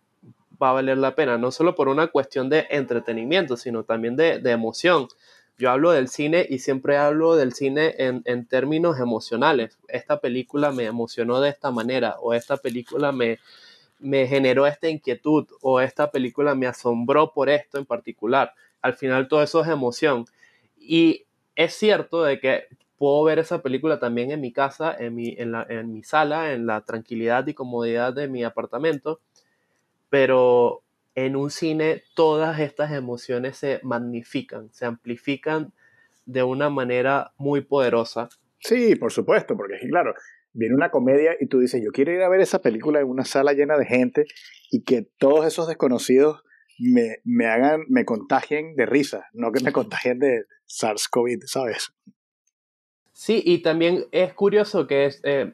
va 0.61 0.69
a 0.69 0.73
valer 0.73 0.99
la 0.99 1.15
pena, 1.15 1.39
no 1.39 1.49
solo 1.49 1.73
por 1.73 1.87
una 1.87 2.07
cuestión 2.07 2.47
de 2.47 2.67
entretenimiento, 2.69 3.57
sino 3.57 3.85
también 3.85 4.15
de, 4.15 4.37
de 4.37 4.51
emoción. 4.51 5.07
Yo 5.63 5.71
hablo 5.71 5.91
del 5.91 6.09
cine 6.09 6.45
y 6.49 6.59
siempre 6.59 6.97
hablo 6.97 7.37
del 7.37 7.53
cine 7.53 7.95
en, 7.97 8.21
en, 8.25 8.45
términos 8.45 8.99
emocionales. 8.99 9.79
Esta 9.87 10.19
película 10.19 10.73
me 10.73 10.83
emocionó 10.83 11.39
de 11.39 11.51
esta 11.51 11.71
manera 11.71 12.17
o 12.19 12.33
esta 12.33 12.57
película 12.57 13.13
me, 13.13 13.39
me 13.97 14.27
generó 14.27 14.67
esta 14.67 14.89
inquietud 14.89 15.47
o 15.61 15.79
esta 15.79 16.11
película 16.11 16.53
me 16.53 16.67
asombró 16.67 17.31
por 17.31 17.47
esto 17.47 17.77
en 17.77 17.85
particular. 17.85 18.51
Al 18.81 18.95
final 18.95 19.29
todo 19.29 19.41
eso 19.41 19.61
es 19.61 19.69
emoción. 19.69 20.25
Y 20.77 21.23
es 21.55 21.73
cierto 21.73 22.23
de 22.23 22.41
que 22.41 22.65
puedo 22.97 23.23
ver 23.23 23.39
esa 23.39 23.61
película 23.61 24.01
también 24.01 24.31
en 24.31 24.41
mi 24.41 24.51
casa, 24.51 24.93
en 24.99 25.15
mi, 25.15 25.33
en, 25.37 25.53
la, 25.53 25.65
en 25.69 25.93
mi 25.93 26.03
sala, 26.03 26.51
en 26.51 26.65
la 26.65 26.81
tranquilidad 26.81 27.47
y 27.47 27.53
comodidad 27.53 28.11
de 28.11 28.27
mi 28.27 28.43
apartamento, 28.43 29.21
pero 30.09 30.81
en 31.15 31.35
un 31.35 31.51
cine 31.51 32.03
todas 32.15 32.59
estas 32.59 32.91
emociones 32.91 33.57
se 33.57 33.79
magnifican, 33.83 34.71
se 34.73 34.85
amplifican 34.85 35.73
de 36.25 36.43
una 36.43 36.69
manera 36.69 37.33
muy 37.37 37.61
poderosa. 37.61 38.29
Sí, 38.59 38.95
por 38.95 39.11
supuesto, 39.11 39.55
porque 39.55 39.75
claro, 39.89 40.13
viene 40.53 40.75
una 40.75 40.89
comedia 40.89 41.35
y 41.39 41.47
tú 41.47 41.59
dices, 41.59 41.81
yo 41.83 41.91
quiero 41.91 42.13
ir 42.13 42.21
a 42.21 42.29
ver 42.29 42.41
esa 42.41 42.61
película 42.61 42.99
en 42.99 43.07
una 43.07 43.25
sala 43.25 43.53
llena 43.53 43.77
de 43.77 43.85
gente 43.85 44.25
y 44.71 44.83
que 44.83 45.07
todos 45.17 45.45
esos 45.45 45.67
desconocidos 45.67 46.43
me, 46.79 47.17
me 47.23 47.45
hagan, 47.47 47.81
me 47.89 48.05
contagien 48.05 48.75
de 48.75 48.85
risa, 48.85 49.27
no 49.33 49.51
que 49.51 49.63
me 49.63 49.71
contagien 49.71 50.19
de 50.19 50.45
SARS-CoV, 50.67 51.45
¿sabes? 51.45 51.93
Sí, 53.11 53.41
y 53.45 53.61
también 53.61 54.05
es 54.11 54.33
curioso 54.33 54.87
que 54.87 55.05
es, 55.05 55.21
eh, 55.23 55.53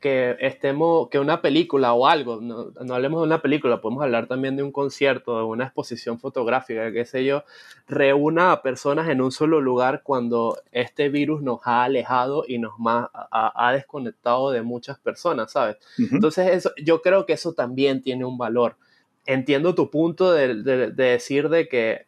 que 0.00 0.36
estemos, 0.40 1.08
que 1.08 1.20
una 1.20 1.40
película 1.40 1.92
o 1.92 2.08
algo, 2.08 2.40
no, 2.40 2.72
no, 2.84 2.94
hablemos 2.94 3.20
de 3.20 3.26
una 3.26 3.40
película, 3.40 3.80
podemos 3.80 4.02
hablar 4.02 4.26
también 4.26 4.56
de 4.56 4.64
un 4.64 4.72
concierto, 4.72 5.38
de 5.38 5.44
una 5.44 5.64
exposición 5.64 6.18
fotográfica, 6.18 6.90
qué 6.90 7.04
sé 7.04 7.24
yo, 7.24 7.44
reúna 7.86 8.50
a 8.50 8.62
personas 8.62 9.08
en 9.08 9.20
un 9.20 9.30
solo 9.30 9.60
lugar 9.60 10.02
cuando 10.02 10.58
este 10.72 11.08
virus 11.08 11.40
nos 11.40 11.60
ha 11.64 11.84
alejado 11.84 12.44
y 12.48 12.58
nos 12.58 12.72
ha, 12.84 13.72
desconectado 13.72 14.50
de 14.50 14.62
muchas 14.62 14.98
personas, 14.98 15.52
¿sabes? 15.52 15.76
Entonces, 15.98 16.48
eso, 16.48 16.72
yo 16.82 17.00
creo 17.00 17.24
que 17.24 17.34
eso 17.34 17.52
también 17.52 18.02
tiene 18.02 18.24
un 18.24 18.38
valor. 18.38 18.76
Entiendo 19.24 19.76
tu 19.76 19.90
punto 19.90 20.32
de, 20.32 20.62
de, 20.62 20.90
de 20.90 21.04
decir 21.04 21.48
de 21.48 21.68
que 21.68 22.06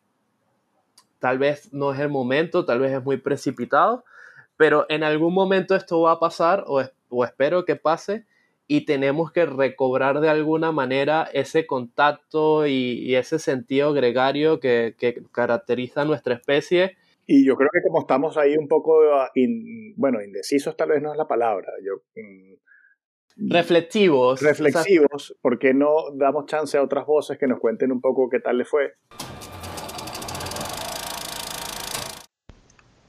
tal 1.21 1.39
vez 1.39 1.73
no 1.73 1.93
es 1.93 2.01
el 2.01 2.09
momento, 2.09 2.65
tal 2.65 2.81
vez 2.81 2.93
es 2.93 3.05
muy 3.05 3.19
precipitado, 3.19 4.05
pero 4.57 4.87
en 4.89 5.05
algún 5.05 5.33
momento 5.33 5.77
esto 5.77 6.01
va 6.01 6.13
a 6.13 6.19
pasar 6.19 6.65
o, 6.67 6.83
o 7.11 7.25
espero 7.25 7.65
que 7.65 7.77
pase 7.77 8.25
y 8.71 8.85
tenemos 8.85 9.33
que 9.33 9.47
recobrar 9.47 10.21
de 10.21 10.29
alguna 10.29 10.73
manera 10.73 11.29
ese 11.33 11.67
contacto 11.67 12.67
y, 12.67 13.15
ese 13.17 13.39
sentido 13.39 13.95
gregario 13.95 14.61
que, 14.61 14.95
caracteriza 15.33 16.03
a 16.03 16.05
nuestra 16.05 16.35
especie. 16.35 16.97
Y 17.27 17.47
yo 17.47 17.57
creo 17.57 17.71
que 17.73 17.81
como 17.83 18.01
estamos 18.01 18.37
ahí 18.37 18.57
un 18.57 18.69
poco, 18.69 19.01
ah, 19.15 19.31
bueno, 19.97 20.23
indecisos 20.23 20.77
tal 20.77 20.91
vez 20.91 21.03
no 21.03 21.13
es 21.13 21.19
la 21.19 21.27
palabra, 21.27 21.73
yo... 21.83 22.03
Mm, 22.15 23.51
reflexivos. 23.51 24.43
Reflexivos, 24.43 25.35
porque 25.41 25.73
no 25.73 26.11
damos 26.15 26.45
chance 26.45 26.77
a 26.77 26.83
otras 26.83 27.07
voces 27.07 27.39
que 27.39 27.47
nos 27.47 27.61
cuenten 27.61 27.91
un 27.91 28.03
poco 28.03 28.29
qué 28.29 28.41
tal 28.41 28.59
les 28.59 28.69
fue? 28.69 28.93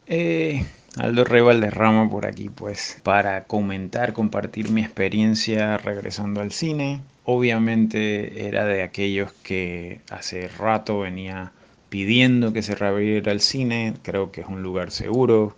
Eh, 0.07 0.61
Aldo 0.97 1.23
Rey 1.23 1.41
Valderrama 1.41 2.09
por 2.09 2.25
aquí, 2.25 2.49
pues, 2.49 2.99
para 3.03 3.43
comentar, 3.43 4.13
compartir 4.13 4.71
mi 4.71 4.81
experiencia 4.81 5.77
regresando 5.77 6.41
al 6.41 6.51
cine. 6.51 7.01
Obviamente 7.25 8.47
era 8.47 8.65
de 8.65 8.81
aquellos 8.81 9.31
que 9.43 10.01
hace 10.09 10.47
rato 10.47 10.99
venía 11.01 11.51
pidiendo 11.89 12.53
que 12.53 12.63
se 12.63 12.73
reabriera 12.73 13.31
el 13.31 13.39
cine. 13.39 13.93
Creo 14.01 14.31
que 14.31 14.41
es 14.41 14.47
un 14.47 14.63
lugar 14.63 14.89
seguro. 14.89 15.55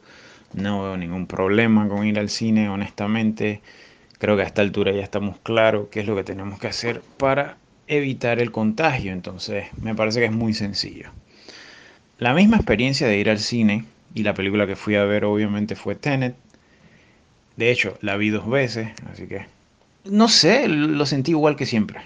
No 0.53 0.83
veo 0.83 0.97
ningún 0.97 1.27
problema 1.27 1.87
con 1.87 2.05
ir 2.05 2.19
al 2.19 2.29
cine, 2.29 2.67
honestamente. 2.67 3.61
Creo 4.17 4.35
que 4.35 4.43
a 4.43 4.47
esta 4.47 4.61
altura 4.61 4.91
ya 4.91 5.01
estamos 5.01 5.37
claros 5.39 5.87
qué 5.91 6.01
es 6.01 6.07
lo 6.07 6.15
que 6.15 6.25
tenemos 6.25 6.59
que 6.59 6.67
hacer 6.67 7.01
para 7.17 7.57
evitar 7.87 8.39
el 8.39 8.51
contagio. 8.51 9.13
Entonces, 9.13 9.67
me 9.81 9.95
parece 9.95 10.19
que 10.19 10.25
es 10.25 10.31
muy 10.33 10.53
sencillo. 10.53 11.09
La 12.19 12.33
misma 12.33 12.57
experiencia 12.57 13.07
de 13.07 13.17
ir 13.17 13.29
al 13.29 13.39
cine 13.39 13.85
y 14.13 14.23
la 14.23 14.33
película 14.33 14.67
que 14.67 14.75
fui 14.75 14.95
a 14.95 15.03
ver 15.03 15.25
obviamente 15.25 15.75
fue 15.75 15.95
Tenet. 15.95 16.35
De 17.55 17.71
hecho, 17.71 17.97
la 18.01 18.17
vi 18.17 18.29
dos 18.29 18.49
veces, 18.49 18.89
así 19.11 19.27
que... 19.27 19.45
No 20.05 20.27
sé, 20.27 20.67
lo 20.67 21.05
sentí 21.05 21.31
igual 21.31 21.55
que 21.55 21.65
siempre, 21.65 22.01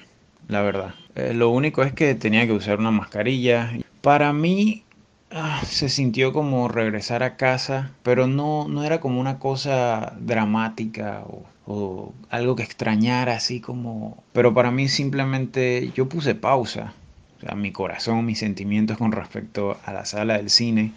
la 0.48 0.62
verdad. 0.62 0.96
Eh, 1.16 1.34
lo 1.34 1.50
único 1.50 1.84
es 1.84 1.94
que 1.94 2.14
tenía 2.14 2.46
que 2.46 2.52
usar 2.52 2.80
una 2.80 2.92
mascarilla. 2.92 3.72
Para 4.02 4.34
mí 4.34 4.84
ah, 5.32 5.62
se 5.66 5.88
sintió 5.88 6.34
como 6.34 6.68
regresar 6.68 7.24
a 7.24 7.38
casa, 7.38 7.92
pero 8.04 8.28
no, 8.28 8.68
no 8.68 8.84
era 8.84 9.00
como 9.00 9.22
una 9.22 9.40
cosa 9.40 10.14
dramática 10.20 11.24
o, 11.26 11.46
o 11.66 12.14
algo 12.30 12.56
que 12.56 12.64
extrañara 12.64 13.36
así 13.36 13.62
como... 13.62 14.24
Pero 14.34 14.54
para 14.54 14.72
mí 14.72 14.90
simplemente 14.90 15.92
yo 15.96 16.10
puse 16.10 16.36
pausa. 16.36 16.94
O 17.38 17.42
sea, 17.42 17.56
mi 17.56 17.72
corazón, 17.72 18.26
mis 18.26 18.40
sentimientos 18.40 18.98
con 18.98 19.14
respecto 19.14 19.78
a 19.86 19.94
la 19.94 20.06
sala 20.06 20.38
del 20.38 20.50
cine 20.50 20.92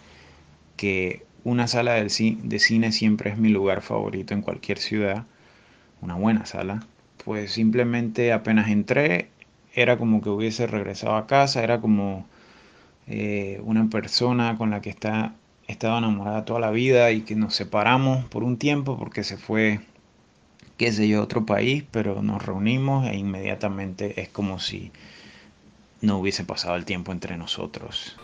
que 0.79 1.25
una 1.43 1.67
sala 1.67 1.95
de 1.95 2.09
cine 2.09 2.93
siempre 2.93 3.31
es 3.31 3.37
mi 3.37 3.49
lugar 3.49 3.81
favorito 3.81 4.33
en 4.33 4.41
cualquier 4.41 4.77
ciudad, 4.77 5.25
una 5.99 6.15
buena 6.15 6.45
sala, 6.45 6.87
pues 7.25 7.51
simplemente 7.51 8.31
apenas 8.31 8.69
entré, 8.69 9.27
era 9.73 9.97
como 9.97 10.21
que 10.21 10.29
hubiese 10.29 10.67
regresado 10.67 11.17
a 11.17 11.27
casa, 11.27 11.63
era 11.63 11.81
como 11.81 12.25
eh, 13.07 13.59
una 13.65 13.89
persona 13.89 14.57
con 14.57 14.69
la 14.69 14.79
que 14.79 14.89
está, 14.89 15.33
estado 15.67 15.97
enamorada 15.97 16.45
toda 16.45 16.61
la 16.61 16.71
vida 16.71 17.11
y 17.11 17.23
que 17.23 17.35
nos 17.35 17.55
separamos 17.55 18.23
por 18.29 18.45
un 18.45 18.55
tiempo 18.55 18.97
porque 18.97 19.25
se 19.25 19.35
fue, 19.35 19.81
qué 20.77 20.93
sé 20.93 21.09
yo, 21.09 21.19
a 21.19 21.23
otro 21.23 21.45
país, 21.45 21.83
pero 21.91 22.21
nos 22.21 22.41
reunimos 22.41 23.05
e 23.05 23.17
inmediatamente 23.17 24.21
es 24.21 24.29
como 24.29 24.59
si 24.59 24.93
no 25.99 26.19
hubiese 26.19 26.45
pasado 26.45 26.77
el 26.77 26.85
tiempo 26.85 27.11
entre 27.11 27.35
nosotros. 27.35 28.15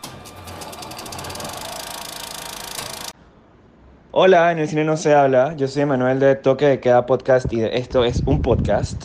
Hola, 4.18 4.50
en 4.50 4.58
el 4.58 4.66
cine 4.66 4.82
no 4.82 4.96
se 4.96 5.14
habla. 5.14 5.54
Yo 5.56 5.68
soy 5.68 5.84
Manuel 5.84 6.18
de 6.18 6.36
Toque 6.36 6.64
de 6.64 6.80
Queda 6.80 7.04
Podcast 7.04 7.52
y 7.52 7.62
esto 7.62 8.02
es 8.02 8.22
un 8.24 8.40
podcast. 8.40 9.04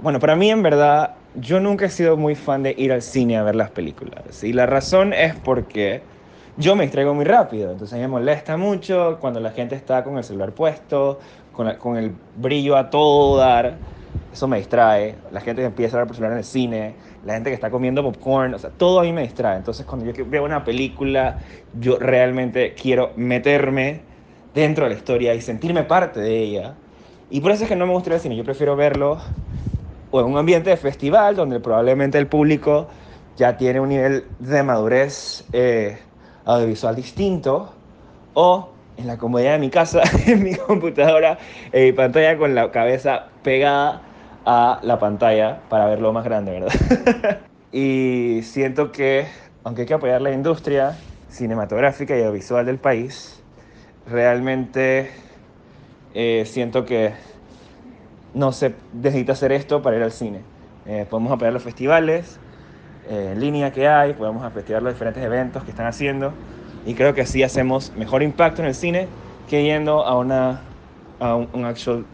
Bueno, 0.00 0.20
para 0.20 0.36
mí 0.36 0.50
en 0.50 0.62
verdad, 0.62 1.16
yo 1.34 1.58
nunca 1.58 1.86
he 1.86 1.90
sido 1.90 2.16
muy 2.16 2.36
fan 2.36 2.62
de 2.62 2.72
ir 2.78 2.92
al 2.92 3.02
cine 3.02 3.36
a 3.36 3.42
ver 3.42 3.56
las 3.56 3.72
películas. 3.72 4.44
Y 4.44 4.52
la 4.52 4.66
razón 4.66 5.14
es 5.14 5.34
porque 5.34 6.00
yo 6.58 6.76
me 6.76 6.84
distraigo 6.84 7.12
muy 7.12 7.24
rápido. 7.24 7.72
Entonces 7.72 7.98
me 7.98 8.06
molesta 8.06 8.56
mucho 8.56 9.18
cuando 9.20 9.40
la 9.40 9.50
gente 9.50 9.74
está 9.74 10.04
con 10.04 10.16
el 10.16 10.22
celular 10.22 10.52
puesto, 10.52 11.18
con, 11.52 11.96
el 11.96 12.14
brillo 12.36 12.76
a 12.76 12.88
todo 12.88 13.38
dar. 13.38 13.74
Eso 14.32 14.46
me 14.46 14.58
distrae. 14.58 15.16
La 15.32 15.40
gente 15.40 15.62
que 15.62 15.66
empieza 15.66 15.96
a 15.96 16.02
hablar 16.02 16.14
celular 16.14 16.32
en 16.34 16.38
el 16.38 16.44
cine, 16.44 16.94
la 17.24 17.34
gente 17.34 17.50
que 17.50 17.54
está 17.54 17.68
comiendo 17.68 18.04
popcorn, 18.04 18.54
todo 18.76 19.00
a 19.00 19.02
mí 19.02 19.12
me 19.12 19.22
distrae. 19.22 19.56
Entonces 19.56 19.84
cuando 19.84 20.08
yo 20.08 20.24
veo 20.24 20.44
una 20.44 20.62
película, 20.62 21.38
yo 21.80 21.98
realmente 21.98 22.74
quiero 22.80 23.10
meterme 23.16 24.11
dentro 24.54 24.84
de 24.84 24.90
la 24.90 24.96
historia 24.96 25.34
y 25.34 25.40
sentirme 25.40 25.84
parte 25.84 26.20
de 26.20 26.38
ella. 26.38 26.74
Y 27.30 27.40
por 27.40 27.52
eso 27.52 27.64
es 27.64 27.68
que 27.68 27.76
no 27.76 27.86
me 27.86 27.92
gusta 27.92 28.14
el 28.14 28.20
cine, 28.20 28.36
yo 28.36 28.44
prefiero 28.44 28.76
verlo 28.76 29.18
o 30.10 30.20
en 30.20 30.26
un 30.26 30.36
ambiente 30.36 30.70
de 30.70 30.76
festival 30.76 31.34
donde 31.34 31.58
probablemente 31.60 32.18
el 32.18 32.26
público 32.26 32.88
ya 33.36 33.56
tiene 33.56 33.80
un 33.80 33.88
nivel 33.88 34.24
de 34.38 34.62
madurez 34.62 35.44
eh, 35.52 35.98
audiovisual 36.44 36.94
distinto 36.94 37.72
o 38.34 38.68
en 38.96 39.06
la 39.06 39.16
comodidad 39.16 39.52
de 39.52 39.58
mi 39.58 39.70
casa, 39.70 40.02
en 40.26 40.42
mi 40.42 40.54
computadora, 40.54 41.38
en 41.72 41.84
mi 41.86 41.92
pantalla 41.92 42.36
con 42.36 42.54
la 42.54 42.70
cabeza 42.70 43.28
pegada 43.42 44.02
a 44.44 44.80
la 44.82 44.98
pantalla 44.98 45.60
para 45.68 45.86
verlo 45.86 46.12
más 46.12 46.24
grande, 46.24 46.52
¿verdad? 46.52 47.40
y 47.72 48.40
siento 48.42 48.92
que, 48.92 49.26
aunque 49.64 49.82
hay 49.82 49.86
que 49.86 49.94
apoyar 49.94 50.20
la 50.20 50.32
industria 50.32 50.98
cinematográfica 51.28 52.14
y 52.16 52.20
audiovisual 52.20 52.66
del 52.66 52.78
país, 52.78 53.41
realmente 54.06 55.10
eh, 56.14 56.44
siento 56.46 56.84
que 56.84 57.12
no 58.34 58.52
se 58.52 58.74
necesita 58.92 59.32
hacer 59.32 59.52
esto 59.52 59.82
para 59.82 59.96
ir 59.96 60.02
al 60.02 60.12
cine. 60.12 60.40
Eh, 60.86 61.06
podemos 61.08 61.32
apoyar 61.32 61.52
los 61.52 61.62
festivales 61.62 62.38
eh, 63.08 63.30
en 63.32 63.40
línea 63.40 63.72
que 63.72 63.86
hay, 63.88 64.14
podemos 64.14 64.44
apoyar 64.44 64.82
los 64.82 64.94
diferentes 64.94 65.22
eventos 65.22 65.62
que 65.64 65.70
están 65.70 65.86
haciendo 65.86 66.32
y 66.84 66.94
creo 66.94 67.14
que 67.14 67.22
así 67.22 67.42
hacemos 67.42 67.92
mejor 67.96 68.22
impacto 68.22 68.62
en 68.62 68.68
el 68.68 68.74
cine 68.74 69.06
que 69.48 69.62
yendo 69.62 70.04
a 70.04 70.18
una 70.18 70.60
a 71.20 71.36
un, 71.36 71.64
actual 71.64 72.04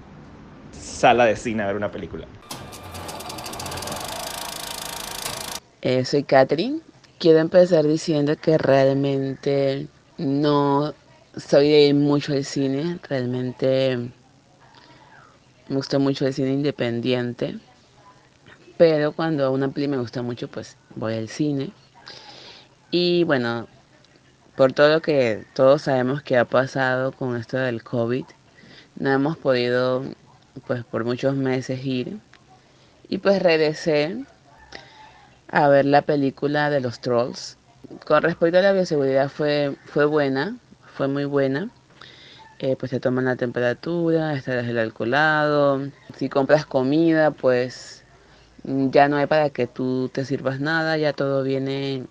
sala 0.73 1.25
de 1.25 1.37
cine 1.37 1.63
a 1.63 1.67
ver 1.67 1.77
una 1.77 1.91
película. 1.91 2.27
Soy 6.05 6.23
Catherine. 6.25 6.81
Quiero 7.19 7.39
empezar 7.39 7.87
diciendo 7.87 8.37
que 8.37 8.59
realmente 8.59 9.89
no 10.19 10.93
soy 11.37 11.69
de 11.69 11.83
ir 11.87 11.95
mucho 11.95 12.33
al 12.33 12.45
cine. 12.45 12.99
Realmente 13.09 14.11
me 15.69 15.77
gusta 15.77 15.99
mucho 15.99 16.27
el 16.27 16.35
cine 16.35 16.53
independiente. 16.53 17.59
Pero 18.77 19.13
cuando 19.13 19.53
una 19.53 19.69
peli 19.69 19.89
me 19.89 19.99
gusta 19.99 20.23
mucho, 20.23 20.49
pues 20.49 20.77
voy 20.95 21.15
al 21.15 21.29
cine. 21.29 21.73
Y 22.91 23.25
bueno, 23.25 23.69
por 24.57 24.73
todo 24.73 24.89
lo 24.89 25.03
que 25.03 25.45
todos 25.55 25.83
sabemos 25.83 26.23
que 26.23 26.37
ha 26.37 26.45
pasado 26.45 27.13
con 27.13 27.37
esto 27.37 27.59
del 27.59 27.83
COVID, 27.83 28.25
no 28.97 29.11
hemos 29.11 29.37
podido, 29.37 30.05
pues 30.67 30.85
por 30.85 31.05
muchos 31.05 31.35
meses 31.35 31.85
ir. 31.85 32.19
Y 33.09 33.19
pues 33.19 33.43
regresé 33.43 34.25
a 35.51 35.69
ver 35.69 35.85
la 35.85 36.03
película 36.03 36.71
de 36.71 36.81
los 36.81 37.01
trolls. 37.01 37.57
Con 38.07 38.23
respecto 38.23 38.59
a 38.59 38.63
la 38.63 38.73
bioseguridad 38.73 39.29
fue, 39.29 39.77
fue 39.87 40.05
buena, 40.05 40.57
fue 40.99 41.07
muy 41.07 41.27
buena. 41.27 41.71
Eh, 42.59 42.75
pues 42.77 42.91
te 42.91 42.99
toman 42.99 43.27
la 43.27 43.37
temperatura, 43.37 44.35
está 44.35 44.59
el 44.59 44.79
alcoholado. 44.79 45.81
Si 46.17 46.29
compras 46.29 46.67
comida, 46.67 47.31
pues 47.31 48.05
ya 48.65 49.09
no 49.09 49.17
hay 49.17 49.27
para 49.27 49.51
que 49.51 49.69
tú 49.69 50.11
te 50.13 50.25
sirvas 50.25 50.59
nada, 50.59 50.97
ya 50.99 51.13
todo 51.13 51.45
viene 51.45 52.05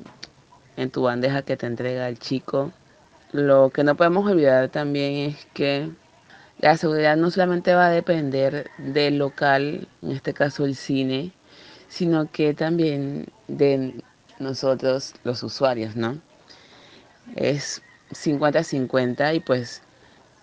en 0.77 0.89
tu 0.89 1.01
bandeja 1.01 1.41
que 1.41 1.57
te 1.57 1.67
entrega 1.67 2.07
el 2.07 2.17
chico. 2.17 2.71
Lo 3.33 3.71
que 3.71 3.83
no 3.83 3.95
podemos 3.97 4.25
olvidar 4.31 4.69
también 4.69 5.31
es 5.31 5.45
que 5.53 5.89
la 6.59 6.77
seguridad 6.77 7.17
no 7.17 7.29
solamente 7.29 7.73
va 7.75 7.87
a 7.87 7.91
depender 7.91 8.71
del 8.77 9.17
local, 9.17 9.89
en 10.01 10.11
este 10.11 10.33
caso 10.33 10.63
el 10.63 10.75
cine, 10.77 11.33
sino 11.89 12.31
que 12.31 12.53
también 12.53 13.27
de 13.49 14.01
nosotros 14.39 15.13
los 15.25 15.43
usuarios, 15.43 15.97
¿no? 15.97 16.21
Es 17.35 17.81
50-50 18.11 19.35
y 19.35 19.39
pues 19.39 19.81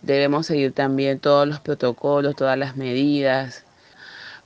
debemos 0.03 0.47
seguir 0.47 0.73
también 0.73 1.19
todos 1.19 1.49
los 1.49 1.61
protocolos, 1.61 2.37
todas 2.37 2.59
las 2.59 2.77
medidas, 2.77 3.65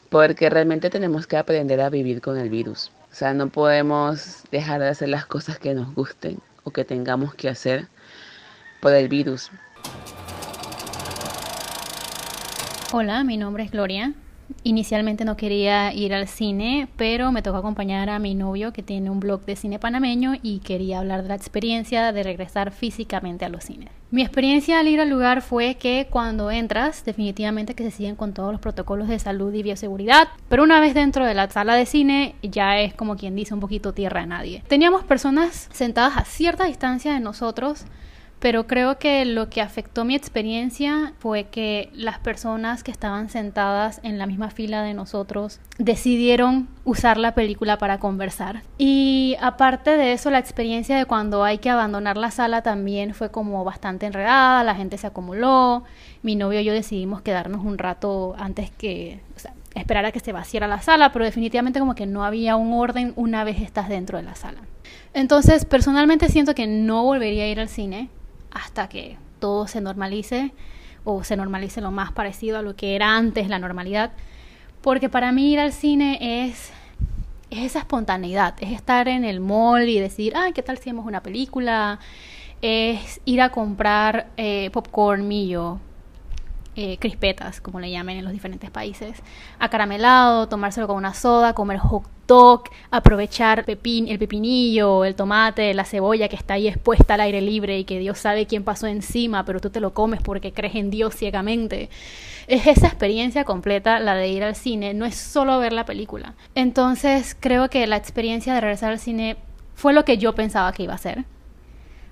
porque 0.08 0.50
realmente 0.50 0.90
tenemos 0.90 1.26
que 1.26 1.36
aprender 1.36 1.80
a 1.80 1.90
vivir 1.90 2.20
con 2.20 2.38
el 2.38 2.48
virus. 2.48 2.90
O 3.10 3.14
sea, 3.14 3.34
no 3.34 3.48
podemos 3.48 4.44
dejar 4.50 4.80
de 4.80 4.88
hacer 4.88 5.08
las 5.08 5.26
cosas 5.26 5.58
que 5.58 5.74
nos 5.74 5.94
gusten 5.94 6.40
o 6.64 6.70
que 6.70 6.84
tengamos 6.84 7.34
que 7.34 7.48
hacer 7.48 7.88
por 8.80 8.92
el 8.92 9.08
virus. 9.08 9.50
Hola, 12.92 13.24
mi 13.24 13.36
nombre 13.36 13.64
es 13.64 13.70
Gloria. 13.70 14.14
Inicialmente 14.64 15.24
no 15.24 15.36
quería 15.36 15.92
ir 15.92 16.12
al 16.12 16.28
cine, 16.28 16.88
pero 16.96 17.32
me 17.32 17.42
tocó 17.42 17.58
acompañar 17.58 18.10
a 18.10 18.18
mi 18.18 18.34
novio 18.34 18.72
que 18.72 18.82
tiene 18.82 19.10
un 19.10 19.20
blog 19.20 19.44
de 19.44 19.56
cine 19.56 19.78
panameño 19.78 20.34
y 20.42 20.58
quería 20.58 20.98
hablar 20.98 21.22
de 21.22 21.28
la 21.28 21.36
experiencia 21.36 22.12
de 22.12 22.22
regresar 22.22 22.72
físicamente 22.72 23.44
a 23.44 23.48
los 23.48 23.64
cines. 23.64 23.90
Mi 24.10 24.22
experiencia 24.22 24.80
al 24.80 24.88
ir 24.88 25.00
al 25.00 25.10
lugar 25.10 25.42
fue 25.42 25.76
que 25.76 26.08
cuando 26.10 26.50
entras, 26.50 27.04
definitivamente 27.04 27.74
que 27.74 27.84
se 27.84 27.90
siguen 27.90 28.16
con 28.16 28.32
todos 28.32 28.52
los 28.52 28.60
protocolos 28.60 29.08
de 29.08 29.18
salud 29.18 29.52
y 29.52 29.62
bioseguridad, 29.62 30.28
pero 30.48 30.62
una 30.62 30.80
vez 30.80 30.94
dentro 30.94 31.24
de 31.24 31.34
la 31.34 31.50
sala 31.50 31.74
de 31.74 31.86
cine 31.86 32.34
ya 32.42 32.80
es 32.80 32.94
como 32.94 33.16
quien 33.16 33.36
dice 33.36 33.54
un 33.54 33.60
poquito 33.60 33.92
tierra 33.92 34.22
de 34.22 34.26
nadie. 34.26 34.62
Teníamos 34.66 35.04
personas 35.04 35.68
sentadas 35.72 36.16
a 36.16 36.24
cierta 36.24 36.64
distancia 36.64 37.12
de 37.12 37.20
nosotros, 37.20 37.84
pero 38.40 38.66
creo 38.66 38.98
que 38.98 39.24
lo 39.24 39.48
que 39.50 39.60
afectó 39.60 40.04
mi 40.04 40.14
experiencia 40.14 41.12
fue 41.18 41.44
que 41.44 41.90
las 41.92 42.18
personas 42.18 42.84
que 42.84 42.90
estaban 42.90 43.30
sentadas 43.30 44.00
en 44.04 44.18
la 44.18 44.26
misma 44.26 44.50
fila 44.50 44.82
de 44.82 44.94
nosotros 44.94 45.60
decidieron 45.78 46.68
usar 46.84 47.18
la 47.18 47.34
película 47.34 47.78
para 47.78 47.98
conversar. 47.98 48.62
Y 48.78 49.36
aparte 49.40 49.96
de 49.96 50.12
eso, 50.12 50.30
la 50.30 50.38
experiencia 50.38 50.96
de 50.96 51.04
cuando 51.04 51.42
hay 51.42 51.58
que 51.58 51.70
abandonar 51.70 52.16
la 52.16 52.30
sala 52.30 52.62
también 52.62 53.12
fue 53.12 53.30
como 53.30 53.64
bastante 53.64 54.06
enredada, 54.06 54.62
la 54.62 54.74
gente 54.74 54.98
se 54.98 55.06
acumuló, 55.06 55.82
mi 56.22 56.36
novio 56.36 56.60
y 56.60 56.64
yo 56.64 56.72
decidimos 56.72 57.22
quedarnos 57.22 57.64
un 57.64 57.78
rato 57.78 58.34
antes 58.38 58.70
que, 58.70 59.20
o 59.36 59.78
esperar 59.78 60.04
a 60.04 60.12
que 60.12 60.20
se 60.20 60.32
vaciara 60.32 60.66
la 60.66 60.80
sala, 60.80 61.12
pero 61.12 61.24
definitivamente 61.24 61.80
como 61.80 61.94
que 61.94 62.06
no 62.06 62.24
había 62.24 62.56
un 62.56 62.72
orden 62.72 63.12
una 63.16 63.44
vez 63.44 63.60
estás 63.60 63.88
dentro 63.88 64.18
de 64.18 64.24
la 64.24 64.34
sala. 64.34 64.60
Entonces, 65.12 65.64
personalmente 65.64 66.28
siento 66.28 66.54
que 66.54 66.66
no 66.66 67.02
volvería 67.02 67.44
a 67.44 67.48
ir 67.48 67.60
al 67.60 67.68
cine 67.68 68.08
hasta 68.50 68.88
que 68.88 69.16
todo 69.38 69.66
se 69.66 69.80
normalice 69.80 70.52
o 71.04 71.24
se 71.24 71.36
normalice 71.36 71.80
lo 71.80 71.90
más 71.90 72.12
parecido 72.12 72.58
a 72.58 72.62
lo 72.62 72.76
que 72.76 72.94
era 72.94 73.16
antes 73.16 73.48
la 73.48 73.58
normalidad. 73.58 74.12
Porque 74.82 75.08
para 75.08 75.32
mí 75.32 75.52
ir 75.52 75.60
al 75.60 75.72
cine 75.72 76.18
es, 76.46 76.70
es 77.50 77.58
esa 77.64 77.80
espontaneidad, 77.80 78.54
es 78.60 78.72
estar 78.72 79.08
en 79.08 79.24
el 79.24 79.40
mall 79.40 79.88
y 79.88 79.98
decir, 79.98 80.34
ay, 80.36 80.52
¿qué 80.52 80.62
tal 80.62 80.78
si 80.78 80.90
vemos 80.90 81.06
una 81.06 81.22
película? 81.22 81.98
Es 82.62 83.20
ir 83.24 83.40
a 83.40 83.50
comprar 83.50 84.28
eh, 84.36 84.70
popcorn 84.72 85.26
millo, 85.26 85.80
eh, 86.80 86.96
crispetas, 87.00 87.60
como 87.60 87.80
le 87.80 87.90
llamen 87.90 88.18
en 88.18 88.24
los 88.24 88.32
diferentes 88.32 88.70
países, 88.70 89.20
acaramelado, 89.58 90.46
tomárselo 90.46 90.86
con 90.86 90.96
una 90.96 91.12
soda, 91.12 91.52
comer 91.52 91.78
hot 91.78 92.04
dog, 92.28 92.62
aprovechar 92.92 93.64
pepin, 93.64 94.06
el 94.06 94.20
pepinillo, 94.20 95.04
el 95.04 95.16
tomate, 95.16 95.74
la 95.74 95.84
cebolla 95.84 96.28
que 96.28 96.36
está 96.36 96.54
ahí 96.54 96.68
expuesta 96.68 97.14
al 97.14 97.22
aire 97.22 97.40
libre 97.40 97.80
y 97.80 97.84
que 97.84 97.98
Dios 97.98 98.20
sabe 98.20 98.46
quién 98.46 98.62
pasó 98.62 98.86
encima, 98.86 99.44
pero 99.44 99.58
tú 99.58 99.70
te 99.70 99.80
lo 99.80 99.92
comes 99.92 100.22
porque 100.22 100.52
crees 100.52 100.76
en 100.76 100.90
Dios 100.90 101.16
ciegamente. 101.16 101.90
Es 102.46 102.68
esa 102.68 102.86
experiencia 102.86 103.42
completa 103.42 103.98
la 103.98 104.14
de 104.14 104.28
ir 104.28 104.44
al 104.44 104.54
cine, 104.54 104.94
no 104.94 105.04
es 105.04 105.16
solo 105.16 105.58
ver 105.58 105.72
la 105.72 105.84
película. 105.84 106.34
Entonces 106.54 107.36
creo 107.40 107.70
que 107.70 107.88
la 107.88 107.96
experiencia 107.96 108.54
de 108.54 108.60
regresar 108.60 108.92
al 108.92 109.00
cine 109.00 109.36
fue 109.74 109.92
lo 109.92 110.04
que 110.04 110.16
yo 110.16 110.36
pensaba 110.36 110.72
que 110.72 110.84
iba 110.84 110.94
a 110.94 110.98
ser. 110.98 111.24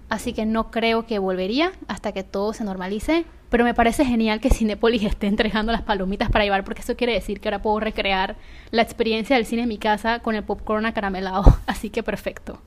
Así 0.08 0.32
que 0.32 0.46
no 0.46 0.70
creo 0.70 1.06
que 1.06 1.18
volvería 1.18 1.72
hasta 1.88 2.12
que 2.12 2.22
todo 2.22 2.52
se 2.52 2.64
normalice 2.64 3.26
pero 3.48 3.64
me 3.64 3.74
parece 3.74 4.04
genial 4.04 4.40
que 4.40 4.50
Cinepolis 4.50 5.04
esté 5.04 5.28
entregando 5.28 5.70
las 5.70 5.82
palomitas 5.82 6.30
para 6.30 6.44
llevar, 6.44 6.64
porque 6.64 6.82
eso 6.82 6.96
quiere 6.96 7.12
decir 7.12 7.40
que 7.40 7.48
ahora 7.48 7.62
puedo 7.62 7.78
recrear 7.80 8.36
la 8.70 8.82
experiencia 8.82 9.36
del 9.36 9.46
cine 9.46 9.62
en 9.62 9.68
mi 9.68 9.78
casa 9.78 10.20
con 10.20 10.34
el 10.34 10.44
popcorn 10.44 10.84
acaramelado. 10.86 11.44
Así 11.66 11.90
que 11.90 12.02
perfecto. 12.02 12.60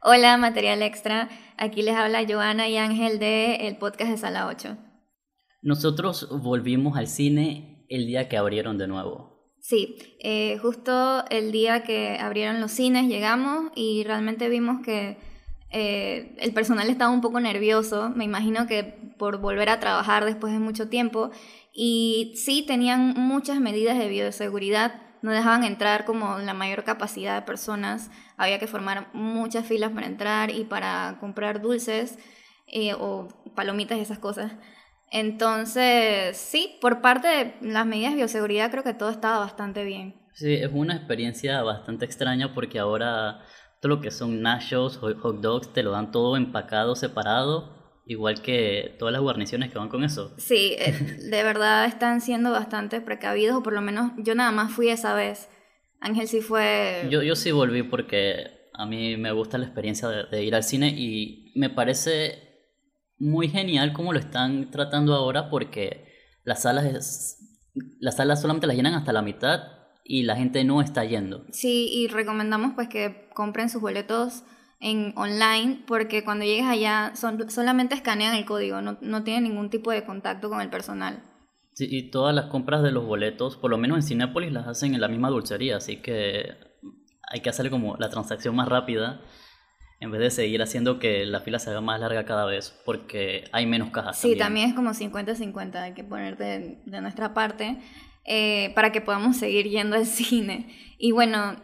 Hola, 0.00 0.36
Material 0.36 0.82
Extra. 0.82 1.28
Aquí 1.56 1.82
les 1.82 1.94
habla 1.94 2.24
Joana 2.28 2.68
y 2.68 2.76
Ángel 2.76 3.18
de 3.18 3.68
el 3.68 3.76
podcast 3.76 4.10
de 4.10 4.16
Sala 4.16 4.46
8. 4.48 4.76
Nosotros 5.62 6.28
volvimos 6.42 6.96
al 6.96 7.06
cine 7.06 7.86
el 7.88 8.06
día 8.06 8.28
que 8.28 8.36
abrieron 8.36 8.78
de 8.78 8.88
nuevo. 8.88 9.31
Sí, 9.62 9.96
eh, 10.18 10.58
justo 10.60 11.24
el 11.30 11.52
día 11.52 11.84
que 11.84 12.18
abrieron 12.18 12.60
los 12.60 12.72
cines 12.72 13.06
llegamos 13.06 13.70
y 13.76 14.02
realmente 14.02 14.48
vimos 14.48 14.82
que 14.84 15.18
eh, 15.70 16.34
el 16.40 16.52
personal 16.52 16.90
estaba 16.90 17.12
un 17.12 17.20
poco 17.20 17.38
nervioso, 17.38 18.10
me 18.10 18.24
imagino 18.24 18.66
que 18.66 18.82
por 19.18 19.38
volver 19.38 19.68
a 19.68 19.78
trabajar 19.78 20.24
después 20.24 20.52
de 20.52 20.58
mucho 20.58 20.88
tiempo, 20.88 21.30
y 21.72 22.34
sí 22.34 22.64
tenían 22.66 23.14
muchas 23.16 23.60
medidas 23.60 23.96
de 23.98 24.08
bioseguridad, 24.08 25.00
no 25.22 25.30
dejaban 25.30 25.62
entrar 25.62 26.04
como 26.06 26.38
la 26.38 26.54
mayor 26.54 26.82
capacidad 26.82 27.36
de 27.36 27.46
personas, 27.46 28.10
había 28.36 28.58
que 28.58 28.66
formar 28.66 29.10
muchas 29.12 29.64
filas 29.64 29.92
para 29.92 30.08
entrar 30.08 30.50
y 30.50 30.64
para 30.64 31.18
comprar 31.20 31.62
dulces 31.62 32.18
eh, 32.66 32.94
o 32.94 33.28
palomitas 33.54 33.96
y 33.96 34.00
esas 34.00 34.18
cosas. 34.18 34.52
Entonces, 35.12 36.36
sí, 36.38 36.78
por 36.80 37.02
parte 37.02 37.28
de 37.28 37.54
las 37.60 37.84
medidas 37.84 38.12
de 38.12 38.16
bioseguridad 38.16 38.70
creo 38.70 38.82
que 38.82 38.94
todo 38.94 39.10
estaba 39.10 39.38
bastante 39.38 39.84
bien. 39.84 40.14
Sí, 40.32 40.54
es 40.54 40.70
una 40.72 40.96
experiencia 40.96 41.62
bastante 41.62 42.06
extraña 42.06 42.54
porque 42.54 42.78
ahora 42.78 43.44
todo 43.80 43.96
lo 43.96 44.00
que 44.00 44.10
son 44.10 44.40
nachos, 44.40 44.96
hot 44.96 45.40
dogs, 45.40 45.72
te 45.72 45.82
lo 45.82 45.90
dan 45.90 46.12
todo 46.12 46.36
empacado, 46.36 46.96
separado, 46.96 48.00
igual 48.06 48.40
que 48.40 48.96
todas 48.98 49.12
las 49.12 49.20
guarniciones 49.20 49.70
que 49.70 49.78
van 49.78 49.90
con 49.90 50.02
eso. 50.02 50.34
Sí, 50.38 50.76
eh, 50.78 50.92
de 51.30 51.42
verdad 51.42 51.84
están 51.84 52.20
siendo 52.22 52.50
bastante 52.50 53.02
precavidos, 53.02 53.56
o 53.56 53.62
por 53.62 53.74
lo 53.74 53.82
menos 53.82 54.12
yo 54.16 54.34
nada 54.34 54.50
más 54.50 54.72
fui 54.72 54.88
esa 54.88 55.14
vez. 55.14 55.50
Ángel 56.00 56.26
sí 56.26 56.40
fue... 56.40 57.06
Yo, 57.10 57.22
yo 57.22 57.36
sí 57.36 57.52
volví 57.52 57.82
porque 57.82 58.70
A 58.72 58.86
mí 58.86 59.16
me 59.18 59.30
gusta 59.32 59.58
la 59.58 59.66
experiencia 59.66 60.08
de, 60.08 60.42
ir 60.42 60.54
al 60.54 60.64
cine 60.64 60.88
y 60.88 61.52
me 61.54 61.68
parece 61.68 62.41
muy 63.22 63.48
genial 63.48 63.92
cómo 63.92 64.12
lo 64.12 64.18
están 64.18 64.70
tratando 64.72 65.14
ahora 65.14 65.48
porque 65.48 66.12
las 66.42 66.62
salas, 66.62 67.38
las 68.00 68.16
salas 68.16 68.40
solamente 68.40 68.66
las 68.66 68.74
llenan 68.74 68.94
hasta 68.94 69.12
la 69.12 69.22
mitad 69.22 69.60
y 70.04 70.24
la 70.24 70.34
gente 70.34 70.64
no 70.64 70.82
está 70.82 71.04
yendo. 71.04 71.46
Sí, 71.52 71.88
y 71.92 72.08
recomendamos 72.08 72.72
pues 72.74 72.88
que 72.88 73.28
compren 73.32 73.70
sus 73.70 73.80
boletos 73.80 74.42
en 74.80 75.12
online 75.16 75.84
porque 75.86 76.24
cuando 76.24 76.44
llegues 76.44 76.66
allá 76.66 77.12
son, 77.14 77.48
solamente 77.48 77.94
escanean 77.94 78.34
el 78.34 78.44
código, 78.44 78.82
no, 78.82 78.98
no 79.00 79.22
tienen 79.22 79.44
ningún 79.44 79.70
tipo 79.70 79.92
de 79.92 80.04
contacto 80.04 80.50
con 80.50 80.60
el 80.60 80.68
personal. 80.68 81.22
Sí, 81.74 81.86
y 81.88 82.10
todas 82.10 82.34
las 82.34 82.46
compras 82.46 82.82
de 82.82 82.90
los 82.90 83.06
boletos, 83.06 83.56
por 83.56 83.70
lo 83.70 83.78
menos 83.78 83.98
en 83.98 84.02
Cinépolis, 84.02 84.52
las 84.52 84.66
hacen 84.66 84.94
en 84.94 85.00
la 85.00 85.08
misma 85.08 85.30
dulcería, 85.30 85.76
así 85.76 85.98
que 85.98 86.56
hay 87.30 87.40
que 87.40 87.50
hacer 87.50 87.70
como 87.70 87.96
la 87.98 88.10
transacción 88.10 88.56
más 88.56 88.68
rápida 88.68 89.22
en 90.02 90.10
vez 90.10 90.20
de 90.20 90.30
seguir 90.32 90.60
haciendo 90.62 90.98
que 90.98 91.24
la 91.24 91.40
fila 91.40 91.60
se 91.60 91.70
haga 91.70 91.80
más 91.80 92.00
larga 92.00 92.24
cada 92.24 92.44
vez, 92.44 92.74
porque 92.84 93.44
hay 93.52 93.66
menos 93.66 93.90
cajas. 93.90 94.18
Sí, 94.18 94.36
también, 94.36 94.70
es 94.70 94.74
como 94.74 94.90
50-50, 94.90 95.76
hay 95.76 95.94
que 95.94 96.02
poner 96.02 96.36
de, 96.36 96.80
nuestra 97.00 97.34
parte 97.34 97.78
eh, 98.24 98.72
para 98.74 98.90
que 98.90 99.00
podamos 99.00 99.36
seguir 99.36 99.68
yendo 99.68 99.94
al 99.94 100.06
cine. 100.06 100.74
Y 100.98 101.12
bueno, 101.12 101.54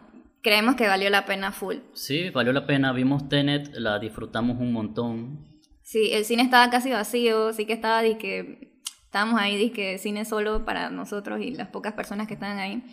creemos 0.41 0.75
que 0.75 0.87
valió 0.87 1.09
la 1.09 1.25
pena 1.25 1.51
full. 1.51 1.79
Sí, 1.93 2.29
valió 2.29 2.53
la 2.53 2.65
pena, 2.65 2.93
vimos 2.93 3.27
Tenet, 3.27 3.73
la 3.73 3.99
disfrutamos 3.99 4.57
un 4.57 4.71
montón. 4.71 5.59
Sí, 5.83 6.11
el 6.13 6.23
cine 6.23 6.43
estaba 6.43 6.69
casi 6.69 6.91
vacío, 6.91 7.51
sí 7.51 7.65
que 7.65 7.73
estaba 7.73 8.01
de 8.01 8.17
que 8.17 8.81
estábamos 9.03 9.41
ahí 9.41 9.57
de 9.57 9.73
que 9.73 9.97
cine 9.97 10.23
solo 10.23 10.63
para 10.63 10.89
nosotros 10.89 11.41
y 11.41 11.51
las 11.51 11.67
pocas 11.67 11.91
personas 11.91 12.25
que 12.29 12.35
estaban 12.35 12.57
ahí. 12.57 12.83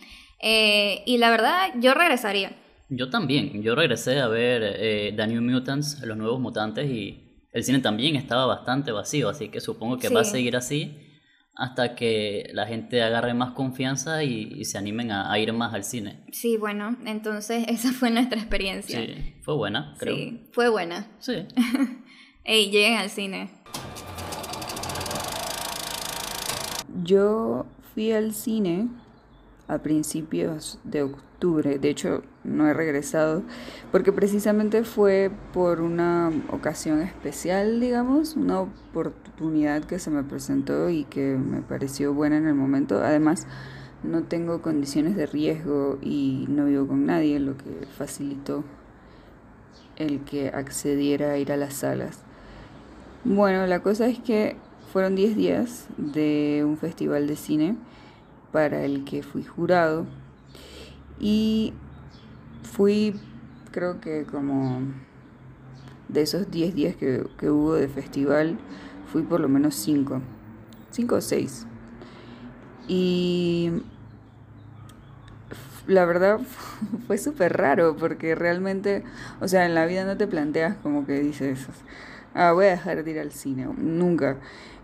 Eh, 0.41 1.03
y 1.05 1.19
la 1.19 1.29
verdad, 1.29 1.69
yo 1.79 1.93
regresaría. 1.93 2.51
Yo 2.89 3.09
también, 3.09 3.61
yo 3.61 3.75
regresé 3.75 4.19
a 4.19 4.27
ver 4.27 4.61
eh, 4.63 5.13
The 5.15 5.27
New 5.27 5.41
Mutants, 5.41 6.01
Los 6.03 6.17
Nuevos 6.17 6.39
Mutantes, 6.39 6.89
y 6.89 7.45
el 7.51 7.63
cine 7.63 7.79
también 7.79 8.15
estaba 8.15 8.45
bastante 8.45 8.91
vacío, 8.91 9.27
así 9.27 9.49
que 9.49 9.59
supongo 9.59 9.97
que 9.97 10.07
va 10.09 10.21
a 10.21 10.23
seguir 10.23 10.55
así 10.55 11.03
hasta 11.53 11.95
que 11.95 12.51
la 12.53 12.67
gente 12.67 13.01
agarre 13.01 13.33
más 13.33 13.51
confianza 13.53 14.23
y, 14.23 14.63
se 14.63 14.77
animen 14.77 15.11
a, 15.11 15.37
ir 15.39 15.51
más 15.53 15.73
al 15.73 15.83
cine. 15.83 16.23
Sí, 16.31 16.55
bueno, 16.55 16.95
entonces 17.05 17.65
esa 17.67 17.91
fue 17.91 18.09
nuestra 18.11 18.39
experiencia. 18.39 18.99
Sí, 18.99 19.35
fue 19.41 19.55
buena, 19.55 19.95
creo. 19.97 20.15
Sí, 20.15 20.47
fue 20.51 20.69
buena. 20.69 21.07
Sí. 21.19 21.45
Ey, 22.43 22.69
lleguen 22.69 22.97
al 22.97 23.09
cine. 23.09 23.49
Yo 27.03 27.65
fui 27.93 28.11
al 28.11 28.33
cine 28.33 28.87
a 29.67 29.79
principios 29.79 30.79
de 30.83 31.01
octubre. 31.01 31.79
De 31.79 31.89
hecho, 31.89 32.23
no 32.47 32.67
he 32.67 32.73
regresado 32.73 33.43
porque 33.91 34.11
precisamente 34.11 34.83
fue 34.83 35.29
por 35.53 35.81
una 35.81 36.31
ocasión 36.49 37.01
especial, 37.01 37.79
digamos, 37.79 38.35
una 38.35 38.61
oportunidad 38.61 39.83
que 39.83 39.99
se 39.99 40.09
me 40.09 40.23
presentó 40.23 40.89
y 40.89 41.03
que 41.03 41.35
me 41.35 41.61
pareció 41.61 42.13
buena 42.13 42.37
en 42.37 42.47
el 42.47 42.55
momento. 42.55 43.03
Además, 43.03 43.45
no 44.03 44.23
tengo 44.23 44.61
condiciones 44.61 45.15
de 45.15 45.25
riesgo 45.25 45.99
y 46.01 46.45
no 46.49 46.65
vivo 46.65 46.87
con 46.87 47.05
nadie, 47.05 47.39
lo 47.39 47.57
que 47.57 47.85
facilitó 47.97 48.63
el 49.97 50.21
que 50.21 50.49
accediera 50.49 51.31
a 51.31 51.37
ir 51.37 51.51
a 51.51 51.57
las 51.57 51.73
salas. 51.73 52.19
Bueno, 53.23 53.65
la 53.67 53.81
cosa 53.81 54.07
es 54.07 54.19
que 54.19 54.55
fueron 54.93 55.15
10 55.15 55.35
días 55.35 55.87
de 55.97 56.63
un 56.65 56.77
festival 56.77 57.27
de 57.27 57.35
cine 57.35 57.75
para 58.51 58.85
el 58.85 59.03
que 59.03 59.23
fui 59.23 59.43
jurado 59.43 60.05
y 61.19 61.73
fui 62.71 63.15
creo 63.71 63.99
que 63.99 64.25
como 64.25 64.81
de 66.09 66.21
esos 66.21 66.49
10 66.49 66.73
días 66.75 66.95
que, 66.95 67.23
hubo 67.49 67.73
de 67.73 67.87
festival 67.87 68.57
fui 69.11 69.23
por 69.23 69.39
lo 69.39 69.49
menos 69.49 69.75
5 69.75 70.21
5 70.91 71.15
o 71.15 71.21
6 71.21 71.65
y 72.87 73.71
la 75.87 76.05
verdad 76.05 76.39
fue 77.07 77.17
súper 77.17 77.57
raro 77.57 77.95
porque 77.97 78.35
realmente, 78.35 79.03
o 79.39 79.47
sea, 79.47 79.65
en 79.65 79.75
la 79.75 79.85
vida 79.85 80.05
no 80.05 80.17
te 80.17 80.27
planteas 80.27 80.75
como 80.77 81.05
que 81.05 81.19
dices, 81.19 81.67
ah, 82.33 82.51
voy 82.51 82.65
a 82.65 82.69
dejar 82.69 83.03
de 83.03 83.11
ir 83.11 83.19
al 83.19 83.31
cine, 83.31 83.67
nunca 83.77 84.37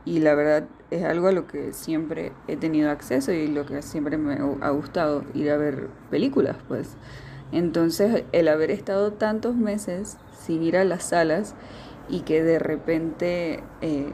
y 0.05 0.19
la 0.19 0.35
verdad 0.35 0.67
es 0.91 1.03
algo 1.03 1.27
a 1.27 1.31
lo 1.31 1.47
que 1.47 1.73
siempre 1.73 2.33
he 2.47 2.57
tenido 2.57 2.91
acceso 2.91 3.31
y 3.31 3.47
lo 3.47 3.65
que 3.65 3.81
siempre 3.81 4.17
me 4.17 4.33
ha 4.33 4.69
gustado 4.69 5.23
ir 5.33 5.49
a 5.49 5.57
ver 5.57 5.87
películas, 6.09 6.57
pues. 6.67 6.97
Entonces, 7.53 8.23
el 8.31 8.47
haber 8.47 8.71
estado 8.71 9.13
tantos 9.13 9.55
meses 9.55 10.17
sin 10.45 10.63
ir 10.63 10.75
a 10.75 10.83
las 10.83 11.03
salas 11.03 11.55
y 12.09 12.21
que 12.21 12.43
de 12.43 12.57
repente 12.59 13.63
eh, 13.81 14.09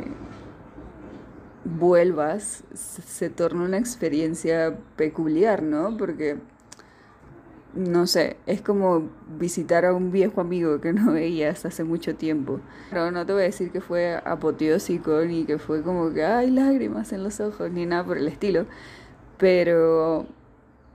vuelvas, 1.63 2.63
se 2.73 3.29
torna 3.29 3.63
una 3.63 3.77
experiencia 3.77 4.77
peculiar, 4.97 5.63
¿no? 5.63 5.95
Porque 5.97 6.37
no 7.73 8.07
sé, 8.07 8.37
es 8.47 8.61
como 8.61 9.09
visitar 9.37 9.85
a 9.85 9.93
un 9.93 10.11
viejo 10.11 10.41
amigo 10.41 10.81
que 10.81 10.91
no 10.91 11.11
veías 11.13 11.65
hace 11.65 11.83
mucho 11.83 12.15
tiempo. 12.15 12.59
Pero 12.89 13.11
no 13.11 13.25
te 13.25 13.33
voy 13.33 13.43
a 13.43 13.45
decir 13.45 13.71
que 13.71 13.81
fue 13.81 14.15
apoteósico 14.25 15.21
ni 15.21 15.45
que 15.45 15.59
fue 15.59 15.81
como 15.83 16.11
que 16.11 16.25
hay 16.25 16.51
lágrimas 16.51 17.13
en 17.13 17.23
los 17.23 17.39
ojos 17.39 17.71
ni 17.71 17.85
nada 17.85 18.03
por 18.03 18.17
el 18.17 18.27
estilo, 18.27 18.65
pero 19.37 20.25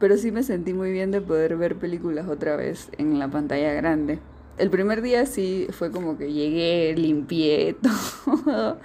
pero 0.04 0.18
sí 0.18 0.32
me 0.32 0.42
sentí 0.42 0.74
muy 0.74 0.92
bien 0.92 1.10
de 1.12 1.22
poder 1.22 1.56
ver 1.56 1.76
películas 1.76 2.28
otra 2.28 2.56
vez 2.56 2.90
en 2.98 3.18
la 3.18 3.28
pantalla 3.28 3.72
grande. 3.72 4.18
El 4.58 4.68
primer 4.68 5.00
día 5.00 5.24
sí 5.24 5.66
fue 5.70 5.90
como 5.90 6.18
que 6.18 6.30
llegué, 6.30 6.94
limpié 6.94 7.74
todo 8.34 8.78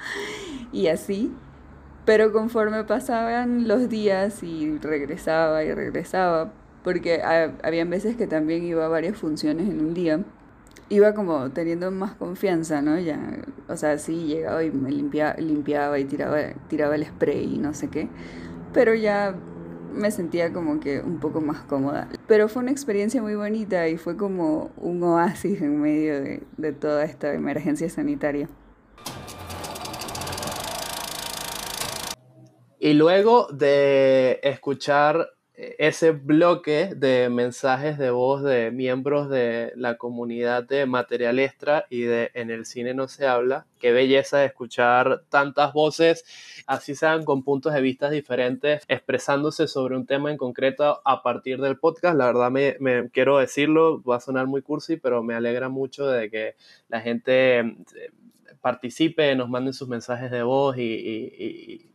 y 0.72 0.88
así, 0.88 1.30
pero 2.06 2.32
conforme 2.32 2.86
pasaban 2.86 3.68
los 3.68 3.90
días 3.90 4.44
y 4.44 4.78
regresaba 4.78 5.66
y 5.66 5.74
regresaba, 5.74 6.54
porque 6.86 7.22
habían 7.22 7.90
veces 7.90 8.16
que 8.16 8.26
también 8.26 8.64
iba 8.64 8.86
a 8.86 8.88
varias 8.88 9.18
funciones 9.18 9.68
en 9.68 9.82
un 9.82 9.94
día, 9.94 10.22
iba 10.88 11.14
como 11.16 11.50
teniendo 11.50 11.92
más 11.92 12.14
confianza, 12.14 12.82
¿no? 12.82 12.98
Ya, 12.98 13.20
o 13.68 13.76
sea, 13.76 13.98
sí, 13.98 14.24
llegaba 14.24 14.64
y 14.64 14.72
me 14.72 14.90
limpiaba, 14.90 15.34
limpiaba 15.34 16.00
y 16.00 16.06
tiraba 16.06 16.96
el 16.96 17.06
spray 17.06 17.56
y 17.56 17.58
no 17.58 17.74
sé 17.74 17.90
qué, 17.90 18.08
pero 18.72 18.96
ya 18.96 19.36
me 19.94 20.12
sentía 20.12 20.54
como 20.54 20.80
que 20.80 21.02
un 21.02 21.20
poco 21.20 21.42
más 21.42 21.62
cómoda. 21.62 22.10
Pero 22.28 22.48
fue 22.48 22.62
una 22.62 22.72
experiencia 22.72 23.22
muy 23.22 23.36
bonita 23.36 23.88
y 23.88 23.98
fue 23.98 24.18
como 24.18 24.72
un 24.78 25.02
oasis 25.04 25.62
en 25.62 25.82
medio 25.82 26.22
de, 26.22 26.44
de 26.58 26.72
toda 26.74 27.04
esta 27.04 27.34
emergencia 27.34 27.90
sanitaria. 27.90 28.48
Y 32.80 32.94
luego 32.94 33.48
de 33.52 34.40
escuchar 34.42 35.30
ese 35.78 36.12
bloque 36.12 36.94
de 36.96 37.30
mensajes 37.30 37.98
de 37.98 38.12
voz 38.12 38.44
de 38.44 38.72
miembros 38.72 39.30
de 39.30 39.74
la 39.76 39.98
comunidad 39.98 40.64
de 40.64 40.86
Material 40.86 41.38
Extra 41.38 41.86
y 41.90 42.04
de 42.04 42.32
En 42.34 42.50
el 42.50 42.66
cine 42.66 42.94
no 42.94 43.10
se 43.10 43.28
habla. 43.28 43.66
Qué 43.78 43.92
belleza 43.92 44.46
escuchar 44.46 45.24
tantas 45.28 45.74
voces, 45.74 46.24
así 46.66 46.96
sean 46.96 47.26
con 47.26 47.44
puntos 47.44 47.74
de 47.74 47.82
vista 47.82 48.10
diferentes, 48.10 48.84
expresándose 48.88 49.68
sobre 49.68 49.98
un 49.98 50.06
tema 50.06 50.32
en 50.32 50.38
concreto 50.38 51.02
a 51.04 51.24
partir 51.24 51.60
del 51.60 51.78
podcast. 51.78 52.18
La 52.18 52.28
verdad 52.28 52.52
me, 52.52 53.10
quiero 53.12 53.40
decirlo, 53.40 54.02
va 54.04 54.16
a 54.16 54.22
sonar 54.22 54.48
muy 54.48 54.62
cursi, 54.62 54.96
pero 54.96 55.24
me 55.24 55.36
alegra 55.36 55.68
mucho 55.68 56.08
de 56.08 56.30
que 56.30 56.56
la 56.88 57.02
gente 57.02 57.60
eh, 57.60 57.76
participe, 58.62 59.36
nos 59.36 59.50
manden 59.50 59.74
sus 59.74 59.90
mensajes 59.90 60.32
de 60.32 60.44
voz 60.44 60.78
y 60.78 60.82
y 60.82 61.89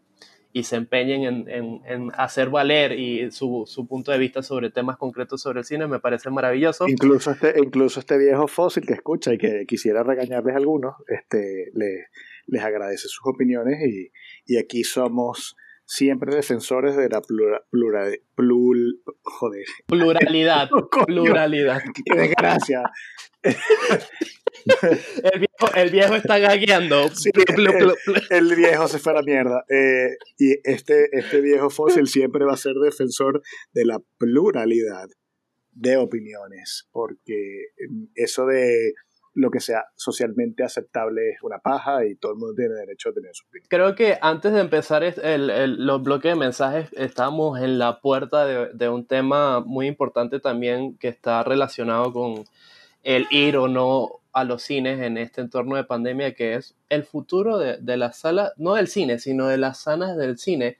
se 0.62 0.76
empeñen 0.76 1.48
en, 1.48 1.82
en, 1.84 2.12
hacer 2.16 2.48
valer 2.48 2.92
y 2.92 3.30
su, 3.32 3.64
su, 3.66 3.88
punto 3.88 4.12
de 4.12 4.18
vista 4.18 4.40
sobre 4.40 4.70
temas 4.70 4.96
concretos 4.96 5.42
sobre 5.42 5.58
el 5.58 5.64
cine, 5.64 5.88
me 5.88 5.98
parece 5.98 6.30
maravilloso. 6.30 6.86
Incluso 6.86 7.32
este, 7.32 7.54
incluso 7.58 7.98
este 7.98 8.16
viejo 8.16 8.46
fósil 8.46 8.86
que 8.86 8.94
escucha 8.94 9.34
y 9.34 9.38
que 9.38 9.66
quisiera 9.66 10.04
regañarles 10.04 10.54
a 10.54 10.58
algunos, 10.58 10.94
este, 11.08 11.72
le, 11.74 12.06
les 12.46 12.62
agradece 12.62 13.08
sus 13.08 13.22
opiniones 13.24 13.80
y, 13.84 14.12
y 14.46 14.58
aquí 14.58 14.84
somos 14.84 15.56
siempre 15.86 16.34
defensores 16.34 16.96
de 16.96 17.08
la 17.08 17.20
plural, 17.20 17.62
plural, 17.70 19.00
joder. 19.22 19.64
pluralidad. 19.86 20.68
pluralidad. 21.06 21.82
Qué 22.04 22.16
desgracia. 22.16 22.82
el, 25.32 25.40
viejo, 25.40 25.74
el 25.74 25.90
viejo 25.90 26.14
está 26.14 26.38
gagueando. 26.38 27.10
el, 28.30 28.56
viejo 28.56 28.88
se 28.88 28.98
fue 28.98 29.12
a 29.12 29.16
la 29.16 29.22
mierda. 29.22 29.64
Eh, 29.68 30.16
y 30.38 30.56
este, 30.64 31.08
este 31.12 31.40
viejo 31.40 31.70
fósil 31.70 32.06
siempre 32.06 32.44
va 32.44 32.54
a 32.54 32.58
ser 32.58 32.74
defensor 32.74 33.42
de 33.72 33.84
la 33.84 34.00
pluralidad 34.18 35.08
de 35.72 35.96
opiniones, 35.96 36.88
porque 36.92 37.68
eso 38.14 38.46
de 38.46 38.92
lo 39.34 39.50
que 39.50 39.58
sea 39.58 39.84
socialmente 39.96 40.62
aceptable 40.62 41.30
es 41.30 41.42
una 41.42 41.58
paja 41.58 42.06
y 42.06 42.14
todo 42.14 42.32
el 42.32 42.38
mundo 42.38 42.54
tiene 42.54 42.74
derecho 42.74 43.08
a 43.08 43.12
tener 43.12 43.30
su 43.34 43.44
opinión. 43.46 43.66
Creo 43.68 43.94
que 43.96 44.16
antes 44.20 44.52
de 44.52 44.60
empezar 44.60 45.02
el, 45.02 45.50
el, 45.50 45.84
los 45.84 46.02
bloques 46.02 46.32
de 46.32 46.38
mensajes 46.38 46.88
estamos 46.92 47.60
en 47.60 47.78
la 47.78 48.00
puerta 48.00 48.46
de, 48.46 48.72
de, 48.72 48.88
un 48.88 49.06
tema 49.06 49.60
muy 49.60 49.88
importante 49.88 50.38
también 50.38 50.96
que 50.98 51.08
está 51.08 51.42
relacionado 51.42 52.12
con 52.12 52.44
el 53.04 53.26
ir 53.30 53.56
o 53.56 53.68
no 53.68 54.20
a 54.32 54.42
los 54.44 54.62
cines 54.62 55.00
en 55.00 55.16
este 55.16 55.40
entorno 55.40 55.76
de 55.76 55.84
pandemia 55.84 56.34
que 56.34 56.54
es 56.54 56.74
el 56.88 57.04
futuro 57.04 57.58
de, 57.58 57.78
de 57.78 57.96
la 57.96 58.12
no 58.56 58.74
del 58.74 58.88
cine, 58.88 59.20
sino 59.20 59.46
de 59.46 59.58
las 59.58 59.78
salas 59.78 60.16
del 60.16 60.38
cine. 60.38 60.78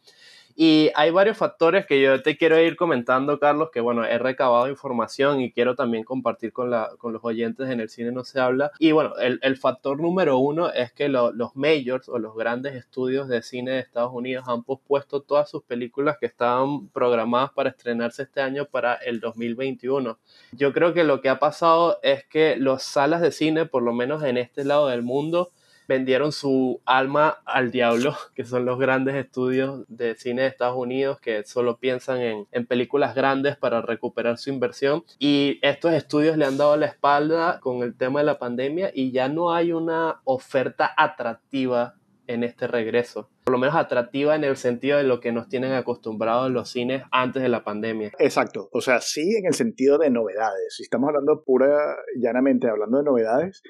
Y 0.56 0.90
hay 0.94 1.10
varios 1.10 1.36
factores 1.36 1.84
que 1.86 2.00
yo 2.00 2.22
te 2.22 2.36
quiero 2.36 2.60
ir 2.60 2.76
comentando, 2.76 3.40
Carlos, 3.40 3.70
que 3.72 3.80
bueno, 3.80 4.04
he 4.04 4.18
recabado 4.18 4.68
información 4.68 5.40
y 5.40 5.50
quiero 5.50 5.74
también 5.74 6.04
compartir 6.04 6.52
con, 6.52 6.70
la, 6.70 6.90
con 6.98 7.12
los 7.12 7.24
oyentes 7.24 7.70
en 7.70 7.80
el 7.80 7.88
cine 7.88 8.12
no 8.12 8.24
se 8.24 8.40
habla. 8.40 8.70
Y 8.78 8.92
bueno, 8.92 9.16
el, 9.18 9.40
el 9.42 9.56
factor 9.56 10.00
número 10.00 10.38
uno 10.38 10.70
es 10.70 10.92
que 10.92 11.08
los 11.08 11.56
majors 11.56 12.08
o 12.08 12.18
los 12.18 12.36
grandes 12.36 12.74
estudios 12.74 13.28
de 13.28 13.42
cine 13.42 13.72
de 13.72 13.78
Estados 13.80 14.12
Unidos 14.12 14.44
han 14.46 14.62
pospuesto 14.62 15.22
todas 15.22 15.50
sus 15.50 15.64
películas 15.64 16.18
que 16.18 16.26
estaban 16.26 16.88
programadas 16.88 17.50
para 17.52 17.70
estrenarse 17.70 18.22
este 18.22 18.40
año 18.40 18.66
para 18.66 18.94
el 18.94 19.20
2021. 19.20 20.18
Yo 20.52 20.72
creo 20.72 20.94
que 20.94 21.04
lo 21.04 21.20
que 21.20 21.28
ha 21.28 21.38
pasado 21.38 21.98
es 22.02 22.24
que 22.26 22.56
las 22.56 22.84
salas 22.84 23.20
de 23.20 23.32
cine, 23.32 23.66
por 23.66 23.82
lo 23.82 23.92
menos 23.92 24.22
en 24.22 24.36
este 24.36 24.64
lado 24.64 24.88
del 24.88 25.02
mundo, 25.02 25.50
vendieron 25.88 26.32
su 26.32 26.80
alma 26.84 27.38
al 27.44 27.70
diablo, 27.70 28.14
que 28.34 28.44
son 28.44 28.64
los 28.64 28.78
grandes 28.78 29.14
estudios 29.14 29.84
de 29.88 30.14
cine 30.16 30.42
de 30.42 30.48
Estados 30.48 30.76
Unidos 30.76 31.20
que 31.20 31.44
solo 31.44 31.78
piensan 31.78 32.20
en, 32.20 32.46
en, 32.52 32.66
películas 32.66 33.14
grandes 33.14 33.56
para 33.56 33.82
recuperar 33.82 34.38
su 34.38 34.50
inversión. 34.50 35.04
Y 35.18 35.58
estos 35.62 35.92
estudios 35.92 36.36
le 36.36 36.46
han 36.46 36.56
dado 36.56 36.76
la 36.76 36.86
espalda 36.86 37.60
con 37.60 37.82
el 37.82 37.96
tema 37.96 38.20
de 38.20 38.26
la 38.26 38.38
pandemia 38.38 38.90
y 38.94 39.12
ya 39.12 39.28
no 39.28 39.52
hay 39.52 39.72
una 39.72 40.20
oferta 40.24 40.92
atractiva 40.96 41.94
en 42.26 42.44
este 42.44 42.66
regreso. 42.66 43.30
Por 43.44 43.52
lo 43.52 43.58
menos 43.58 43.76
atractiva 43.76 44.34
en 44.34 44.44
el 44.44 44.56
sentido 44.56 44.98
de 44.98 45.04
lo 45.04 45.20
que 45.20 45.32
nos 45.32 45.48
tienen 45.48 45.72
acostumbrados 45.72 46.50
los 46.50 46.70
cines 46.70 47.02
antes 47.10 47.42
de 47.42 47.48
la 47.48 47.64
pandemia. 47.64 48.12
Exacto, 48.18 48.68
o 48.72 48.80
sea, 48.80 49.00
sí 49.00 49.36
en 49.36 49.46
el 49.46 49.54
sentido 49.54 49.98
de 49.98 50.10
novedades. 50.10 50.74
Si 50.76 50.82
estamos 50.82 51.08
hablando 51.08 51.42
pura, 51.44 51.96
llanamente 52.16 52.68
hablando 52.68 52.98
de 52.98 53.04
novedades, 53.04 53.62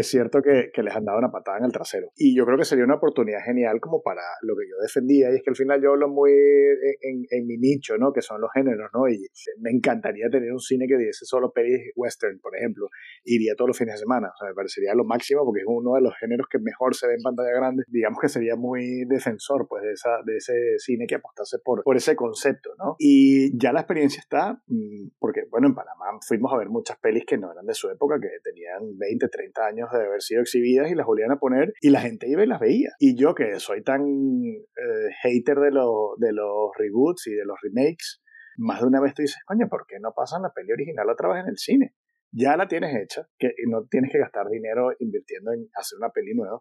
es 0.00 0.06
cierto 0.08 0.42
que, 0.42 0.70
que, 0.72 0.82
les 0.82 0.94
han 0.94 1.04
dado 1.04 1.18
una 1.18 1.30
patada 1.30 1.58
en 1.58 1.64
el 1.64 1.72
trasero. 1.72 2.08
Y 2.16 2.36
yo 2.36 2.44
creo 2.44 2.58
que 2.58 2.64
sería 2.64 2.84
una 2.84 2.96
oportunidad 2.96 3.40
genial 3.44 3.80
como 3.80 4.02
para 4.02 4.22
lo 4.42 4.54
que 4.56 4.68
yo 4.68 4.76
defendía, 4.80 5.30
y 5.30 5.36
es 5.36 5.42
que 5.42 5.50
al 5.50 5.56
final 5.56 5.80
yo 5.82 5.92
hablo 5.92 6.08
muy 6.08 6.32
en, 6.32 7.24
en, 7.30 7.46
mi 7.46 7.56
nicho, 7.56 7.96
¿no? 7.98 8.12
Que 8.12 8.22
son 8.22 8.40
los 8.40 8.50
géneros, 8.52 8.90
¿no? 8.94 9.08
Y 9.08 9.26
me 9.60 9.70
encantaría 9.70 10.28
tener 10.30 10.52
un 10.52 10.60
cine 10.60 10.86
que 10.86 10.96
diese 10.96 11.24
solo 11.24 11.52
pelis 11.52 11.92
western, 11.96 12.38
por 12.40 12.56
ejemplo. 12.56 12.88
Iría 13.24 13.54
todos 13.56 13.68
los 13.68 13.78
fines 13.78 13.94
de 13.94 13.98
semana. 13.98 14.28
O 14.34 14.36
sea, 14.38 14.48
me 14.48 14.54
parecería 14.54 14.94
lo 14.94 15.04
máximo 15.04 15.44
porque 15.44 15.60
es 15.60 15.66
uno 15.66 15.94
de 15.94 16.02
los 16.02 16.14
géneros 16.18 16.46
que 16.50 16.58
mejor 16.58 16.94
se 16.94 17.06
ve 17.06 17.14
en 17.14 17.22
pantalla 17.22 17.52
grande. 17.52 17.84
Digamos 17.88 18.18
que 18.20 18.28
sería 18.28 18.56
muy 18.56 19.04
defensor, 19.06 19.66
pues, 19.68 19.82
de, 19.82 19.92
esa, 19.92 20.22
de 20.24 20.36
ese 20.36 20.78
cine 20.78 21.06
que 21.06 21.16
apostase 21.16 21.58
por, 21.64 21.82
por 21.82 21.96
ese 21.96 22.16
concepto, 22.16 22.70
¿no? 22.78 22.96
Y 22.98 23.56
ya 23.58 23.72
la 23.72 23.80
experiencia 23.80 24.20
está, 24.20 24.62
mm, 24.66 25.10
porque, 25.18 25.44
bueno, 25.50 25.68
en 25.68 25.74
Panamá 25.74 26.18
fuimos 26.26 26.52
a 26.52 26.58
ver 26.58 26.68
muchas 26.68 26.98
pelis 26.98 27.24
que 27.26 27.38
no 27.38 27.52
eran 27.52 27.66
de 27.66 27.74
su 27.74 27.88
época, 27.90 28.18
que 28.20 28.28
tenían 28.42 28.96
20, 28.96 29.28
30 29.28 29.66
años 29.66 29.87
de 29.92 30.04
haber 30.04 30.22
sido 30.22 30.40
exhibidas 30.42 30.90
y 30.90 30.94
las 30.94 31.06
volvían 31.06 31.32
a 31.32 31.38
poner 31.38 31.72
y 31.80 31.90
la 31.90 32.00
gente 32.00 32.28
iba 32.28 32.42
y 32.42 32.46
las 32.46 32.60
veía. 32.60 32.90
Y 32.98 33.16
yo 33.16 33.34
que 33.34 33.58
soy 33.60 33.82
tan 33.82 34.02
eh, 34.02 35.10
hater 35.22 35.58
de, 35.58 35.70
lo, 35.70 36.14
de 36.18 36.32
los 36.32 36.70
reboots 36.76 37.26
y 37.28 37.34
de 37.34 37.44
los 37.44 37.58
remakes, 37.62 38.22
más 38.56 38.80
de 38.80 38.86
una 38.86 39.00
vez 39.00 39.14
tú 39.14 39.22
dices, 39.22 39.40
coño, 39.46 39.68
¿por 39.68 39.86
qué 39.86 40.00
no 40.00 40.12
pasan 40.14 40.42
la 40.42 40.52
peli 40.52 40.72
original 40.72 41.08
otra 41.08 41.28
vez 41.28 41.42
en 41.44 41.50
el 41.50 41.58
cine? 41.58 41.94
Ya 42.30 42.56
la 42.56 42.68
tienes 42.68 42.94
hecha, 42.94 43.26
que 43.38 43.52
no 43.68 43.86
tienes 43.86 44.12
que 44.12 44.18
gastar 44.18 44.48
dinero 44.48 44.90
invirtiendo 44.98 45.52
en 45.52 45.68
hacer 45.74 45.96
una 45.98 46.10
peli 46.10 46.34
nueva. 46.34 46.60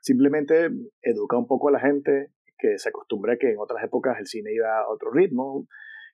Simplemente 0.00 0.70
educa 1.02 1.38
un 1.38 1.46
poco 1.46 1.68
a 1.68 1.72
la 1.72 1.80
gente 1.80 2.32
que 2.58 2.78
se 2.78 2.88
acostumbre 2.88 3.34
a 3.34 3.36
que 3.36 3.50
en 3.50 3.58
otras 3.58 3.84
épocas 3.84 4.18
el 4.18 4.26
cine 4.26 4.52
iba 4.52 4.78
a 4.78 4.88
otro 4.88 5.12
ritmo, 5.12 5.66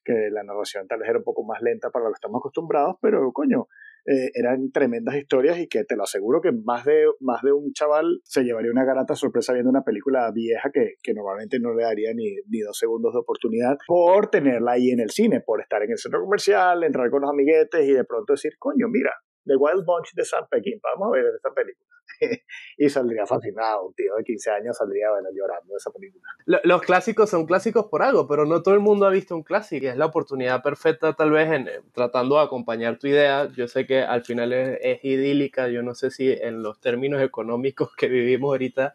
que 0.05 0.31
la 0.31 0.43
narración 0.43 0.87
tal 0.89 1.01
vez 1.01 1.09
era 1.09 1.19
un 1.19 1.25
poco 1.25 1.45
más 1.45 1.63
lenta 1.63 1.91
para 1.91 2.05
lo 2.05 2.11
que 2.11 2.17
estamos 2.17 2.41
acostumbrados, 2.41 2.97
pero 3.01 3.33
coño, 3.33 3.67
eh, 4.07 4.31
eran 4.35 4.71
tremendas 4.73 5.17
historias 5.17 5.59
y 5.59 5.69
que 5.69 5.85
te 5.85 5.97
lo 5.97 6.05
aseguro 6.05 6.41
que 6.41 6.53
más 6.53 6.85
de, 6.85 7.05
más 7.21 7.43
de 7.43 7.53
un 7.53 7.73
chaval 7.73 8.21
se 8.25 8.43
llevaría 8.43 8.71
una 8.71 8.85
garata 8.85 9.15
sorpresa 9.15 9.53
viendo 9.53 9.71
una 9.71 9.83
película 9.83 10.31
vieja 10.33 10.71
que, 10.73 10.95
que 11.03 11.15
normalmente 11.15 11.59
no 11.61 11.75
le 11.75 11.85
daría 11.85 12.13
ni, 12.15 12.37
ni 12.49 12.61
dos 12.61 12.79
segundos 12.79 13.13
de 13.13 13.21
oportunidad 13.21 13.77
por 13.87 14.29
tenerla 14.29 14.73
ahí 14.73 14.91
en 14.91 15.01
el 15.01 15.11
cine, 15.11 15.41
por 15.41 15.61
estar 15.61 15.83
en 15.83 15.93
el 15.93 15.99
centro 15.99 16.21
comercial, 16.21 16.85
entrar 16.85 17.11
con 17.11 17.23
los 17.23 17.31
amiguetes 17.31 17.87
y 17.87 17.93
de 17.93 18.05
pronto 18.05 18.33
decir, 18.35 18.53
coño, 18.59 18.87
mira, 18.89 19.13
The 19.45 19.57
Wild 19.57 19.85
Bunch 19.85 20.13
de 20.15 20.25
Sam 20.25 20.47
Pekín, 20.51 20.81
vamos 20.83 21.09
a 21.09 21.11
ver 21.13 21.25
esta 21.35 21.53
película. 21.53 21.91
y 22.77 22.89
saldría 22.89 23.27
fascinado. 23.27 23.87
Un 23.87 23.95
tío 23.95 24.15
de 24.15 24.25
15 24.25 24.51
años 24.51 24.77
saldría 24.77 25.11
bueno, 25.11 25.29
llorando 25.33 25.73
de 25.73 25.77
esa 25.77 25.91
película. 25.91 26.23
Los 26.65 26.83
clásicos 26.83 27.31
son 27.31 27.47
clásicos 27.47 27.87
por 27.87 28.03
algo, 28.03 28.27
pero 28.27 28.47
no 28.47 28.63
todo 28.63 28.75
el 28.75 28.81
mundo 28.81 29.07
ha 29.07 29.11
visto 29.11 29.35
un 29.35 29.43
clásico. 29.43 29.87
Y 29.87 29.89
es 29.89 29.97
la 29.97 30.07
oportunidad 30.07 30.63
perfecta, 30.63 31.15
tal 31.15 31.31
vez, 31.31 31.51
en 31.51 31.69
tratando 31.93 32.37
de 32.37 32.43
acompañar 32.43 32.99
tu 32.99 33.07
idea. 33.07 33.49
Yo 33.57 33.69
sé 33.69 33.87
que 33.87 34.03
al 34.03 34.25
final 34.25 34.53
es, 34.53 35.05
idílica. 35.05 35.69
Yo 35.69 35.83
no 35.83 35.95
sé 35.95 36.11
si 36.11 36.31
en 36.31 36.63
los 36.63 36.81
términos 36.81 37.23
económicos 37.23 37.95
que 37.97 38.09
vivimos 38.09 38.49
ahorita 38.51 38.95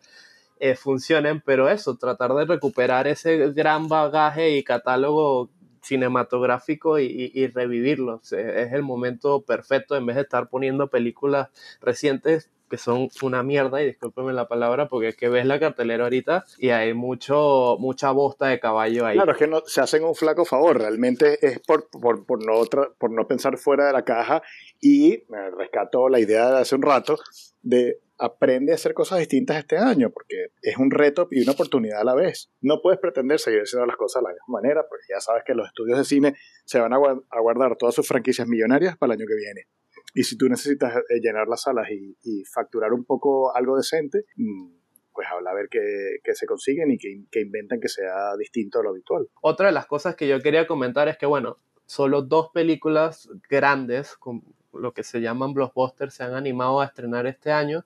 eh, 0.60 0.76
funcionen, 0.76 1.42
pero 1.42 1.70
eso, 1.70 1.98
tratar 1.98 2.34
de 2.34 2.46
recuperar 2.46 3.08
ese 3.08 3.52
gran 3.52 3.88
bagaje 3.88 4.52
y 4.52 4.64
catálogo 4.64 5.50
cinematográfico 5.86 7.00
y, 7.00 7.32
y, 7.34 7.48
revivirlo. 7.48 8.22
Es 8.24 8.74
el 8.74 8.84
momento 8.84 9.42
perfecto 9.42 9.96
en 9.96 10.06
vez 10.06 10.16
de 10.16 10.24
estar 10.24 10.50
poniendo 10.50 10.90
películas 10.90 11.50
recientes 11.82 12.50
que 12.70 12.78
son 12.78 13.10
una 13.22 13.44
mierda, 13.44 13.82
y 13.82 13.86
discúlpeme 13.86 14.34
la 14.34 14.48
palabra, 14.48 14.88
porque 14.88 15.10
es 15.10 15.16
que 15.16 15.30
ves 15.30 15.46
la 15.46 15.60
cartelera 15.60 16.06
ahorita 16.06 16.46
y 16.58 16.70
hay 16.70 16.94
mucho, 16.94 17.78
mucha 17.80 18.12
bosta 18.12 18.48
de 18.48 18.60
caballo 18.60 19.06
ahí. 19.06 19.16
Claro, 19.16 19.34
es 19.34 19.38
que 19.38 19.48
no, 19.48 19.62
se 19.66 19.82
hacen 19.82 20.04
un 20.04 20.16
flaco 20.16 20.46
favor, 20.46 20.80
realmente 20.80 21.46
es 21.46 21.60
por, 21.60 21.90
por, 21.90 22.26
por, 22.26 22.44
no, 22.44 22.64
por 22.98 23.12
no 23.12 23.28
pensar 23.28 23.58
fuera 23.58 23.88
de 23.88 23.94
la 23.94 24.04
caja 24.04 24.42
y 24.82 25.24
me 25.30 25.52
rescato 25.52 26.10
la 26.10 26.20
idea 26.20 26.50
de 26.52 26.60
hace 26.62 26.76
un 26.76 26.82
rato 26.82 27.18
de 27.62 28.00
aprende 28.18 28.72
a 28.72 28.76
hacer 28.76 28.94
cosas 28.94 29.20
distintas 29.20 29.58
este 29.58 29.78
año, 29.78 30.10
porque 30.10 30.48
es 30.62 30.78
un 30.78 30.92
reto 30.92 31.28
y 31.32 31.42
una 31.42 31.52
oportunidad 31.54 32.02
a 32.02 32.04
la 32.04 32.16
vez. 32.16 32.52
No 32.62 32.82
puedes 32.82 33.00
pretender 33.00 33.40
seguir 33.40 33.62
haciendo 33.62 33.86
las 33.86 33.98
cosas 33.98 34.22
de 34.22 34.30
la 34.30 34.34
misma 34.34 34.62
manera, 34.62 34.86
porque 34.88 35.06
ya 35.10 35.20
sabes 35.20 35.44
que 35.46 35.54
los 35.54 35.68
estudios 35.68 35.98
de 35.98 36.06
cine 36.06 36.36
se 36.66 36.80
van 36.80 36.94
a 36.94 37.40
guardar 37.40 37.76
todas 37.78 37.96
sus 37.96 38.08
franquicias 38.08 38.48
millonarias 38.48 38.98
para 38.98 39.14
el 39.14 39.20
año 39.20 39.28
que 39.28 39.36
viene. 39.36 39.68
Y 40.16 40.24
si 40.24 40.38
tú 40.38 40.48
necesitas 40.48 40.96
eh, 41.10 41.20
llenar 41.22 41.48
las 41.48 41.64
salas 41.64 41.90
y, 41.92 42.44
facturar 42.46 42.94
un 42.94 43.04
poco 43.04 43.54
algo 43.54 43.76
decente, 43.76 44.26
mm, 44.38 44.76
pues 45.14 45.28
habla 45.30 45.52
a 45.52 45.54
ver 45.54 45.68
qué, 45.70 46.34
se 46.34 46.46
consiguen 46.46 46.92
y 46.92 46.98
qué, 46.98 47.42
inventan 47.42 47.82
que 47.82 47.90
sea 47.90 48.36
distinto 48.38 48.80
a 48.80 48.84
lo 48.84 48.90
habitual. 48.90 49.28
Otra 49.42 49.68
de 49.68 49.74
las 49.74 49.88
cosas 49.88 50.16
que 50.16 50.28
yo 50.28 50.40
quería 50.42 50.68
comentar 50.68 51.10
es 51.10 51.18
que, 51.18 51.26
bueno, 51.26 51.58
solo 51.86 52.22
dos 52.22 52.50
películas 52.54 53.30
grandes, 53.50 54.16
con 54.16 54.42
lo 54.74 54.94
que 54.94 55.04
se 55.04 55.20
llaman 55.20 55.54
blockbusters, 55.54 56.14
se 56.14 56.24
han 56.24 56.34
animado 56.34 56.80
a 56.80 56.86
estrenar 56.86 57.28
este 57.28 57.52
año. 57.52 57.86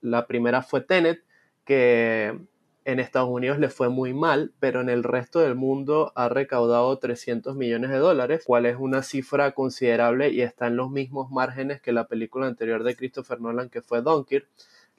La 0.00 0.26
primera 0.26 0.62
fue 0.62 0.80
Tenet, 0.80 1.22
que 1.64 2.38
en 2.84 2.98
Estados 2.98 3.28
Unidos 3.28 3.58
le 3.58 3.68
fue 3.68 3.88
muy 3.88 4.14
mal, 4.14 4.52
pero 4.58 4.80
en 4.80 4.88
el 4.88 5.04
resto 5.04 5.40
del 5.40 5.54
mundo 5.54 6.12
ha 6.16 6.28
recaudado 6.28 6.98
300 6.98 7.54
millones 7.54 7.90
de 7.90 7.98
dólares, 7.98 8.42
cual 8.46 8.66
es 8.66 8.76
una 8.78 9.02
cifra 9.02 9.52
considerable 9.52 10.30
y 10.30 10.40
está 10.40 10.66
en 10.66 10.76
los 10.76 10.90
mismos 10.90 11.30
márgenes 11.30 11.80
que 11.80 11.92
la 11.92 12.08
película 12.08 12.46
anterior 12.46 12.82
de 12.82 12.96
Christopher 12.96 13.40
Nolan 13.40 13.68
que 13.68 13.82
fue 13.82 14.02
Dunkirk. 14.02 14.48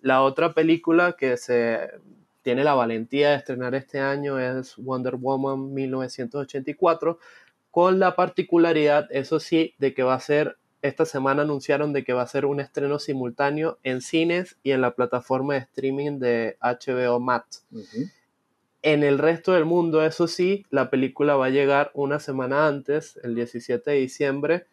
La 0.01 0.21
otra 0.21 0.53
película 0.53 1.13
que 1.13 1.37
se 1.37 1.89
tiene 2.41 2.63
la 2.63 2.73
valentía 2.73 3.31
de 3.31 3.35
estrenar 3.35 3.75
este 3.75 3.99
año 3.99 4.39
es 4.39 4.75
Wonder 4.77 5.15
Woman 5.15 5.73
1984, 5.73 7.19
con 7.69 7.99
la 7.99 8.15
particularidad, 8.15 9.07
eso 9.11 9.39
sí, 9.39 9.75
de 9.77 9.93
que 9.93 10.03
va 10.03 10.15
a 10.15 10.19
ser 10.19 10.57
esta 10.81 11.05
semana 11.05 11.43
anunciaron 11.43 11.93
de 11.93 12.03
que 12.03 12.13
va 12.13 12.23
a 12.23 12.27
ser 12.27 12.45
un 12.45 12.59
estreno 12.59 12.99
simultáneo 12.99 13.77
en 13.83 14.01
cines 14.01 14.57
y 14.63 14.71
en 14.71 14.81
la 14.81 14.95
plataforma 14.95 15.53
de 15.53 15.59
streaming 15.59 16.19
de 16.19 16.57
HBO 16.61 17.19
Max. 17.19 17.65
En 18.81 19.03
el 19.03 19.19
resto 19.19 19.51
del 19.53 19.65
mundo, 19.65 20.03
eso 20.03 20.27
sí, 20.27 20.65
la 20.71 20.89
película 20.89 21.35
va 21.35 21.47
a 21.47 21.51
llegar 21.51 21.91
una 21.93 22.19
semana 22.19 22.67
antes, 22.67 23.19
el 23.23 23.35
17 23.35 23.91
de 23.91 23.97
diciembre, 23.97 24.65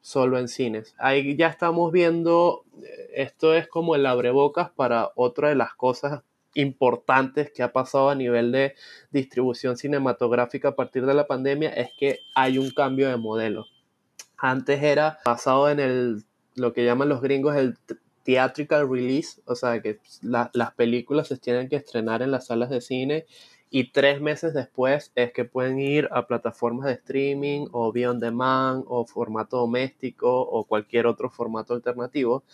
solo 0.00 0.38
en 0.38 0.46
cines. 0.46 0.94
Ahí 0.98 1.36
ya 1.36 1.48
estamos 1.48 1.90
viendo, 1.90 2.64
eh, 2.84 3.10
esto 3.14 3.54
es 3.54 3.66
como 3.66 3.96
el 3.96 4.06
abrebocas 4.06 4.70
para 4.70 5.10
otra 5.16 5.48
de 5.48 5.56
las 5.56 5.74
cosas 5.74 6.22
importantes 6.54 7.50
que 7.50 7.64
ha 7.64 7.72
pasado 7.72 8.08
a 8.08 8.14
nivel 8.14 8.52
de 8.52 8.76
distribución 9.10 9.76
cinematográfica 9.76 10.68
a 10.68 10.76
partir 10.76 11.04
de 11.04 11.14
la 11.14 11.26
pandemia, 11.26 11.70
es 11.70 11.90
que 11.98 12.20
hay 12.36 12.58
un 12.58 12.70
cambio 12.70 13.08
de 13.08 13.16
modelo 13.16 13.66
antes 14.38 14.82
era 14.82 15.18
basado 15.24 15.68
en 15.70 15.80
el, 15.80 16.24
lo 16.54 16.72
que 16.72 16.84
llaman 16.84 17.08
los 17.08 17.20
gringos 17.20 17.56
el 17.56 17.76
theatrical 18.22 18.90
release, 18.90 19.40
o 19.44 19.54
sea 19.54 19.80
que 19.80 20.00
las 20.22 20.74
películas 20.74 21.28
se 21.28 21.36
tienen 21.36 21.68
que 21.68 21.76
estrenar 21.76 22.22
en 22.22 22.32
las 22.32 22.46
salas 22.46 22.70
de 22.70 22.80
cine 22.80 23.26
y 23.70 23.90
tres 23.90 24.20
meses 24.20 24.54
después 24.54 25.12
es 25.16 25.32
que 25.32 25.44
pueden 25.44 25.80
ir 25.80 26.08
a 26.12 26.26
plataformas 26.26 26.86
de 26.86 26.92
streaming 26.92 27.66
o 27.72 27.88
on 27.88 28.20
demand 28.20 28.84
o 28.86 29.04
formato 29.04 29.58
doméstico 29.58 30.40
o 30.40 30.64
cualquier 30.64 31.06
otro 31.06 31.30
formato 31.30 31.74
alternativo. 31.74 32.44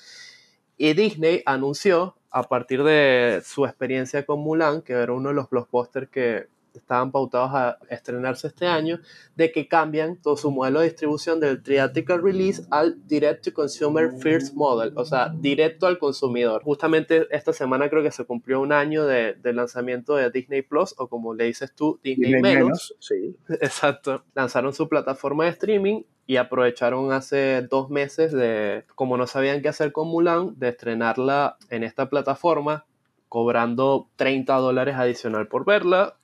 Y 0.79 0.95
Disney 0.95 1.43
anunció, 1.45 2.17
a 2.31 2.45
partir 2.45 2.83
de 2.83 3.43
su 3.45 3.67
experiencia 3.67 4.25
con 4.25 4.41
Mulan, 4.41 4.81
que 4.83 4.95
era 4.95 5.13
uno 5.13 5.29
de 5.29 5.35
los 5.35 5.51
blockbusters 5.51 6.09
que 6.09 6.47
estaban 6.75 7.11
pautados 7.13 7.51
a 7.53 7.79
estrenarse 7.91 8.49
este 8.49 8.67
año, 8.67 9.01
de 9.37 9.53
que 9.53 9.69
cambian 9.69 10.17
todo 10.17 10.37
su 10.37 10.51
modelo 10.51 10.81
de 10.81 10.87
distribución 10.87 11.41
del 11.41 11.63
theatrical 11.63 12.23
release 12.23 12.63
al 12.71 12.97
direct 13.07 13.45
to 13.45 13.53
consumer 13.53 14.13
first 14.19 14.55
model, 14.55 14.93
o 14.97 15.05
sea, 15.05 15.33
directo 15.35 15.87
al 15.87 15.99
consumidor. 15.99 16.63
Justamente 16.63 17.27
esta 17.31 17.53
semana 17.53 17.89
creo 17.89 18.03
que 18.03 18.11
se 18.11 18.25
cumplió 18.25 18.61
un 18.61 18.73
año 18.73 19.05
de, 19.05 19.35
del 19.35 19.57
lanzamiento 19.57 20.17
de 20.17 20.31
Disney 20.31 20.63
Plus, 20.63 20.95
o 20.99 21.09
como 21.09 21.35
le 21.35 21.45
dices 21.45 21.75
tú, 21.75 21.99
Disney, 22.03 22.41
menos. 22.41 22.95
Sí. 22.99 23.37
Exacto. 23.49 24.25
Lanzaron 24.35 24.73
su 24.73 24.89
plataforma 24.89 25.45
de 25.45 25.51
streaming 25.51 26.03
y 26.27 26.37
aprovecharon 26.37 27.13
hace 27.13 27.63
dos 27.63 27.91
meses 27.91 28.33
de, 28.33 28.85
como 28.95 29.17
no 29.17 29.27
sabían 29.27 29.61
qué 29.61 29.69
hacer 29.69 29.93
con 29.93 30.09
Mulan, 30.09 30.59
de 30.59 30.69
estrenarla 30.69 31.57
en 31.71 31.83
esta 31.83 32.09
plataforma 32.09 32.87
cobrando 33.33 34.11
30 34.17 34.55
dólares 34.57 34.95
adicional 34.97 35.49
por 35.49 35.65
verla. 35.65 36.17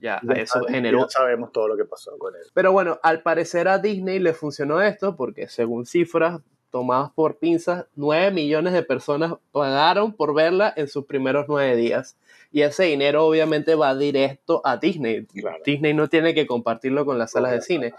Ya, 0.00 0.20
eso 0.36 0.64
generó. 0.64 1.08
sabemos 1.08 1.52
todo 1.52 1.68
lo 1.68 1.76
que 1.76 1.84
pasó 1.84 2.16
con 2.18 2.34
él. 2.34 2.42
Pero 2.54 2.72
bueno, 2.72 2.98
al 3.02 3.22
parecer 3.22 3.68
a 3.68 3.78
Disney 3.78 4.18
le 4.18 4.32
funcionó 4.32 4.80
esto 4.80 5.16
porque, 5.16 5.48
según 5.48 5.86
cifras 5.86 6.40
tomadas 6.70 7.10
por 7.12 7.38
pinzas, 7.38 7.86
9 7.96 8.30
millones 8.30 8.72
de 8.72 8.82
personas 8.82 9.34
pagaron 9.52 10.14
por 10.14 10.34
verla 10.34 10.72
en 10.76 10.88
sus 10.88 11.04
primeros 11.04 11.46
9 11.48 11.76
días. 11.76 12.16
Y 12.50 12.62
ese 12.62 12.84
dinero 12.84 13.26
obviamente 13.26 13.74
va 13.74 13.94
directo 13.94 14.60
a 14.64 14.76
Disney. 14.76 15.26
Disney 15.64 15.94
no 15.94 16.08
tiene 16.08 16.34
que 16.34 16.46
compartirlo 16.46 17.04
con 17.04 17.18
las 17.18 17.32
salas 17.32 17.52
de 17.52 17.60
cine. 17.60 17.94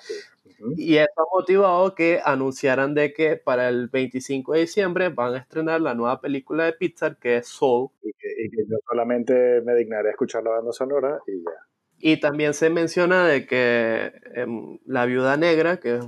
Y 0.77 0.95
eso 0.97 1.11
ha 1.17 1.35
motivado 1.35 1.93
que 1.93 2.21
anunciaran 2.23 2.93
de 2.93 3.13
que 3.13 3.35
para 3.35 3.69
el 3.69 3.89
25 3.89 4.53
de 4.53 4.59
diciembre 4.61 5.09
van 5.09 5.35
a 5.35 5.39
estrenar 5.39 5.81
la 5.81 5.93
nueva 5.93 6.21
película 6.21 6.65
de 6.65 6.73
Pixar 6.73 7.17
que 7.17 7.37
es 7.37 7.47
Soul. 7.47 7.89
Y 8.01 8.13
que, 8.13 8.27
y 8.45 8.49
que 8.49 8.63
yo 8.69 8.77
solamente 8.87 9.61
me 9.61 9.75
dignaré 9.75 10.09
a 10.09 10.11
escuchar 10.11 10.43
la 10.43 10.51
banda 10.51 10.71
sonora 10.71 11.19
y 11.27 11.43
ya. 11.43 11.72
Y 12.05 12.17
también 12.17 12.53
se 12.53 12.69
menciona 12.69 13.25
de 13.25 13.45
que 13.45 14.11
em, 14.35 14.77
La 14.85 15.05
Viuda 15.05 15.37
Negra, 15.37 15.77
que 15.77 15.99
es 15.99 16.05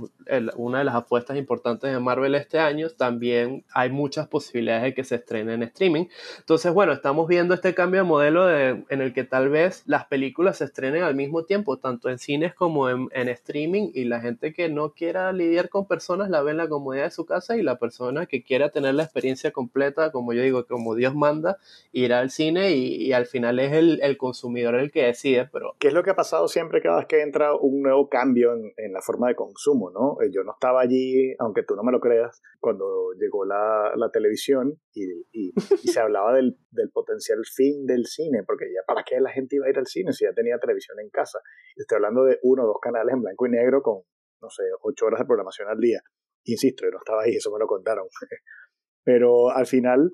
una 0.56 0.80
de 0.80 0.84
las 0.84 0.94
apuestas 0.94 1.38
importantes 1.38 1.90
de 1.90 1.98
Marvel 1.98 2.34
este 2.34 2.58
año, 2.58 2.90
también 2.90 3.64
hay 3.72 3.88
muchas 3.88 4.28
posibilidades 4.28 4.82
de 4.82 4.94
que 4.94 5.04
se 5.04 5.14
estrene 5.14 5.54
en 5.54 5.62
streaming. 5.62 6.04
Entonces, 6.38 6.70
bueno, 6.74 6.92
estamos 6.92 7.26
viendo 7.28 7.54
este 7.54 7.72
cambio 7.74 8.02
de 8.02 8.06
modelo 8.06 8.54
en 8.54 8.84
el 8.90 9.14
que 9.14 9.24
tal 9.24 9.48
vez 9.48 9.84
las 9.86 10.04
películas 10.04 10.58
se 10.58 10.64
estrenen 10.64 11.02
al 11.02 11.14
mismo 11.14 11.44
tiempo, 11.44 11.78
tanto 11.78 12.10
en 12.10 12.18
cines 12.18 12.52
como 12.52 12.90
en, 12.90 13.08
streaming, 13.30 13.90
y 13.94 14.04
la 14.04 14.20
gente 14.20 14.52
que 14.52 14.68
no 14.68 14.92
quiera 14.92 15.32
lidiar 15.32 15.70
con 15.70 15.86
personas 15.86 16.28
la 16.28 16.42
ve 16.42 16.50
en 16.50 16.58
la 16.58 16.68
comodidad 16.68 17.04
de 17.04 17.10
su 17.10 17.24
casa 17.24 17.56
y 17.56 17.62
la 17.62 17.78
persona 17.78 18.26
que 18.26 18.42
quiera 18.42 18.68
tener 18.68 18.94
la 18.94 19.04
experiencia 19.04 19.50
completa, 19.50 20.12
como 20.12 20.34
yo 20.34 20.42
digo, 20.42 20.66
como 20.66 20.94
Dios 20.94 21.14
manda, 21.14 21.56
irá 21.92 22.18
al 22.18 22.30
cine 22.30 22.72
y, 22.72 23.14
al 23.14 23.24
final 23.24 23.58
es 23.60 23.72
el, 23.72 24.00
el 24.02 24.18
consumidor 24.18 24.74
el 24.74 24.90
que 24.90 25.04
decide, 25.04 25.48
pero 25.50 25.74
es 25.86 25.92
lo 25.92 26.02
que 26.02 26.10
ha 26.10 26.14
pasado 26.14 26.48
siempre 26.48 26.80
cada 26.80 26.98
vez 26.98 27.06
que 27.06 27.20
entra 27.20 27.54
un 27.54 27.82
nuevo 27.82 28.08
cambio 28.08 28.52
en, 28.54 28.92
la 28.92 29.00
forma 29.02 29.28
de 29.28 29.34
consumo, 29.34 29.90
¿no? 29.90 30.16
Eh, 30.22 30.30
yo 30.32 30.42
no 30.42 30.52
estaba 30.52 30.80
allí, 30.80 31.34
aunque 31.38 31.62
tú 31.64 31.74
no 31.76 31.82
me 31.82 31.92
lo 31.92 32.00
creas, 32.00 32.40
cuando 32.60 33.12
llegó 33.18 33.44
la, 33.44 33.92
televisión 34.12 34.80
y, 34.94 35.52
se 35.86 36.00
hablaba 36.00 36.34
del, 36.34 36.56
potencial 36.92 37.38
fin 37.44 37.84
del 37.86 38.06
cine, 38.06 38.42
porque 38.46 38.66
ya 38.72 38.80
para 38.86 39.02
qué 39.04 39.20
la 39.20 39.30
gente 39.30 39.56
iba 39.56 39.66
a 39.66 39.70
ir 39.70 39.78
al 39.78 39.86
cine 39.86 40.12
si 40.12 40.24
ya 40.24 40.32
tenía 40.32 40.58
televisión 40.58 40.98
en 41.00 41.10
casa. 41.10 41.40
Estoy 41.74 41.96
hablando 41.96 42.24
de 42.24 42.38
uno 42.42 42.64
o 42.64 42.66
dos 42.66 42.78
canales 42.80 43.12
en 43.12 43.22
blanco 43.22 43.46
y 43.46 43.50
negro 43.50 43.82
con, 43.82 44.02
no 44.40 44.48
sé, 44.48 44.62
ocho 44.82 45.06
horas 45.06 45.20
de 45.20 45.26
programación 45.26 45.68
al 45.68 45.78
día. 45.78 46.00
Insisto, 46.44 46.84
yo 46.84 46.92
no 46.92 46.98
estaba 46.98 47.22
ahí, 47.22 47.36
eso 47.36 47.52
me 47.52 47.58
lo 47.58 47.66
contaron. 47.66 48.06
Pero 49.04 49.50
al 49.50 49.66
final 49.66 50.10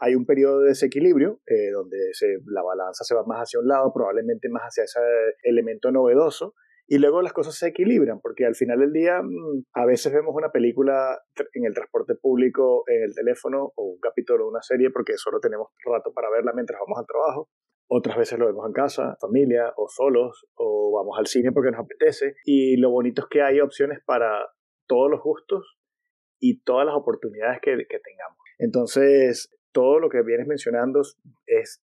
hay 0.00 0.14
un 0.14 0.26
periodo 0.26 0.60
de 0.60 0.68
desequilibrio 0.68 1.40
eh, 1.46 1.70
donde 1.72 1.96
se, 2.12 2.38
la 2.46 2.62
balanza 2.62 3.04
se 3.04 3.14
va 3.14 3.24
más 3.24 3.40
hacia 3.40 3.60
un 3.60 3.68
lado, 3.68 3.92
probablemente 3.92 4.48
más 4.48 4.64
hacia 4.64 4.84
ese 4.84 5.00
elemento 5.42 5.92
novedoso, 5.92 6.54
y 6.90 6.96
luego 6.98 7.20
las 7.20 7.34
cosas 7.34 7.54
se 7.54 7.68
equilibran, 7.68 8.18
porque 8.20 8.46
al 8.46 8.54
final 8.54 8.78
del 8.78 8.92
día 8.92 9.20
mm, 9.22 9.66
a 9.74 9.84
veces 9.84 10.10
vemos 10.10 10.34
una 10.34 10.50
película 10.50 11.20
en 11.52 11.66
el 11.66 11.74
transporte 11.74 12.14
público, 12.14 12.82
en 12.86 13.02
el 13.02 13.14
teléfono, 13.14 13.72
o 13.76 13.84
un 13.84 14.00
capítulo 14.00 14.44
de 14.44 14.50
una 14.50 14.62
serie, 14.62 14.90
porque 14.90 15.12
solo 15.16 15.38
tenemos 15.38 15.68
rato 15.84 16.12
para 16.14 16.30
verla 16.30 16.52
mientras 16.54 16.80
vamos 16.80 16.98
al 16.98 17.06
trabajo. 17.06 17.50
Otras 17.90 18.16
veces 18.16 18.38
lo 18.38 18.46
vemos 18.46 18.66
en 18.66 18.72
casa, 18.72 19.16
familia, 19.20 19.72
o 19.76 19.86
solos, 19.88 20.46
o 20.54 20.92
vamos 20.96 21.18
al 21.18 21.26
cine 21.26 21.52
porque 21.52 21.70
nos 21.70 21.80
apetece. 21.80 22.34
Y 22.44 22.78
lo 22.78 22.90
bonito 22.90 23.22
es 23.22 23.28
que 23.28 23.42
hay 23.42 23.60
opciones 23.60 23.98
para 24.06 24.46
todos 24.86 25.10
los 25.10 25.22
gustos 25.22 25.78
y 26.40 26.62
todas 26.62 26.86
las 26.86 26.94
oportunidades 26.94 27.60
que, 27.60 27.72
que 27.86 27.98
tengamos. 27.98 28.38
Entonces, 28.58 29.57
todo 29.72 29.98
lo 29.98 30.08
que 30.08 30.22
vienes 30.22 30.46
mencionando 30.46 31.02
es 31.46 31.82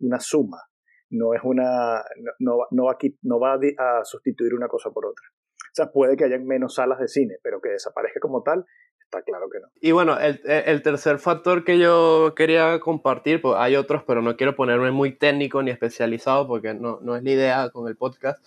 una 0.00 0.20
suma, 0.20 0.62
no 1.10 1.34
es 1.34 1.40
una, 1.44 2.02
no, 2.38 2.66
no, 2.70 2.84
va, 2.84 2.98
no 3.22 3.40
va 3.40 3.54
a 3.54 4.04
sustituir 4.04 4.54
una 4.54 4.68
cosa 4.68 4.90
por 4.90 5.06
otra. 5.06 5.26
O 5.58 5.74
sea, 5.76 5.92
puede 5.92 6.16
que 6.16 6.24
haya 6.24 6.38
menos 6.38 6.74
salas 6.74 6.98
de 6.98 7.08
cine, 7.08 7.36
pero 7.42 7.60
que 7.60 7.68
desaparezca 7.70 8.18
como 8.20 8.42
tal, 8.42 8.64
está 8.98 9.22
claro 9.22 9.48
que 9.50 9.60
no. 9.60 9.68
Y 9.80 9.92
bueno, 9.92 10.18
el, 10.18 10.40
el 10.44 10.82
tercer 10.82 11.18
factor 11.18 11.64
que 11.64 11.78
yo 11.78 12.34
quería 12.34 12.80
compartir, 12.80 13.40
pues 13.40 13.54
hay 13.58 13.76
otros, 13.76 14.02
pero 14.06 14.22
no 14.22 14.36
quiero 14.36 14.56
ponerme 14.56 14.90
muy 14.90 15.16
técnico 15.16 15.62
ni 15.62 15.70
especializado 15.70 16.46
porque 16.46 16.74
no, 16.74 16.98
no 17.02 17.16
es 17.16 17.22
la 17.22 17.30
idea 17.30 17.70
con 17.70 17.88
el 17.88 17.96
podcast, 17.96 18.44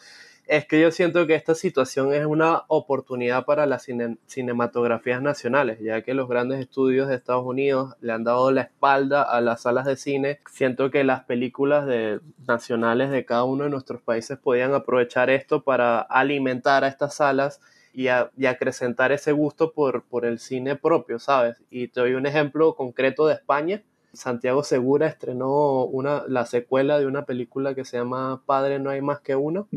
es 0.50 0.66
que 0.66 0.82
yo 0.82 0.90
siento 0.90 1.28
que 1.28 1.36
esta 1.36 1.54
situación 1.54 2.12
es 2.12 2.26
una 2.26 2.64
oportunidad 2.70 3.46
para 3.46 3.68
las 3.68 3.88
cinematografías 4.26 5.22
nacionales, 5.22 5.80
ya 5.80 6.02
que 6.02 6.16
los 6.16 6.28
grandes 6.28 6.60
estudios 6.60 7.08
de 7.08 7.14
Estados 7.14 7.46
Unidos 7.46 7.94
le 8.02 8.14
han 8.14 8.24
dado 8.24 8.50
la 8.50 8.62
espalda 8.62 9.22
a 9.22 9.42
las 9.42 9.62
salas 9.62 9.86
de 9.86 9.96
cine. 9.96 10.40
Siento 10.50 10.90
que 10.90 11.04
las 11.04 11.24
películas 11.26 11.86
de, 11.86 12.20
nacionales 12.48 13.12
de 13.12 13.26
cada 13.26 13.44
uno 13.44 13.66
de 13.66 13.70
nuestros 13.70 14.02
países 14.02 14.40
podían 14.40 14.74
aprovechar 14.74 15.30
esto 15.30 15.62
para 15.64 16.00
alimentar 16.00 16.84
a 16.84 16.88
estas 16.88 17.14
salas 17.14 17.62
y, 17.94 18.08
acrecentar 18.08 19.12
ese 19.12 19.34
gusto 19.34 19.72
por, 19.72 20.04
por 20.06 20.26
el 20.26 20.40
cine 20.40 20.76
propio, 20.76 21.20
¿sabes? 21.20 21.58
Y 21.70 21.90
te 21.90 22.00
doy 22.00 22.16
un 22.16 22.26
ejemplo 22.26 22.74
concreto 22.74 23.28
de 23.28 23.36
España 23.36 23.84
Santiago 24.14 24.64
Segura 24.64 25.08
estrenó 25.08 25.86
una, 25.86 26.24
la 26.28 26.46
secuela 26.46 27.00
de 27.00 27.06
una 27.06 27.26
película 27.26 27.76
que 27.76 27.86
se 27.86 27.98
llama 27.98 28.44
Padre 28.46 28.80
no 28.80 28.90
hay 28.90 29.02
más 29.02 29.22
que 29.22 29.36
uno 29.36 29.68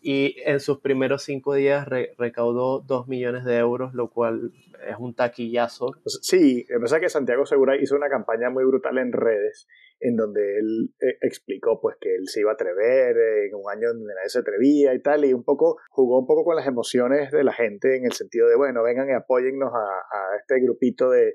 y 0.00 0.36
en 0.44 0.60
sus 0.60 0.80
primeros 0.80 1.22
cinco 1.22 1.54
días 1.54 1.86
recaudó 2.18 2.80
dos 2.80 3.08
millones 3.08 3.44
de 3.44 3.56
euros, 3.56 3.94
lo 3.94 4.10
cual 4.10 4.52
es 4.86 4.96
un 4.98 5.14
taquillazo. 5.14 5.92
Pues 6.02 6.20
sí, 6.22 6.66
pasa 6.80 7.00
que 7.00 7.08
Santiago 7.08 7.46
Segura 7.46 7.76
hizo 7.76 7.96
una 7.96 8.08
campaña 8.08 8.50
muy 8.50 8.64
brutal 8.64 8.98
en 8.98 9.12
redes 9.12 9.68
en 10.00 10.16
donde 10.16 10.58
él 10.58 10.94
eh, 11.00 11.16
explicó 11.20 11.80
pues 11.80 11.96
que 12.00 12.14
él 12.16 12.26
se 12.26 12.40
iba 12.40 12.50
a 12.50 12.54
atrever 12.54 13.16
en 13.46 13.54
un 13.54 13.70
año 13.70 13.88
donde 13.88 14.14
nadie 14.14 14.28
se 14.28 14.40
atrevía 14.40 14.94
y 14.94 15.00
tal, 15.00 15.24
y 15.24 15.32
un 15.32 15.44
poco 15.44 15.78
jugó 15.90 16.18
un 16.18 16.26
poco 16.26 16.44
con 16.44 16.56
las 16.56 16.66
emociones 16.66 17.30
de 17.30 17.44
la 17.44 17.52
gente 17.52 17.96
en 17.96 18.04
el 18.04 18.12
sentido 18.12 18.48
de, 18.48 18.56
bueno, 18.56 18.82
vengan 18.82 19.08
y 19.08 19.12
apóyennos 19.12 19.72
a, 19.72 19.78
a 19.78 20.36
este 20.40 20.60
grupito 20.60 21.10
de, 21.10 21.34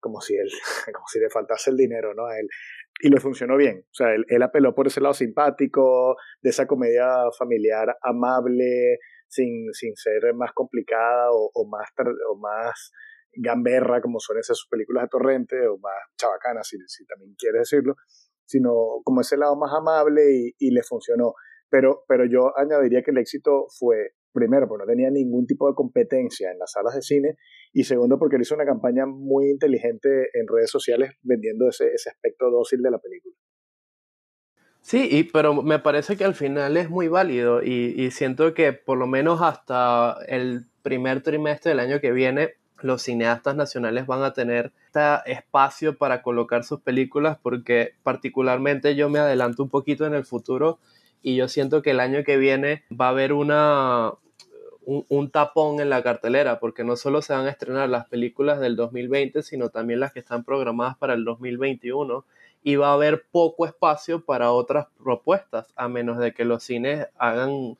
como 0.00 0.20
si, 0.20 0.34
él, 0.34 0.48
como 0.94 1.06
si 1.06 1.18
le 1.18 1.30
faltase 1.30 1.70
el 1.70 1.76
dinero 1.76 2.14
¿no? 2.14 2.26
a 2.26 2.38
él. 2.38 2.48
Y 3.00 3.10
le 3.10 3.20
funcionó 3.20 3.56
bien. 3.56 3.84
O 3.90 3.94
sea, 3.94 4.08
él, 4.14 4.42
apeló 4.42 4.74
por 4.74 4.86
ese 4.86 5.00
lado 5.00 5.14
simpático, 5.14 6.16
de 6.40 6.50
esa 6.50 6.66
comedia 6.66 7.06
familiar 7.38 7.96
amable, 8.02 8.98
sin, 9.28 9.72
sin 9.72 9.94
ser 9.96 10.32
más 10.34 10.52
complicada 10.54 11.30
o, 11.30 11.50
o 11.52 11.68
más, 11.68 11.88
o 12.30 12.36
más 12.38 12.92
gamberra 13.34 14.00
como 14.00 14.18
suelen 14.18 14.42
ser 14.42 14.56
sus 14.56 14.68
películas 14.68 15.04
de 15.04 15.08
Torrente, 15.08 15.66
o 15.68 15.78
más 15.78 15.92
chabacana, 16.16 16.62
si, 16.62 16.78
si 16.86 17.04
también 17.04 17.34
quieres 17.36 17.70
decirlo, 17.70 17.96
sino 18.46 19.02
como 19.04 19.20
ese 19.20 19.36
lado 19.36 19.56
más 19.56 19.72
amable 19.74 20.22
y, 20.32 20.54
y 20.58 20.70
le 20.70 20.82
funcionó. 20.82 21.34
Pero, 21.68 22.04
pero 22.08 22.24
yo 22.24 22.56
añadiría 22.56 23.02
que 23.02 23.10
el 23.10 23.18
éxito 23.18 23.66
fue 23.78 24.12
primero, 24.36 24.68
porque 24.68 24.84
no 24.84 24.86
tenía 24.86 25.10
ningún 25.10 25.46
tipo 25.46 25.68
de 25.68 25.74
competencia 25.74 26.52
en 26.52 26.58
las 26.58 26.72
salas 26.72 26.94
de 26.94 27.02
cine, 27.02 27.36
y 27.72 27.84
segundo, 27.84 28.18
porque 28.18 28.36
él 28.36 28.42
hizo 28.42 28.54
una 28.54 28.66
campaña 28.66 29.06
muy 29.06 29.50
inteligente 29.50 30.28
en 30.34 30.46
redes 30.46 30.70
sociales 30.70 31.14
vendiendo 31.22 31.68
ese, 31.68 31.92
ese 31.92 32.10
aspecto 32.10 32.50
dócil 32.50 32.82
de 32.82 32.90
la 32.90 32.98
película. 32.98 33.34
Sí, 34.82 35.08
y, 35.10 35.24
pero 35.24 35.62
me 35.62 35.80
parece 35.80 36.16
que 36.16 36.24
al 36.24 36.34
final 36.34 36.76
es 36.76 36.90
muy 36.90 37.08
válido 37.08 37.62
y, 37.62 37.94
y 37.96 38.12
siento 38.12 38.54
que 38.54 38.72
por 38.72 38.98
lo 38.98 39.08
menos 39.08 39.42
hasta 39.42 40.18
el 40.28 40.66
primer 40.82 41.22
trimestre 41.22 41.70
del 41.70 41.80
año 41.80 42.00
que 42.00 42.12
viene 42.12 42.50
los 42.82 43.02
cineastas 43.02 43.56
nacionales 43.56 44.06
van 44.06 44.22
a 44.22 44.32
tener 44.32 44.72
este 44.86 45.32
espacio 45.32 45.96
para 45.96 46.22
colocar 46.22 46.64
sus 46.64 46.80
películas 46.80 47.38
porque 47.42 47.94
particularmente 48.02 48.94
yo 48.94 49.08
me 49.08 49.18
adelanto 49.18 49.62
un 49.62 49.70
poquito 49.70 50.06
en 50.06 50.14
el 50.14 50.24
futuro 50.24 50.78
y 51.22 51.36
yo 51.36 51.48
siento 51.48 51.82
que 51.82 51.90
el 51.90 52.00
año 52.00 52.22
que 52.24 52.36
viene 52.36 52.84
va 52.88 53.06
a 53.06 53.10
haber 53.10 53.32
una, 53.32 54.12
un, 54.86 55.30
tapón 55.30 55.80
en 55.80 55.90
la 55.90 56.02
cartelera, 56.02 56.60
porque 56.60 56.84
no 56.84 56.94
solo 56.94 57.20
se 57.20 57.32
van 57.32 57.46
a 57.46 57.50
estrenar 57.50 57.88
las 57.88 58.06
películas 58.06 58.60
del 58.60 58.76
2020, 58.76 59.42
sino 59.42 59.68
también 59.70 59.98
las 59.98 60.12
que 60.12 60.20
están 60.20 60.44
programadas 60.44 60.96
para 60.96 61.14
el 61.14 61.24
2021, 61.24 62.24
y 62.62 62.76
va 62.76 62.90
a 62.90 62.92
haber 62.94 63.26
poco 63.30 63.66
espacio 63.66 64.24
para 64.24 64.52
otras 64.52 64.86
propuestas, 65.02 65.72
a 65.76 65.88
menos 65.88 66.18
de 66.18 66.32
que 66.32 66.44
los 66.44 66.62
cines 66.62 67.08
hagan 67.18 67.76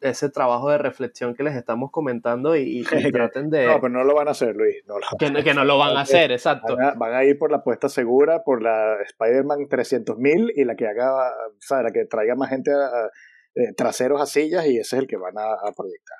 ese 0.00 0.28
trabajo 0.28 0.70
de 0.70 0.78
reflexión 0.78 1.34
que 1.34 1.42
les 1.42 1.56
estamos 1.56 1.90
comentando 1.90 2.56
y, 2.56 2.82
traten 3.12 3.50
de... 3.50 3.66
No, 3.66 3.80
pero 3.80 3.88
no 3.88 4.04
lo 4.04 4.14
van 4.14 4.28
a 4.28 4.32
hacer, 4.32 4.54
Luis. 4.56 4.76
que, 5.18 5.54
no 5.54 5.64
lo 5.64 5.78
van 5.78 5.96
a 5.96 6.02
hacer, 6.02 6.32
exacto. 6.32 6.76
Van 6.76 7.14
a, 7.14 7.24
ir 7.24 7.38
por 7.38 7.50
la 7.50 7.58
apuesta 7.58 7.88
segura, 7.88 8.44
por 8.44 8.62
la 8.62 8.96
Spider-Man 9.02 9.68
300.000 9.68 10.52
y 10.54 10.64
la 10.64 10.76
que 10.76 10.86
haga, 10.86 11.30
o 11.30 11.60
sea, 11.60 11.82
la 11.82 11.90
que 11.90 12.04
traiga 12.04 12.34
más 12.34 12.50
gente 12.50 12.72
a, 12.72 13.10
eh, 13.58 13.72
traseros 13.76 14.20
a 14.20 14.26
sillas 14.26 14.66
y 14.66 14.78
ese 14.78 14.96
es 14.96 15.02
el 15.02 15.06
que 15.06 15.16
van 15.16 15.34
a 15.36 15.72
proyectar. 15.76 16.18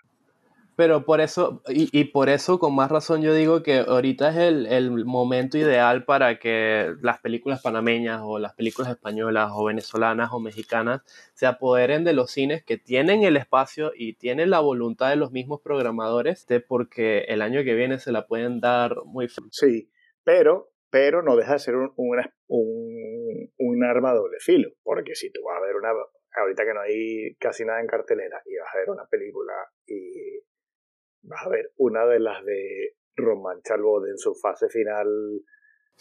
Pero 0.78 1.04
por 1.04 1.20
eso, 1.20 1.60
y, 1.66 2.04
por 2.04 2.28
eso 2.28 2.60
con 2.60 2.72
más 2.72 2.88
razón 2.88 3.20
yo 3.20 3.34
digo 3.34 3.64
que 3.64 3.78
ahorita 3.80 4.28
es 4.28 4.36
el, 4.36 5.04
momento 5.04 5.58
ideal 5.58 6.04
para 6.04 6.38
que 6.38 6.94
las 7.02 7.18
películas 7.18 7.60
panameñas 7.60 8.20
o 8.22 8.38
las 8.38 8.54
películas 8.54 8.92
españolas 8.92 9.50
o 9.52 9.64
venezolanas 9.64 10.30
o 10.30 10.38
mexicanas 10.38 11.02
se 11.34 11.46
apoderen 11.46 12.04
de 12.04 12.12
los 12.12 12.30
cines 12.30 12.62
que 12.62 12.78
tienen 12.78 13.24
el 13.24 13.36
espacio 13.36 13.90
y 13.92 14.12
tienen 14.12 14.50
la 14.50 14.60
voluntad 14.60 15.10
de 15.10 15.16
los 15.16 15.32
mismos 15.32 15.60
programadores, 15.62 16.46
de 16.46 16.60
porque 16.60 17.22
el 17.22 17.42
año 17.42 17.64
que 17.64 17.74
viene 17.74 17.98
se 17.98 18.12
la 18.12 18.28
pueden 18.28 18.60
dar 18.60 18.98
muy 19.04 19.26
fácil. 19.26 19.50
Sí, 19.50 19.90
pero, 20.22 20.70
pero 20.90 21.24
no 21.24 21.34
deja 21.34 21.54
de 21.54 21.58
ser 21.58 21.74
un, 21.74 21.90
un, 21.96 23.52
un 23.58 23.84
arma 23.84 24.12
doble 24.12 24.36
filo, 24.38 24.70
porque 24.84 25.16
si 25.16 25.32
tú 25.32 25.40
vas 25.42 25.56
a 25.56 25.66
ver 25.66 25.74
una, 25.74 25.90
ahorita 26.38 26.64
que 26.64 26.74
no 26.74 26.80
hay 26.80 27.34
casi 27.36 27.64
nada 27.64 27.80
en 27.80 27.86
cartelera 27.86 28.40
y 28.46 28.56
vas 28.56 28.74
a 28.74 28.78
ver 28.78 28.90
una 28.90 29.06
película 29.06 29.52
y 29.86 30.40
vas 31.22 31.46
a 31.46 31.48
ver 31.48 31.72
una 31.76 32.06
de 32.06 32.20
las 32.20 32.44
de 32.44 32.94
Román 33.16 33.60
Chalbot 33.62 34.06
en 34.08 34.18
su 34.18 34.34
fase 34.34 34.68
final 34.68 35.06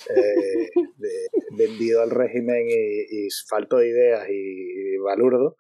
eh, 0.10 0.70
de, 0.98 1.10
vendido 1.58 2.02
al 2.02 2.12
régimen 2.12 2.68
y, 2.70 3.28
falto 3.50 3.78
de 3.78 3.90
ideas 3.90 4.28
y, 4.30 4.98
balurdo 4.98 5.56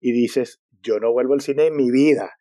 y 0.00 0.12
dices 0.12 0.62
yo 0.80 0.98
no 0.98 1.12
vuelvo 1.12 1.34
al 1.34 1.40
cine 1.40 1.66
en 1.66 1.76
mi 1.76 1.90
vida 1.90 2.32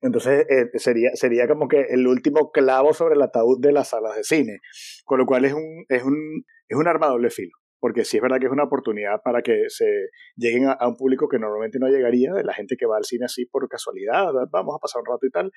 entonces 0.00 0.46
eh, 0.48 0.70
sería, 0.78 1.10
sería 1.14 1.46
como 1.48 1.68
que 1.68 1.80
el 1.90 2.06
último 2.06 2.50
clavo 2.50 2.94
sobre 2.94 3.14
el 3.16 3.22
ataúd 3.22 3.60
de 3.60 3.72
las 3.72 3.88
salas 3.88 4.16
de 4.16 4.24
cine 4.24 4.60
con 5.04 5.18
lo 5.18 5.26
cual 5.26 5.44
es 5.44 5.52
un, 5.52 5.84
es 5.88 6.02
un, 6.02 6.44
es 6.68 6.76
un 6.76 6.88
arma 6.88 7.08
doble 7.08 7.30
filo 7.30 7.59
porque 7.80 8.04
sí 8.04 8.18
es 8.18 8.22
verdad 8.22 8.38
que 8.38 8.46
es 8.46 8.52
una 8.52 8.64
oportunidad 8.64 9.22
para 9.24 9.42
que 9.42 9.64
se 9.68 10.10
lleguen 10.36 10.68
a, 10.68 10.86
un 10.86 10.96
público 10.96 11.28
que 11.28 11.38
normalmente 11.38 11.78
no 11.78 11.88
llegaría, 11.88 12.32
de 12.34 12.44
la 12.44 12.52
gente 12.52 12.76
que 12.76 12.86
va 12.86 12.98
al 12.98 13.04
cine 13.04 13.24
así 13.24 13.46
por 13.46 13.66
casualidad, 13.68 14.32
vamos 14.50 14.76
a 14.76 14.78
pasar 14.78 15.00
un 15.00 15.06
rato 15.06 15.26
y 15.26 15.30
tal, 15.30 15.50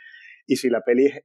y 0.48 0.56
si 0.56 0.70
la 0.70 0.82
peli 0.82 1.08
es 1.08 1.24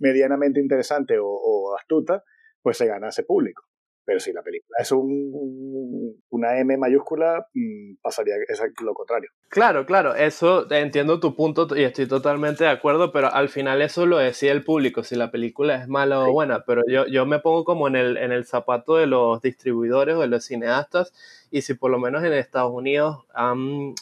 medianamente 0.00 0.60
interesante 0.60 1.16
o, 1.20 1.76
astuta, 1.78 2.24
pues 2.62 2.76
se 2.78 2.86
gana 2.86 3.08
ese 3.08 3.22
público. 3.22 3.67
Pero 4.08 4.20
si 4.20 4.32
la 4.32 4.40
película 4.40 4.78
es 4.80 4.90
un, 4.90 6.16
una 6.30 6.58
M 6.58 6.78
mayúscula, 6.78 7.46
mm, 7.52 7.96
pasaría 8.00 8.36
lo 8.80 8.94
contrario. 8.94 9.28
Claro, 9.50 9.84
claro, 9.84 10.14
eso 10.14 10.66
entiendo 10.70 11.20
tu 11.20 11.36
punto 11.36 11.68
y 11.76 11.82
estoy 11.82 12.08
totalmente 12.08 12.64
de 12.64 12.70
acuerdo, 12.70 13.12
pero 13.12 13.30
al 13.30 13.50
final 13.50 13.82
eso 13.82 14.06
lo 14.06 14.16
decía 14.16 14.52
el 14.52 14.64
público, 14.64 15.02
si 15.02 15.14
la 15.14 15.30
película 15.30 15.74
es 15.74 15.88
mala 15.88 16.20
o 16.20 16.32
buena, 16.32 16.64
pero 16.64 16.84
yo, 16.88 17.06
yo 17.06 17.26
me 17.26 17.38
pongo 17.40 17.66
como 17.66 17.86
en 17.86 17.96
el, 17.96 18.16
en 18.16 18.32
el 18.32 18.46
zapato 18.46 18.96
de 18.96 19.06
los 19.06 19.42
distribuidores 19.42 20.16
o 20.16 20.20
de 20.20 20.28
los 20.28 20.42
cineastas 20.42 21.12
y 21.50 21.60
si 21.60 21.74
por 21.74 21.90
lo 21.90 21.98
menos 21.98 22.24
en 22.24 22.32
Estados 22.32 22.72
Unidos 22.72 23.26
han 23.34 23.92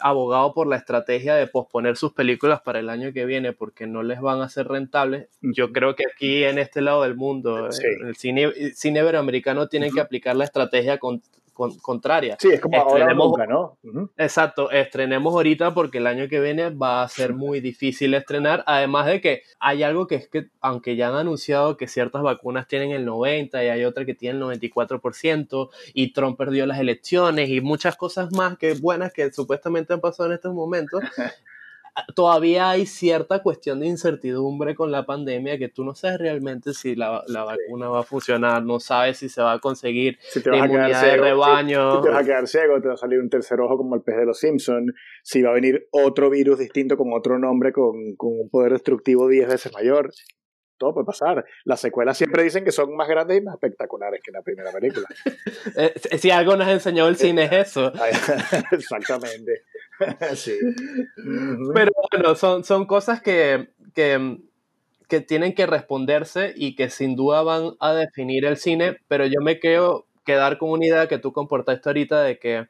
abogado 0.00 0.54
por 0.54 0.66
la 0.66 0.76
estrategia 0.76 1.34
de 1.34 1.46
posponer 1.46 1.96
sus 1.96 2.12
películas 2.12 2.60
para 2.62 2.78
el 2.78 2.88
año 2.88 3.12
que 3.12 3.24
viene 3.24 3.52
porque 3.52 3.86
no 3.86 4.02
les 4.02 4.20
van 4.20 4.40
a 4.40 4.48
ser 4.48 4.68
rentables. 4.68 5.28
Yo 5.40 5.72
creo 5.72 5.94
que 5.94 6.04
aquí 6.12 6.44
en 6.44 6.58
este 6.58 6.80
lado 6.80 7.02
del 7.02 7.16
mundo, 7.16 7.68
el 7.68 8.16
cine, 8.16 8.52
cine 8.74 9.00
iberoamericano 9.00 9.68
tiene 9.68 9.90
que 9.90 10.00
aplicar 10.00 10.36
la 10.36 10.44
estrategia 10.44 10.98
con, 10.98 11.22
contraria. 11.52 12.36
Sí, 12.38 12.48
es 12.48 12.60
como 12.60 12.76
ahora 12.76 13.12
nunca, 13.14 13.46
¿no? 13.46 13.78
Exacto, 14.16 14.70
estrenemos 14.70 15.32
ahorita 15.34 15.74
porque 15.74 15.98
el 15.98 16.06
año 16.06 16.28
que 16.28 16.40
viene 16.40 16.70
va 16.70 17.02
a 17.02 17.08
ser 17.08 17.34
muy 17.34 17.60
difícil 17.60 18.14
estrenar, 18.14 18.64
además 18.66 19.06
de 19.06 19.20
que 19.20 19.42
hay 19.60 19.82
algo 19.82 20.06
que 20.06 20.16
es 20.16 20.28
que, 20.28 20.48
aunque 20.60 20.96
ya 20.96 21.08
han 21.08 21.16
anunciado 21.16 21.76
que 21.76 21.88
ciertas 21.88 22.22
vacunas 22.22 22.66
tienen 22.66 22.90
el 22.90 23.04
90 23.04 23.64
y 23.64 23.68
hay 23.68 23.84
otra 23.84 24.04
que 24.04 24.14
tiene 24.14 24.38
el 24.38 24.44
94% 24.44 25.70
y 25.94 26.12
Trump 26.12 26.38
perdió 26.38 26.66
las 26.66 26.78
elecciones 26.78 27.48
y 27.48 27.60
muchas 27.60 27.96
cosas 27.96 28.32
más 28.32 28.56
que 28.58 28.74
buenas 28.74 29.12
que 29.12 29.30
supuestamente 29.32 29.92
han 29.92 30.00
pasado 30.00 30.28
en 30.28 30.34
estos 30.34 30.54
momentos, 30.54 31.02
todavía 32.14 32.70
hay 32.70 32.86
cierta 32.86 33.42
cuestión 33.42 33.80
de 33.80 33.86
incertidumbre 33.86 34.74
con 34.74 34.90
la 34.90 35.04
pandemia 35.04 35.58
que 35.58 35.68
tú 35.68 35.84
no 35.84 35.94
sabes 35.94 36.18
realmente 36.18 36.72
si 36.72 36.94
la, 36.94 37.22
la 37.26 37.44
vacuna 37.44 37.88
va 37.88 38.00
a 38.00 38.02
funcionar, 38.02 38.64
no 38.64 38.80
sabes 38.80 39.18
si 39.18 39.28
se 39.28 39.42
va 39.42 39.52
a 39.52 39.58
conseguir 39.58 40.18
si 40.20 40.42
te 40.42 40.50
vas 40.50 40.62
a 40.62 40.68
quedar 40.68 40.94
ciego, 40.94 41.24
rebaño. 41.24 41.96
Si, 41.96 42.02
te 42.02 42.08
vas 42.08 42.22
a 42.22 42.24
quedar 42.24 42.48
ciego, 42.48 42.80
te 42.80 42.88
va 42.88 42.94
a 42.94 42.96
salir 42.98 43.18
un 43.18 43.28
tercer 43.28 43.60
ojo 43.60 43.76
como 43.76 43.94
el 43.94 44.02
pez 44.02 44.16
de 44.16 44.26
los 44.26 44.38
Simpsons, 44.38 44.92
si 45.22 45.42
va 45.42 45.50
a 45.50 45.54
venir 45.54 45.86
otro 45.90 46.30
virus 46.30 46.58
distinto 46.58 46.96
con 46.96 47.12
otro 47.12 47.38
nombre 47.38 47.72
con, 47.72 48.16
con 48.16 48.30
un 48.40 48.48
poder 48.48 48.72
destructivo 48.72 49.28
10 49.28 49.48
veces 49.48 49.72
mayor. 49.72 50.10
Todo 50.82 50.94
puede 50.94 51.06
pasar. 51.06 51.44
Las 51.62 51.78
secuelas 51.78 52.18
siempre 52.18 52.42
dicen 52.42 52.64
que 52.64 52.72
son 52.72 52.96
más 52.96 53.06
grandes 53.06 53.38
y 53.38 53.40
más 53.40 53.54
espectaculares 53.54 54.20
que 54.20 54.32
la 54.32 54.42
primera 54.42 54.72
película. 54.72 55.06
Eh, 55.76 56.18
si 56.18 56.30
algo 56.30 56.56
nos 56.56 56.66
ha 56.66 56.72
enseñado 56.72 57.08
el 57.08 57.16
cine 57.16 57.44
es 57.44 57.68
eso. 57.68 57.92
Exactamente. 58.72 59.62
sí. 60.34 60.58
Pero 61.72 61.92
bueno, 62.10 62.34
son, 62.34 62.64
son 62.64 62.84
cosas 62.86 63.22
que, 63.22 63.68
que, 63.94 64.38
que, 65.08 65.20
tienen 65.20 65.54
que 65.54 65.66
responderse 65.66 66.52
y 66.56 66.74
que 66.74 66.90
sin 66.90 67.14
duda 67.14 67.42
van 67.42 67.74
a 67.78 67.94
definir 67.94 68.44
el 68.44 68.56
cine, 68.56 68.98
pero 69.06 69.24
yo 69.26 69.40
me 69.40 69.60
quiero 69.60 70.08
quedar 70.24 70.58
con 70.58 70.70
una 70.70 70.84
idea 70.84 71.06
que 71.06 71.18
tú 71.18 71.32
comportaste 71.32 71.88
ahorita 71.88 72.22
de 72.22 72.38
que 72.40 72.66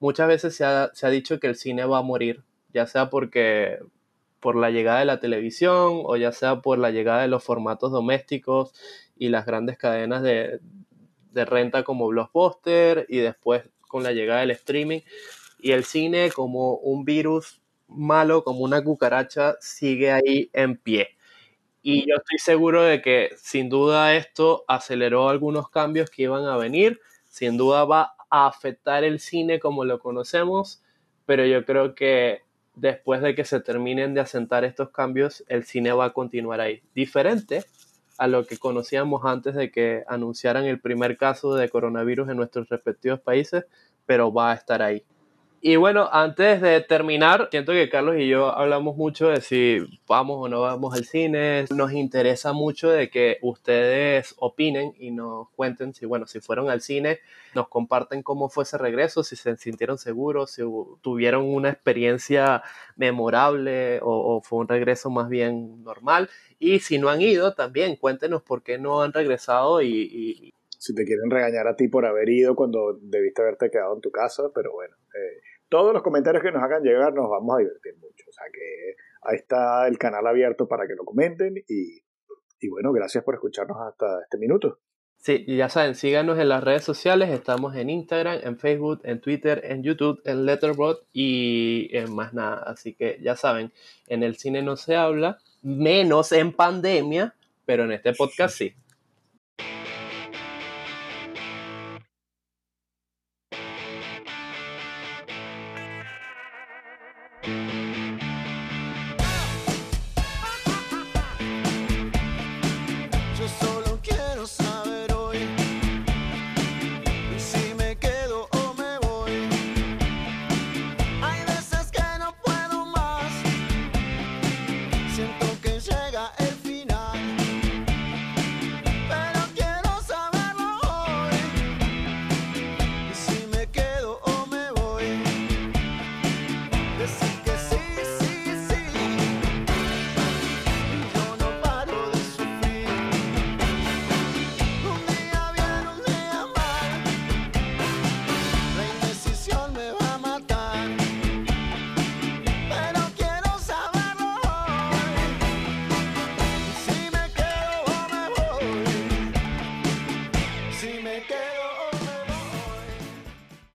muchas 0.00 0.28
veces 0.28 0.54
se 0.54 0.64
ha, 0.64 0.90
se 0.92 1.06
ha 1.06 1.10
dicho 1.10 1.40
que 1.40 1.46
el 1.46 1.56
cine 1.56 1.86
va 1.86 1.98
a 1.98 2.02
morir, 2.02 2.42
ya 2.74 2.86
sea 2.86 3.08
porque 3.08 3.78
por 4.44 4.56
la 4.56 4.68
llegada 4.68 4.98
de 4.98 5.06
la 5.06 5.20
televisión 5.20 6.02
o 6.04 6.18
ya 6.18 6.30
sea 6.30 6.60
por 6.60 6.78
la 6.78 6.90
llegada 6.90 7.22
de 7.22 7.28
los 7.28 7.42
formatos 7.42 7.90
domésticos 7.90 8.74
y 9.16 9.30
las 9.30 9.46
grandes 9.46 9.78
cadenas 9.78 10.22
de, 10.22 10.60
renta 11.32 11.82
como 11.82 12.08
Blockbuster 12.08 13.06
y 13.08 13.20
después 13.20 13.62
con 13.80 14.02
la 14.02 14.12
llegada 14.12 14.40
del 14.40 14.50
streaming 14.50 15.00
y 15.58 15.72
el 15.72 15.84
cine 15.84 16.30
como 16.30 16.74
un 16.74 17.06
virus 17.06 17.62
malo, 17.88 18.44
como 18.44 18.60
una 18.60 18.84
cucaracha, 18.84 19.56
sigue 19.60 20.12
ahí 20.12 20.50
en 20.52 20.76
pie. 20.76 21.16
Y 21.80 22.06
yo 22.06 22.16
estoy 22.16 22.38
seguro 22.38 22.82
de 22.82 23.00
que 23.00 23.30
sin 23.38 23.70
duda 23.70 24.14
esto 24.14 24.66
aceleró 24.68 25.30
algunos 25.30 25.70
cambios 25.70 26.10
que 26.10 26.24
iban 26.24 26.44
a 26.44 26.58
venir, 26.58 27.00
sin 27.30 27.56
duda 27.56 27.86
va 27.86 28.14
a 28.28 28.46
afectar 28.46 29.04
el 29.04 29.20
cine 29.20 29.58
como 29.58 29.86
lo 29.86 30.00
conocemos, 30.00 30.82
pero 31.24 31.46
yo 31.46 31.64
creo 31.64 31.94
que 31.94 32.43
después 32.76 33.22
de 33.22 33.34
que 33.34 33.44
se 33.44 33.60
terminen 33.60 34.14
de 34.14 34.20
asentar 34.20 34.64
estos 34.64 34.90
cambios, 34.90 35.44
el 35.48 35.64
cine 35.64 35.92
va 35.92 36.06
a 36.06 36.12
continuar 36.12 36.60
ahí. 36.60 36.82
Diferente 36.94 37.64
a 38.18 38.26
lo 38.26 38.46
que 38.46 38.58
conocíamos 38.58 39.24
antes 39.24 39.54
de 39.54 39.70
que 39.70 40.04
anunciaran 40.06 40.64
el 40.64 40.80
primer 40.80 41.16
caso 41.16 41.54
de 41.54 41.68
coronavirus 41.68 42.28
en 42.28 42.36
nuestros 42.36 42.68
respectivos 42.68 43.20
países, 43.20 43.64
pero 44.06 44.32
va 44.32 44.52
a 44.52 44.54
estar 44.54 44.82
ahí. 44.82 45.02
Y 45.66 45.76
bueno, 45.76 46.10
antes 46.12 46.60
de 46.60 46.82
terminar, 46.82 47.48
siento 47.50 47.72
que 47.72 47.88
Carlos 47.88 48.16
y 48.18 48.28
yo 48.28 48.54
hablamos 48.54 48.98
mucho 48.98 49.28
de 49.28 49.40
si 49.40 49.78
vamos 50.06 50.36
o 50.38 50.46
no 50.46 50.60
vamos 50.60 50.94
al 50.94 51.06
cine. 51.06 51.64
Nos 51.74 51.94
interesa 51.94 52.52
mucho 52.52 52.90
de 52.90 53.08
que 53.08 53.38
ustedes 53.40 54.34
opinen 54.36 54.92
y 54.98 55.10
nos 55.10 55.48
cuenten 55.56 55.94
si, 55.94 56.04
bueno, 56.04 56.26
si 56.26 56.40
fueron 56.40 56.68
al 56.68 56.82
cine, 56.82 57.20
nos 57.54 57.68
comparten 57.68 58.22
cómo 58.22 58.50
fue 58.50 58.64
ese 58.64 58.76
regreso, 58.76 59.24
si 59.24 59.36
se 59.36 59.56
sintieron 59.56 59.96
seguros, 59.96 60.50
si 60.50 60.60
tuvieron 61.00 61.46
una 61.46 61.70
experiencia 61.70 62.62
memorable 62.96 64.00
o, 64.02 64.42
fue 64.42 64.58
un 64.58 64.68
regreso 64.68 65.08
más 65.08 65.30
bien 65.30 65.82
normal. 65.82 66.28
Y 66.58 66.80
si 66.80 66.98
no 66.98 67.08
han 67.08 67.22
ido, 67.22 67.54
también 67.54 67.96
cuéntenos 67.96 68.42
por 68.42 68.62
qué 68.62 68.76
no 68.76 69.00
han 69.00 69.14
regresado 69.14 69.80
y, 69.80 70.52
si 70.78 70.94
te 70.94 71.06
quieren 71.06 71.30
regañar 71.30 71.66
a 71.68 71.76
ti 71.76 71.88
por 71.88 72.04
haber 72.04 72.28
ido 72.28 72.54
cuando 72.54 72.98
debiste 73.00 73.40
haberte 73.40 73.70
quedado 73.70 73.94
en 73.94 74.02
tu 74.02 74.10
casa, 74.10 74.50
pero 74.54 74.70
bueno, 74.70 74.94
eh, 75.14 75.40
todos 75.74 75.92
los 75.92 76.04
comentarios 76.04 76.40
que 76.40 76.52
nos 76.52 76.62
hagan 76.62 76.84
llegar 76.84 77.12
nos 77.14 77.28
vamos 77.28 77.56
a 77.56 77.58
divertir 77.58 77.96
mucho. 77.96 78.24
O 78.28 78.32
sea 78.32 78.44
que 78.52 78.94
ahí 79.22 79.36
está 79.38 79.88
el 79.88 79.98
canal 79.98 80.24
abierto 80.24 80.68
para 80.68 80.86
que 80.86 80.94
lo 80.94 81.04
comenten 81.04 81.56
y, 81.66 82.00
y 82.60 82.68
bueno, 82.68 82.92
gracias 82.92 83.24
por 83.24 83.34
escucharnos 83.34 83.76
hasta 83.80 84.22
este 84.22 84.38
minuto. 84.38 84.78
Sí, 85.16 85.44
ya 85.48 85.68
saben, 85.68 85.96
síganos 85.96 86.38
en 86.38 86.48
las 86.48 86.62
redes 86.62 86.84
sociales, 86.84 87.30
estamos 87.30 87.74
en 87.74 87.90
Instagram, 87.90 88.38
en 88.44 88.56
Facebook, 88.56 89.00
en 89.02 89.20
Twitter, 89.20 89.62
en 89.64 89.82
YouTube, 89.82 90.20
en 90.24 90.46
Letterboxd 90.46 91.02
y 91.12 91.88
en 91.90 92.14
más 92.14 92.32
nada. 92.34 92.62
Así 92.64 92.94
que 92.94 93.18
ya 93.20 93.34
saben, 93.34 93.72
en 94.06 94.22
el 94.22 94.36
cine 94.36 94.62
no 94.62 94.76
se 94.76 94.94
habla, 94.94 95.38
menos 95.60 96.30
en 96.30 96.52
pandemia, 96.52 97.34
pero 97.66 97.82
en 97.82 97.90
este 97.90 98.12
podcast 98.12 98.56
sí. 98.56 98.76